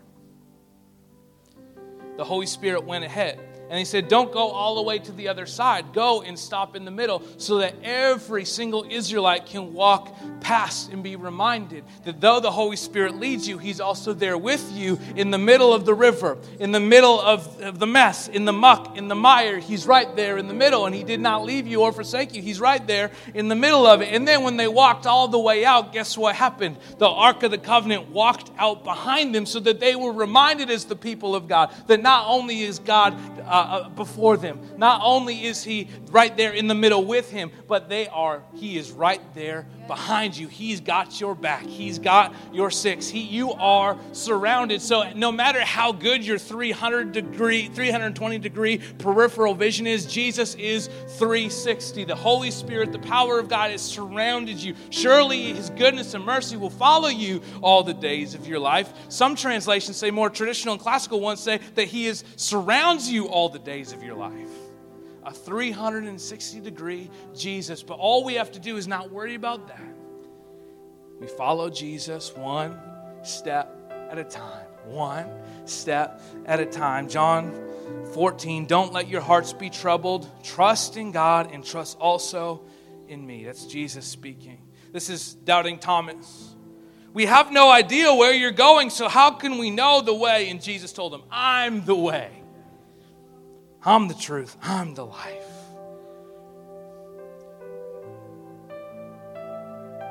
the 2.18 2.24
Holy 2.24 2.48
Spirit 2.48 2.86
went 2.86 3.04
ahead 3.04 3.55
and 3.70 3.80
he 3.80 3.86
said, 3.86 4.08
Don't 4.08 4.32
go 4.32 4.50
all 4.50 4.76
the 4.76 4.82
way 4.84 5.00
to 5.00 5.12
the 5.12 5.28
other 5.28 5.46
side. 5.46 5.94
Go 5.94 6.22
and 6.22 6.38
stop 6.38 6.76
in 6.76 6.86
the 6.86 6.92
middle 6.92 7.24
so 7.38 7.60
that 7.60 7.76
every 7.84 8.46
single 8.46 8.86
Israelite 8.90 9.46
can 9.48 9.74
walk 9.74 10.16
past 10.42 10.92
and 10.92 11.02
be 11.02 11.16
reminded 11.16 11.84
that 12.04 12.22
though 12.22 12.40
the 12.40 12.52
Holy 12.52 12.76
Spirit 12.76 13.16
leads 13.16 13.48
you, 13.48 13.58
he's 13.58 13.80
also 13.80 14.14
there 14.14 14.38
with 14.38 14.72
you 14.72 15.00
in 15.16 15.32
the 15.32 15.38
middle 15.38 15.74
of 15.74 15.86
the 15.86 15.94
river, 15.94 16.38
in 16.60 16.72
the 16.72 16.80
middle 16.80 17.20
of, 17.20 17.62
of 17.62 17.80
the 17.80 17.88
mess, 17.88 18.28
in 18.28 18.46
the 18.46 18.54
muck, 18.54 18.98
in 18.98 19.08
the 19.08 19.16
mire. 19.16 19.58
He's 19.58 19.88
right 19.88 20.16
there 20.16 20.38
in 20.38 20.48
the 20.48 20.54
middle, 20.54 20.86
and 20.86 20.94
he 20.94 21.04
did 21.04 21.20
not 21.20 21.44
leave 21.44 21.66
you 21.66 21.82
or 21.82 21.92
forsake 21.92 22.36
you. 22.36 22.42
He's 22.42 22.60
right 22.60 22.86
there 22.86 23.12
in 23.34 23.48
the 23.48 23.56
middle 23.56 23.88
of 23.88 24.02
it. 24.02 24.14
And 24.14 24.28
then 24.28 24.44
when 24.44 24.58
they 24.58 24.68
walked 24.68 25.08
all 25.08 25.28
the 25.28 25.40
way 25.40 25.66
out, 25.66 25.92
guess 25.94 26.18
what 26.18 26.36
happened? 26.36 26.78
The 27.00 27.08
Ark 27.08 27.42
of 27.44 27.52
the 27.52 27.58
Covenant 27.58 28.10
walked 28.10 28.52
out 28.58 28.84
behind 28.84 29.34
them 29.34 29.46
so 29.46 29.60
that 29.62 29.80
they 29.80 29.96
were 29.96 30.14
reminded 30.14 30.70
as 30.70 30.86
the 30.86 30.96
people 30.96 31.36
of 31.36 31.48
God 31.48 31.74
that 31.88 32.02
not 32.02 32.28
only 32.28 32.62
is 32.62 32.80
God. 32.80 33.16
Uh, 33.46 33.55
uh, 33.56 33.58
uh, 33.58 33.90
before 33.90 34.36
them. 34.36 34.60
Not 34.76 35.00
only 35.02 35.46
is 35.46 35.64
he 35.64 35.88
right 36.12 36.36
there 36.36 36.52
in 36.52 36.68
the 36.68 36.76
middle 36.76 37.06
with 37.06 37.32
him, 37.32 37.52
but 37.70 37.88
they 37.88 38.06
are, 38.10 38.44
he 38.54 38.78
is 38.78 38.92
right 38.92 39.22
there 39.34 39.66
behind 39.88 40.36
you. 40.36 40.50
He's 40.50 40.82
got 40.82 41.22
your 41.22 41.36
back. 41.36 41.64
He's 41.64 41.98
got 41.98 42.36
your 42.52 42.70
six. 42.70 43.08
He, 43.08 43.22
you 43.22 43.54
are 43.54 43.98
surrounded. 44.12 44.82
So 44.82 45.10
no 45.14 45.32
matter 45.32 45.62
how 45.62 45.94
good 45.94 46.26
your 46.26 46.38
300 46.38 47.14
degree, 47.14 47.70
320 47.70 48.40
degree 48.40 48.80
peripheral 48.98 49.54
vision 49.54 49.88
is, 49.88 50.06
Jesus 50.06 50.56
is 50.56 50.88
360. 51.18 52.04
The 52.04 52.16
Holy 52.16 52.52
Spirit, 52.52 52.92
the 52.92 53.00
power 53.00 53.40
of 53.40 53.48
God 53.48 53.72
has 53.72 53.82
surrounded 53.82 54.58
you. 54.58 54.76
Surely 54.90 55.54
his 55.54 55.70
goodness 55.70 56.14
and 56.14 56.26
mercy 56.26 56.58
will 56.58 56.70
follow 56.70 57.08
you 57.08 57.42
all 57.62 57.84
the 57.84 57.94
days 57.94 58.34
of 58.34 58.48
your 58.48 58.60
life. 58.60 58.92
Some 59.08 59.38
translations 59.38 59.96
say 59.96 60.12
more 60.12 60.30
traditional 60.30 60.74
and 60.74 60.82
classical 60.82 61.22
ones 61.22 61.40
say 61.40 61.62
that 61.76 61.88
he 61.88 62.08
is 62.08 62.26
surrounds 62.36 63.10
you 63.10 63.28
all 63.28 63.45
the 63.50 63.60
days 63.60 63.94
of 63.94 64.04
your 64.04 64.16
life 64.16 64.50
a 65.26 65.32
360 65.32 66.62
degree 66.62 67.10
Jesus. 67.36 67.84
But 67.84 67.96
all 67.96 68.24
we 68.24 68.36
have 68.36 68.52
to 68.54 68.60
do 68.60 68.78
is 68.78 68.88
not 68.88 69.12
worry 69.12 69.36
about 69.36 69.68
that. 69.68 69.96
We 71.20 71.28
follow 71.28 71.70
Jesus 71.70 72.36
one 72.36 72.80
step 73.24 73.92
at 74.10 74.18
a 74.18 74.24
time. 74.24 74.68
One 74.86 75.30
step 75.66 76.22
at 76.46 76.60
a 76.60 76.66
time. 76.66 77.10
John 77.10 77.54
14, 78.14 78.68
don't 78.68 78.94
let 78.94 79.08
your 79.08 79.22
hearts 79.22 79.54
be 79.54 79.70
troubled. 79.70 80.30
Trust 80.44 80.96
in 80.96 81.12
God 81.12 81.52
and 81.52 81.66
trust 81.66 81.98
also 82.00 82.62
in 83.08 83.26
me. 83.26 83.46
That's 83.46 83.66
Jesus 83.66 84.06
speaking. 84.06 84.62
This 84.92 85.10
is 85.10 85.34
doubting 85.34 85.80
Thomas. 85.80 86.56
We 87.14 87.26
have 87.26 87.52
no 87.52 87.72
idea 87.72 88.14
where 88.14 88.34
you're 88.34 88.52
going, 88.52 88.90
so 88.90 89.08
how 89.08 89.32
can 89.32 89.58
we 89.58 89.72
know 89.72 90.02
the 90.02 90.14
way? 90.14 90.50
And 90.50 90.62
Jesus 90.62 90.92
told 90.92 91.14
him, 91.14 91.24
I'm 91.32 91.86
the 91.86 91.96
way. 91.96 92.45
I'm 93.86 94.08
the 94.08 94.16
truth. 94.16 94.58
I'm 94.64 94.96
the 94.96 95.06
life. 95.06 95.52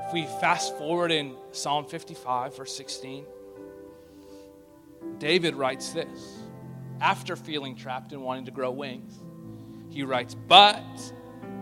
If 0.06 0.12
we 0.12 0.26
fast 0.40 0.78
forward 0.78 1.10
in 1.10 1.34
Psalm 1.50 1.86
55, 1.86 2.56
verse 2.56 2.76
16, 2.76 3.26
David 5.18 5.56
writes 5.56 5.90
this 5.90 6.38
after 7.00 7.34
feeling 7.34 7.74
trapped 7.74 8.12
and 8.12 8.22
wanting 8.22 8.44
to 8.44 8.52
grow 8.52 8.70
wings. 8.70 9.18
He 9.88 10.04
writes, 10.04 10.34
But 10.34 10.84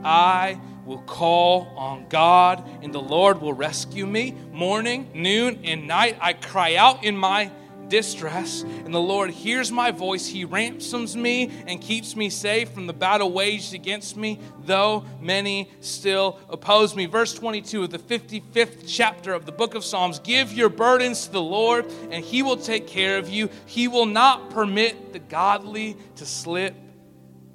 I 0.05 0.61
will 0.85 1.03
call 1.03 1.73
on 1.77 2.09
God, 2.11 2.69
and 2.83 2.93
the 2.93 3.01
Lord 3.01 3.41
will 3.41 3.55
rescue 3.55 4.07
me. 4.07 4.33
Morning, 4.53 5.11
noon, 5.15 5.61
and 5.65 5.87
night 5.87 6.19
I 6.21 6.35
cry 6.35 6.75
out 6.75 7.05
in 7.05 7.17
my 7.17 7.51
distress, 7.93 8.63
and 8.63 8.95
the 8.95 8.99
Lord 8.99 9.29
hears 9.29 9.71
my 9.71 9.91
voice. 9.91 10.27
He 10.27 10.47
ransoms 10.47 11.15
me 11.15 11.51
and 11.67 11.79
keeps 11.79 12.17
me 12.17 12.31
safe 12.31 12.71
from 12.71 12.87
the 12.87 12.95
battle 12.95 13.31
waged 13.31 13.75
against 13.75 14.17
me, 14.17 14.41
though 14.65 15.05
many 15.21 15.71
still 15.81 16.39
oppose 16.49 16.97
me. 16.97 17.05
Verse 17.05 17.35
22 17.35 17.83
of 17.83 17.91
the 17.91 17.99
55th 17.99 18.85
chapter 18.87 19.35
of 19.35 19.45
the 19.45 19.53
book 19.53 19.75
of 19.75 19.85
Psalms 19.85 20.21
Give 20.21 20.51
your 20.55 20.71
burdens 20.71 21.27
to 21.27 21.33
the 21.33 21.43
Lord, 21.43 21.85
and 22.11 22.25
he 22.25 22.43
will 22.43 22.57
take 22.57 22.87
care 22.87 23.19
of 23.19 23.29
you. 23.29 23.51
He 23.67 23.89
will 23.89 24.07
not 24.07 24.49
permit 24.49 25.13
the 25.13 25.19
godly 25.19 25.99
to 26.17 26.25
slip 26.25 26.75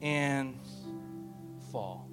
and 0.03 0.55
fall. 1.71 2.11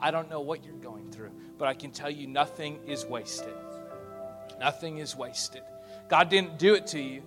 I 0.00 0.10
don't 0.10 0.30
know 0.30 0.40
what 0.40 0.64
you're 0.64 0.72
going 0.76 1.10
through, 1.10 1.32
but 1.58 1.68
I 1.68 1.74
can 1.74 1.90
tell 1.90 2.10
you 2.10 2.26
nothing 2.26 2.80
is 2.86 3.04
wasted. 3.04 3.52
Nothing 4.58 4.96
is 4.96 5.14
wasted. 5.14 5.60
God 6.08 6.30
didn't 6.30 6.58
do 6.58 6.72
it 6.72 6.86
to 6.88 6.98
you 6.98 7.22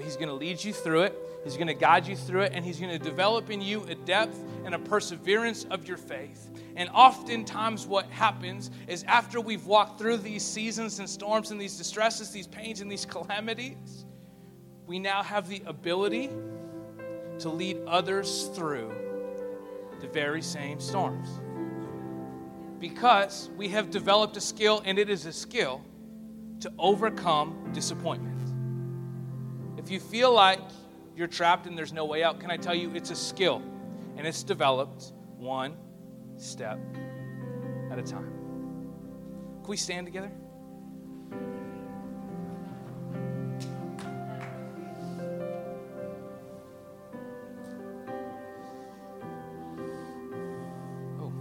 but 0.00 0.06
He's 0.06 0.16
going 0.16 0.28
to 0.28 0.34
lead 0.34 0.64
you 0.64 0.72
through 0.72 1.02
it. 1.02 1.14
He's 1.44 1.56
going 1.56 1.66
to 1.66 1.74
guide 1.74 2.06
you 2.06 2.16
through 2.16 2.40
it, 2.40 2.52
and 2.54 2.64
He's 2.64 2.80
going 2.80 2.90
to 2.90 2.98
develop 2.98 3.50
in 3.50 3.60
you 3.60 3.84
a 3.84 3.94
depth 3.94 4.42
and 4.64 4.74
a 4.74 4.78
perseverance 4.78 5.64
of 5.64 5.86
your 5.86 5.98
faith. 5.98 6.50
And 6.74 6.88
oftentimes, 6.94 7.86
what 7.86 8.06
happens 8.06 8.70
is 8.88 9.02
after 9.02 9.42
we've 9.42 9.66
walked 9.66 9.98
through 9.98 10.16
these 10.16 10.42
seasons 10.42 11.00
and 11.00 11.10
storms 11.10 11.50
and 11.50 11.60
these 11.60 11.76
distresses, 11.76 12.30
these 12.30 12.46
pains 12.46 12.80
and 12.80 12.90
these 12.90 13.04
calamities, 13.04 14.06
we 14.86 14.98
now 14.98 15.22
have 15.22 15.50
the 15.50 15.62
ability 15.66 16.30
to 17.40 17.50
lead 17.50 17.76
others 17.86 18.48
through 18.54 18.90
the 20.00 20.08
very 20.08 20.40
same 20.40 20.80
storms. 20.80 21.28
Because 22.78 23.50
we 23.54 23.68
have 23.68 23.90
developed 23.90 24.38
a 24.38 24.40
skill, 24.40 24.80
and 24.86 24.98
it 24.98 25.10
is 25.10 25.26
a 25.26 25.32
skill 25.32 25.84
to 26.60 26.72
overcome 26.78 27.70
disappointment. 27.74 28.39
If 29.90 29.94
you 29.94 29.98
feel 30.08 30.32
like 30.32 30.60
you're 31.16 31.26
trapped 31.26 31.66
and 31.66 31.76
there's 31.76 31.92
no 31.92 32.04
way 32.04 32.22
out, 32.22 32.38
can 32.38 32.48
I 32.48 32.56
tell 32.56 32.76
you 32.76 32.94
it's 32.94 33.10
a 33.10 33.16
skill 33.16 33.60
and 34.16 34.24
it's 34.24 34.44
developed 34.44 35.12
one 35.36 35.76
step 36.36 36.78
at 37.90 37.98
a 37.98 38.02
time. 38.04 38.30
Can 39.62 39.66
we 39.66 39.76
stand 39.76 40.06
together? 40.06 40.30
Oh, 51.18 51.32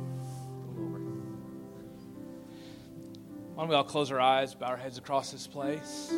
Why 3.53 3.61
don't 3.61 3.69
we 3.69 3.75
all 3.75 3.83
close 3.83 4.09
our 4.09 4.19
eyes, 4.19 4.55
bow 4.55 4.69
our 4.69 4.77
heads 4.77 4.97
across 4.97 5.31
this 5.31 5.45
place? 5.45 6.11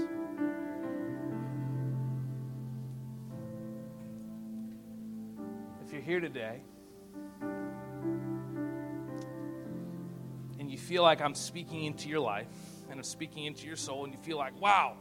You're 6.01 6.19
here 6.19 6.19
today 6.19 6.61
and 10.59 10.71
you 10.71 10.77
feel 10.77 11.03
like 11.03 11.21
I'm 11.21 11.35
speaking 11.35 11.85
into 11.85 12.09
your 12.09 12.19
life 12.19 12.47
and 12.89 12.99
I'm 12.99 13.03
speaking 13.03 13.45
into 13.45 13.67
your 13.67 13.77
soul, 13.77 14.03
and 14.03 14.11
you 14.11 14.19
feel 14.19 14.37
like, 14.37 14.59
wow, 14.59 14.97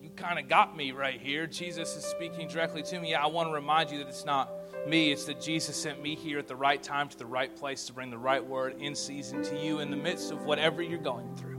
you 0.00 0.10
kind 0.10 0.38
of 0.38 0.48
got 0.48 0.76
me 0.76 0.92
right 0.92 1.20
here. 1.20 1.44
Jesus 1.46 1.96
is 1.96 2.04
speaking 2.04 2.46
directly 2.46 2.82
to 2.84 3.00
me. 3.00 3.14
I 3.14 3.26
want 3.26 3.48
to 3.48 3.52
remind 3.52 3.90
you 3.90 3.98
that 3.98 4.06
it's 4.06 4.24
not 4.24 4.48
me, 4.86 5.10
it's 5.10 5.24
that 5.24 5.40
Jesus 5.40 5.74
sent 5.74 6.00
me 6.00 6.14
here 6.14 6.38
at 6.38 6.46
the 6.46 6.54
right 6.54 6.80
time 6.80 7.08
to 7.08 7.18
the 7.18 7.26
right 7.26 7.54
place 7.56 7.86
to 7.86 7.92
bring 7.92 8.10
the 8.10 8.18
right 8.18 8.44
word 8.44 8.76
in 8.78 8.94
season 8.94 9.42
to 9.42 9.58
you 9.58 9.80
in 9.80 9.90
the 9.90 9.96
midst 9.96 10.30
of 10.30 10.44
whatever 10.44 10.82
you're 10.82 10.98
going 10.98 11.34
through. 11.34 11.58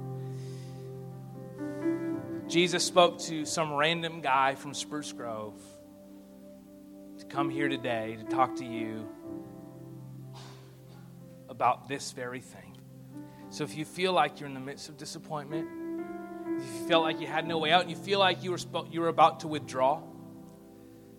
Jesus 2.48 2.84
spoke 2.84 3.20
to 3.22 3.44
some 3.44 3.74
random 3.74 4.22
guy 4.22 4.56
from 4.56 4.74
Spruce 4.74 5.12
Grove 5.12 5.60
to 7.28 7.36
come 7.36 7.50
here 7.50 7.68
today 7.68 8.18
to 8.20 8.24
talk 8.24 8.56
to 8.58 8.66
you 8.66 9.08
about 11.50 11.88
this 11.88 12.12
very 12.12 12.42
thing. 12.42 12.78
So 13.50 13.64
if 13.64 13.78
you 13.78 13.86
feel 13.86 14.14
like 14.14 14.40
you're 14.40 14.50
in 14.50 14.54
the 14.54 14.60
midst 14.60 14.90
of 14.90 14.98
disappointment, 14.98 15.68
if 16.58 16.64
you 16.64 16.88
feel 16.88 17.02
like 17.02 17.20
you 17.20 17.28
had 17.28 17.48
no 17.48 17.58
way 17.58 17.72
out, 17.72 17.82
and 17.82 17.90
you 17.90 17.96
feel 17.96 18.20
like 18.20 18.44
you 18.44 18.52
were, 18.52 18.60
you 18.92 19.02
were 19.02 19.08
about 19.08 19.42
to 19.42 19.48
withdraw, 19.48 20.02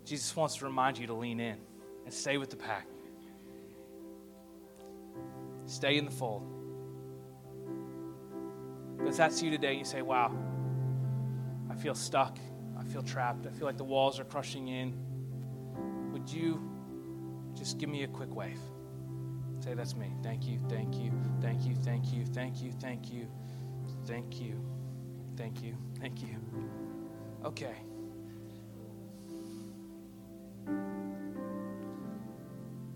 Jesus 0.05 0.35
wants 0.37 0.57
to 0.57 0.65
remind 0.65 0.99
you 0.99 1.07
to 1.09 1.15
lean 1.15 1.41
in 1.41 1.59
and 2.05 2.13
stay 2.13 2.39
with 2.39 2.51
the 2.51 2.57
pack. 2.57 2.87
Stay 5.67 5.97
in 5.99 6.05
the 6.05 6.11
fold. 6.11 6.43
But 8.99 9.09
if 9.09 9.17
that's 9.17 9.43
you 9.43 9.51
today, 9.51 9.75
you 9.75 9.85
say, 9.85 10.03
wow, 10.03 10.33
I 11.71 11.75
feel 11.75 11.95
stuck. 11.95 12.39
I 12.79 12.85
feel 12.85 13.03
trapped. 13.03 13.47
I 13.47 13.51
feel 13.51 13.67
like 13.67 13.77
the 13.77 13.85
walls 13.85 14.21
are 14.21 14.25
crushing 14.25 14.69
in. 14.69 14.95
Would 16.17 16.31
you 16.31 16.59
just 17.55 17.77
give 17.77 17.91
me 17.91 18.05
a 18.05 18.09
quick 18.09 18.35
wave? 18.35 18.59
Say, 19.61 19.75
that's 19.75 19.95
me. 19.95 20.15
Thank 20.23 20.47
you, 20.47 20.59
thank 20.67 20.95
you, 20.95 21.13
thank 21.43 21.67
you, 21.67 21.75
thank 21.85 22.11
you, 22.11 22.25
thank 22.25 22.63
you, 22.63 22.73
thank 22.81 23.13
you, 23.13 23.29
thank 24.07 24.41
you, 24.41 24.59
thank 25.37 25.63
you, 25.63 25.77
thank 26.01 26.23
you. 26.23 26.37
Okay. 27.45 27.75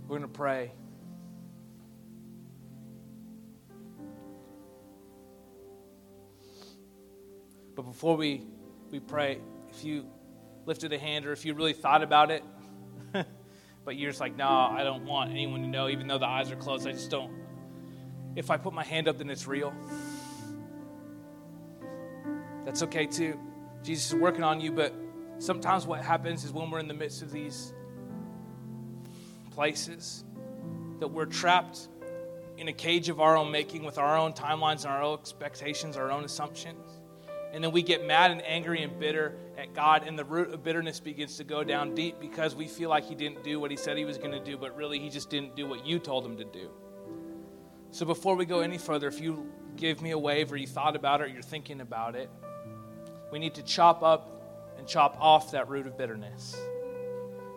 We're 0.09 0.19
going 0.19 0.23
to 0.23 0.29
pray. 0.29 0.73
But 7.77 7.83
before 7.83 8.17
we, 8.17 8.45
we 8.91 8.99
pray, 8.99 9.41
if 9.69 9.85
you 9.85 10.07
lifted 10.65 10.95
a 10.95 10.99
hand 10.99 11.27
or 11.27 11.33
if 11.33 11.45
you 11.45 11.53
really 11.53 11.75
thought 11.75 12.03
about 12.03 12.31
it, 12.31 12.43
but 13.85 13.97
you're 13.97 14.11
just 14.11 14.21
like, 14.21 14.37
no, 14.37 14.49
I 14.49 14.83
don't 14.85 15.05
want 15.05 15.31
anyone 15.31 15.63
to 15.63 15.69
know, 15.69 15.89
even 15.89 16.07
though 16.07 16.19
the 16.19 16.27
eyes 16.27 16.51
are 16.51 16.57
closed, 16.57 16.87
I 16.87 16.93
just 16.93 17.11
don't. 17.11 17.33
If 18.37 18.51
I 18.51 18.57
put 18.57 18.73
my 18.73 18.85
hand 18.85 19.09
up, 19.09 19.19
then 19.19 19.31
it's 19.31 19.47
real. 19.47 19.75
That's 22.65 22.83
okay 22.85 23.07
too. 23.07 23.39
Jesus 23.83 24.13
is 24.13 24.15
working 24.15 24.45
on 24.45 24.61
you, 24.61 24.71
but 24.73 24.95
sometimes 25.39 25.87
what 25.87 26.05
happens 26.05 26.45
is 26.45 26.53
when 26.53 26.71
we're 26.71 26.79
in 26.79 26.89
the 26.89 26.95
midst 26.95 27.23
of 27.23 27.33
these 27.33 27.73
places, 29.51 30.25
that 31.01 31.09
we're 31.09 31.27
trapped 31.27 31.89
in 32.59 32.69
a 32.69 32.73
cage 32.73 33.09
of 33.09 33.21
our 33.21 33.37
own 33.37 33.51
making 33.51 33.85
with 33.85 33.97
our 33.97 34.19
own 34.19 34.35
timelines 34.35 34.85
and 34.85 34.93
our 34.93 35.03
own 35.03 35.19
expectations, 35.19 35.97
our 35.97 36.11
own 36.13 36.25
assumptions. 36.25 37.01
And 37.53 37.65
then 37.65 37.73
we 37.73 37.83
get 37.83 38.07
mad 38.07 38.31
and 38.31 38.43
angry 38.43 38.83
and 38.83 39.01
bitter 39.01 39.35
at 39.61 39.75
God, 39.75 40.07
and 40.07 40.19
the 40.19 40.25
root 40.25 40.53
of 40.53 40.65
bitterness 40.65 40.99
begins 40.99 41.37
to 41.37 41.45
go 41.45 41.63
down 41.63 41.95
deep 41.95 42.19
because 42.21 42.55
we 42.55 42.67
feel 42.67 42.91
like 42.91 43.05
He 43.05 43.15
didn't 43.15 43.45
do 43.45 43.61
what 43.61 43.71
He 43.71 43.77
said 43.77 43.97
He 43.97 44.05
was 44.05 44.19
going 44.19 44.33
to 44.33 44.43
do, 44.43 44.57
but 44.57 44.75
really 44.75 44.99
He 44.99 45.11
just 45.11 45.31
didn't 45.31 45.55
do 45.55 45.67
what 45.67 45.87
you 45.87 45.99
told 45.99 46.25
Him 46.25 46.37
to 46.39 46.45
do. 46.45 46.71
So 47.93 48.07
before 48.07 48.37
we 48.37 48.47
go 48.47 48.61
any 48.61 48.79
further, 48.79 49.09
if 49.09 49.21
you 49.21 49.51
give 49.77 50.01
me 50.01 50.13
a 50.13 50.19
wave 50.19 50.51
or 50.53 50.57
you 50.57 50.67
thought 50.67 50.97
about 50.97 51.21
it 51.21 51.25
or 51.25 51.27
you're 51.29 51.43
thinking 51.43 51.81
about 51.81 52.15
it, 52.15 52.31
we 53.31 53.39
need 53.39 53.55
to 53.55 53.63
chop 53.63 54.03
up 54.03 54.75
and 54.79 54.87
chop 54.87 55.17
off 55.21 55.53
that 55.53 55.69
root 55.69 55.87
of 55.87 55.97
bitterness. 55.99 56.57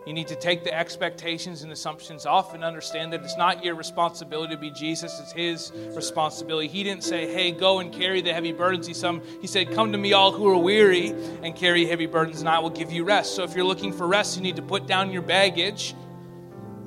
You 0.06 0.12
need 0.12 0.28
to 0.28 0.36
take 0.36 0.64
the 0.64 0.74
expectations 0.74 1.62
and 1.62 1.72
assumptions 1.72 2.26
off 2.26 2.52
and 2.54 2.62
understand 2.62 3.12
that 3.14 3.22
it's 3.22 3.38
not 3.38 3.64
your 3.64 3.74
responsibility 3.74 4.54
to 4.54 4.60
be 4.60 4.70
Jesus, 4.70 5.18
it's 5.18 5.32
His 5.32 5.72
responsibility. 5.94 6.68
He 6.68 6.84
didn't 6.84 7.04
say, 7.04 7.32
hey, 7.32 7.52
go 7.52 7.78
and 7.78 7.90
carry 7.90 8.20
the 8.20 8.32
heavy 8.32 8.52
burdens. 8.52 8.86
He, 8.86 9.46
said, 9.46 9.70
come 9.72 9.92
to 9.92 9.98
me, 9.98 10.12
all 10.12 10.30
who 10.30 10.46
are 10.48 10.58
weary, 10.58 11.14
and 11.42 11.56
carry 11.56 11.86
heavy 11.86 12.04
burdens, 12.04 12.40
and 12.40 12.48
I 12.48 12.58
will 12.58 12.70
give 12.70 12.92
you 12.92 13.04
rest. 13.04 13.34
So 13.34 13.44
if 13.44 13.54
you're 13.54 13.64
looking 13.64 13.92
for 13.94 14.06
rest, 14.06 14.36
you 14.36 14.42
need 14.42 14.56
to 14.56 14.62
put 14.62 14.86
down 14.86 15.10
your 15.10 15.22
baggage 15.22 15.94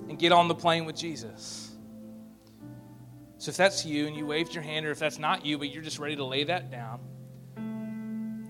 and 0.08 0.20
get 0.20 0.32
on 0.32 0.48
the 0.48 0.56
plane 0.56 0.86
with 0.86 0.96
Jesus. 0.96 1.72
So 3.40 3.50
if 3.50 3.58
that's 3.58 3.84
you 3.84 4.06
and 4.06 4.16
you 4.16 4.28
waved 4.28 4.54
your 4.54 4.64
hand, 4.64 4.86
or 4.86 4.92
if 4.92 5.00
that's 5.00 5.18
not 5.18 5.44
you, 5.44 5.58
but 5.58 5.70
you're 5.70 5.84
just 5.84 5.98
ready 5.98 6.16
to 6.18 6.26
lay 6.26 6.44
that 6.44 6.70
down, 6.70 7.00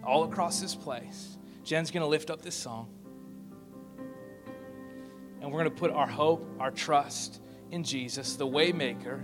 all 0.05 0.26
across 0.26 0.59
this 0.59 0.76
place, 0.76 1.38
Jen's 1.63 1.89
going 1.89 2.01
to 2.01 2.07
lift 2.07 2.30
up 2.30 2.41
this 2.41 2.55
song 2.55 2.89
and 5.41 5.51
we're 5.51 5.59
going 5.59 5.71
to 5.73 5.79
put 5.79 5.91
our 5.91 6.07
hope, 6.07 6.47
our 6.59 6.71
trust 6.71 7.39
in 7.71 7.83
Jesus, 7.83 8.35
the 8.35 8.47
waymaker. 8.47 9.21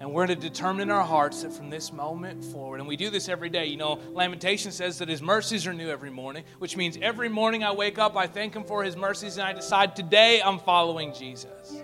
And 0.00 0.12
we're 0.12 0.26
going 0.26 0.40
to 0.40 0.48
determine 0.48 0.82
in 0.82 0.90
our 0.90 1.04
hearts 1.04 1.42
that 1.42 1.52
from 1.52 1.70
this 1.70 1.92
moment 1.92 2.44
forward, 2.44 2.80
and 2.80 2.88
we 2.88 2.96
do 2.96 3.08
this 3.08 3.28
every 3.28 3.48
day. 3.48 3.66
You 3.66 3.76
know, 3.76 4.00
Lamentation 4.12 4.72
says 4.72 4.98
that 4.98 5.08
his 5.08 5.22
mercies 5.22 5.64
are 5.66 5.72
new 5.72 5.88
every 5.88 6.10
morning, 6.10 6.42
which 6.58 6.76
means 6.76 6.98
every 7.00 7.28
morning 7.28 7.62
I 7.62 7.70
wake 7.70 8.00
up, 8.00 8.16
I 8.16 8.26
thank 8.26 8.54
him 8.54 8.64
for 8.64 8.82
his 8.82 8.96
mercies, 8.96 9.36
and 9.36 9.46
I 9.46 9.52
decide 9.52 9.94
today 9.94 10.42
I'm 10.42 10.58
following 10.58 11.14
Jesus. 11.14 11.76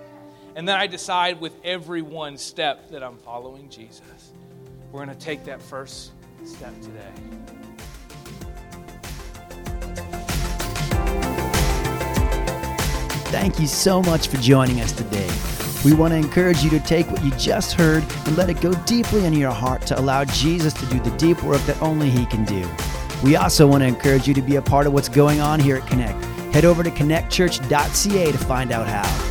And 0.55 0.67
then 0.67 0.75
I 0.75 0.87
decide 0.87 1.39
with 1.39 1.53
every 1.63 2.01
one 2.01 2.37
step 2.37 2.89
that 2.89 3.03
I'm 3.03 3.17
following 3.19 3.69
Jesus. 3.69 4.33
We're 4.91 5.05
going 5.05 5.17
to 5.17 5.25
take 5.25 5.45
that 5.45 5.61
first 5.61 6.11
step 6.43 6.73
today. 6.81 7.58
Thank 13.29 13.59
you 13.59 13.67
so 13.67 14.01
much 14.01 14.27
for 14.27 14.37
joining 14.37 14.81
us 14.81 14.91
today. 14.91 15.29
We 15.85 15.93
want 15.93 16.13
to 16.13 16.17
encourage 16.17 16.63
you 16.63 16.69
to 16.71 16.79
take 16.79 17.09
what 17.11 17.23
you 17.23 17.29
just 17.31 17.73
heard 17.73 18.03
and 18.25 18.35
let 18.35 18.49
it 18.49 18.59
go 18.59 18.73
deeply 18.85 19.23
into 19.23 19.37
your 19.37 19.51
heart 19.51 19.85
to 19.87 19.99
allow 19.99 20.25
Jesus 20.25 20.73
to 20.73 20.85
do 20.87 20.99
the 20.99 21.15
deep 21.17 21.43
work 21.43 21.61
that 21.61 21.79
only 21.79 22.09
He 22.09 22.25
can 22.25 22.43
do. 22.43 22.67
We 23.23 23.35
also 23.35 23.67
want 23.67 23.83
to 23.83 23.87
encourage 23.87 24.27
you 24.27 24.33
to 24.33 24.41
be 24.41 24.55
a 24.55 24.63
part 24.63 24.87
of 24.87 24.93
what's 24.93 25.09
going 25.09 25.41
on 25.41 25.59
here 25.59 25.75
at 25.75 25.85
Connect. 25.87 26.19
Head 26.53 26.65
over 26.65 26.81
to 26.81 26.89
connectchurch.ca 26.89 28.31
to 28.31 28.37
find 28.39 28.71
out 28.71 28.87
how. 28.87 29.28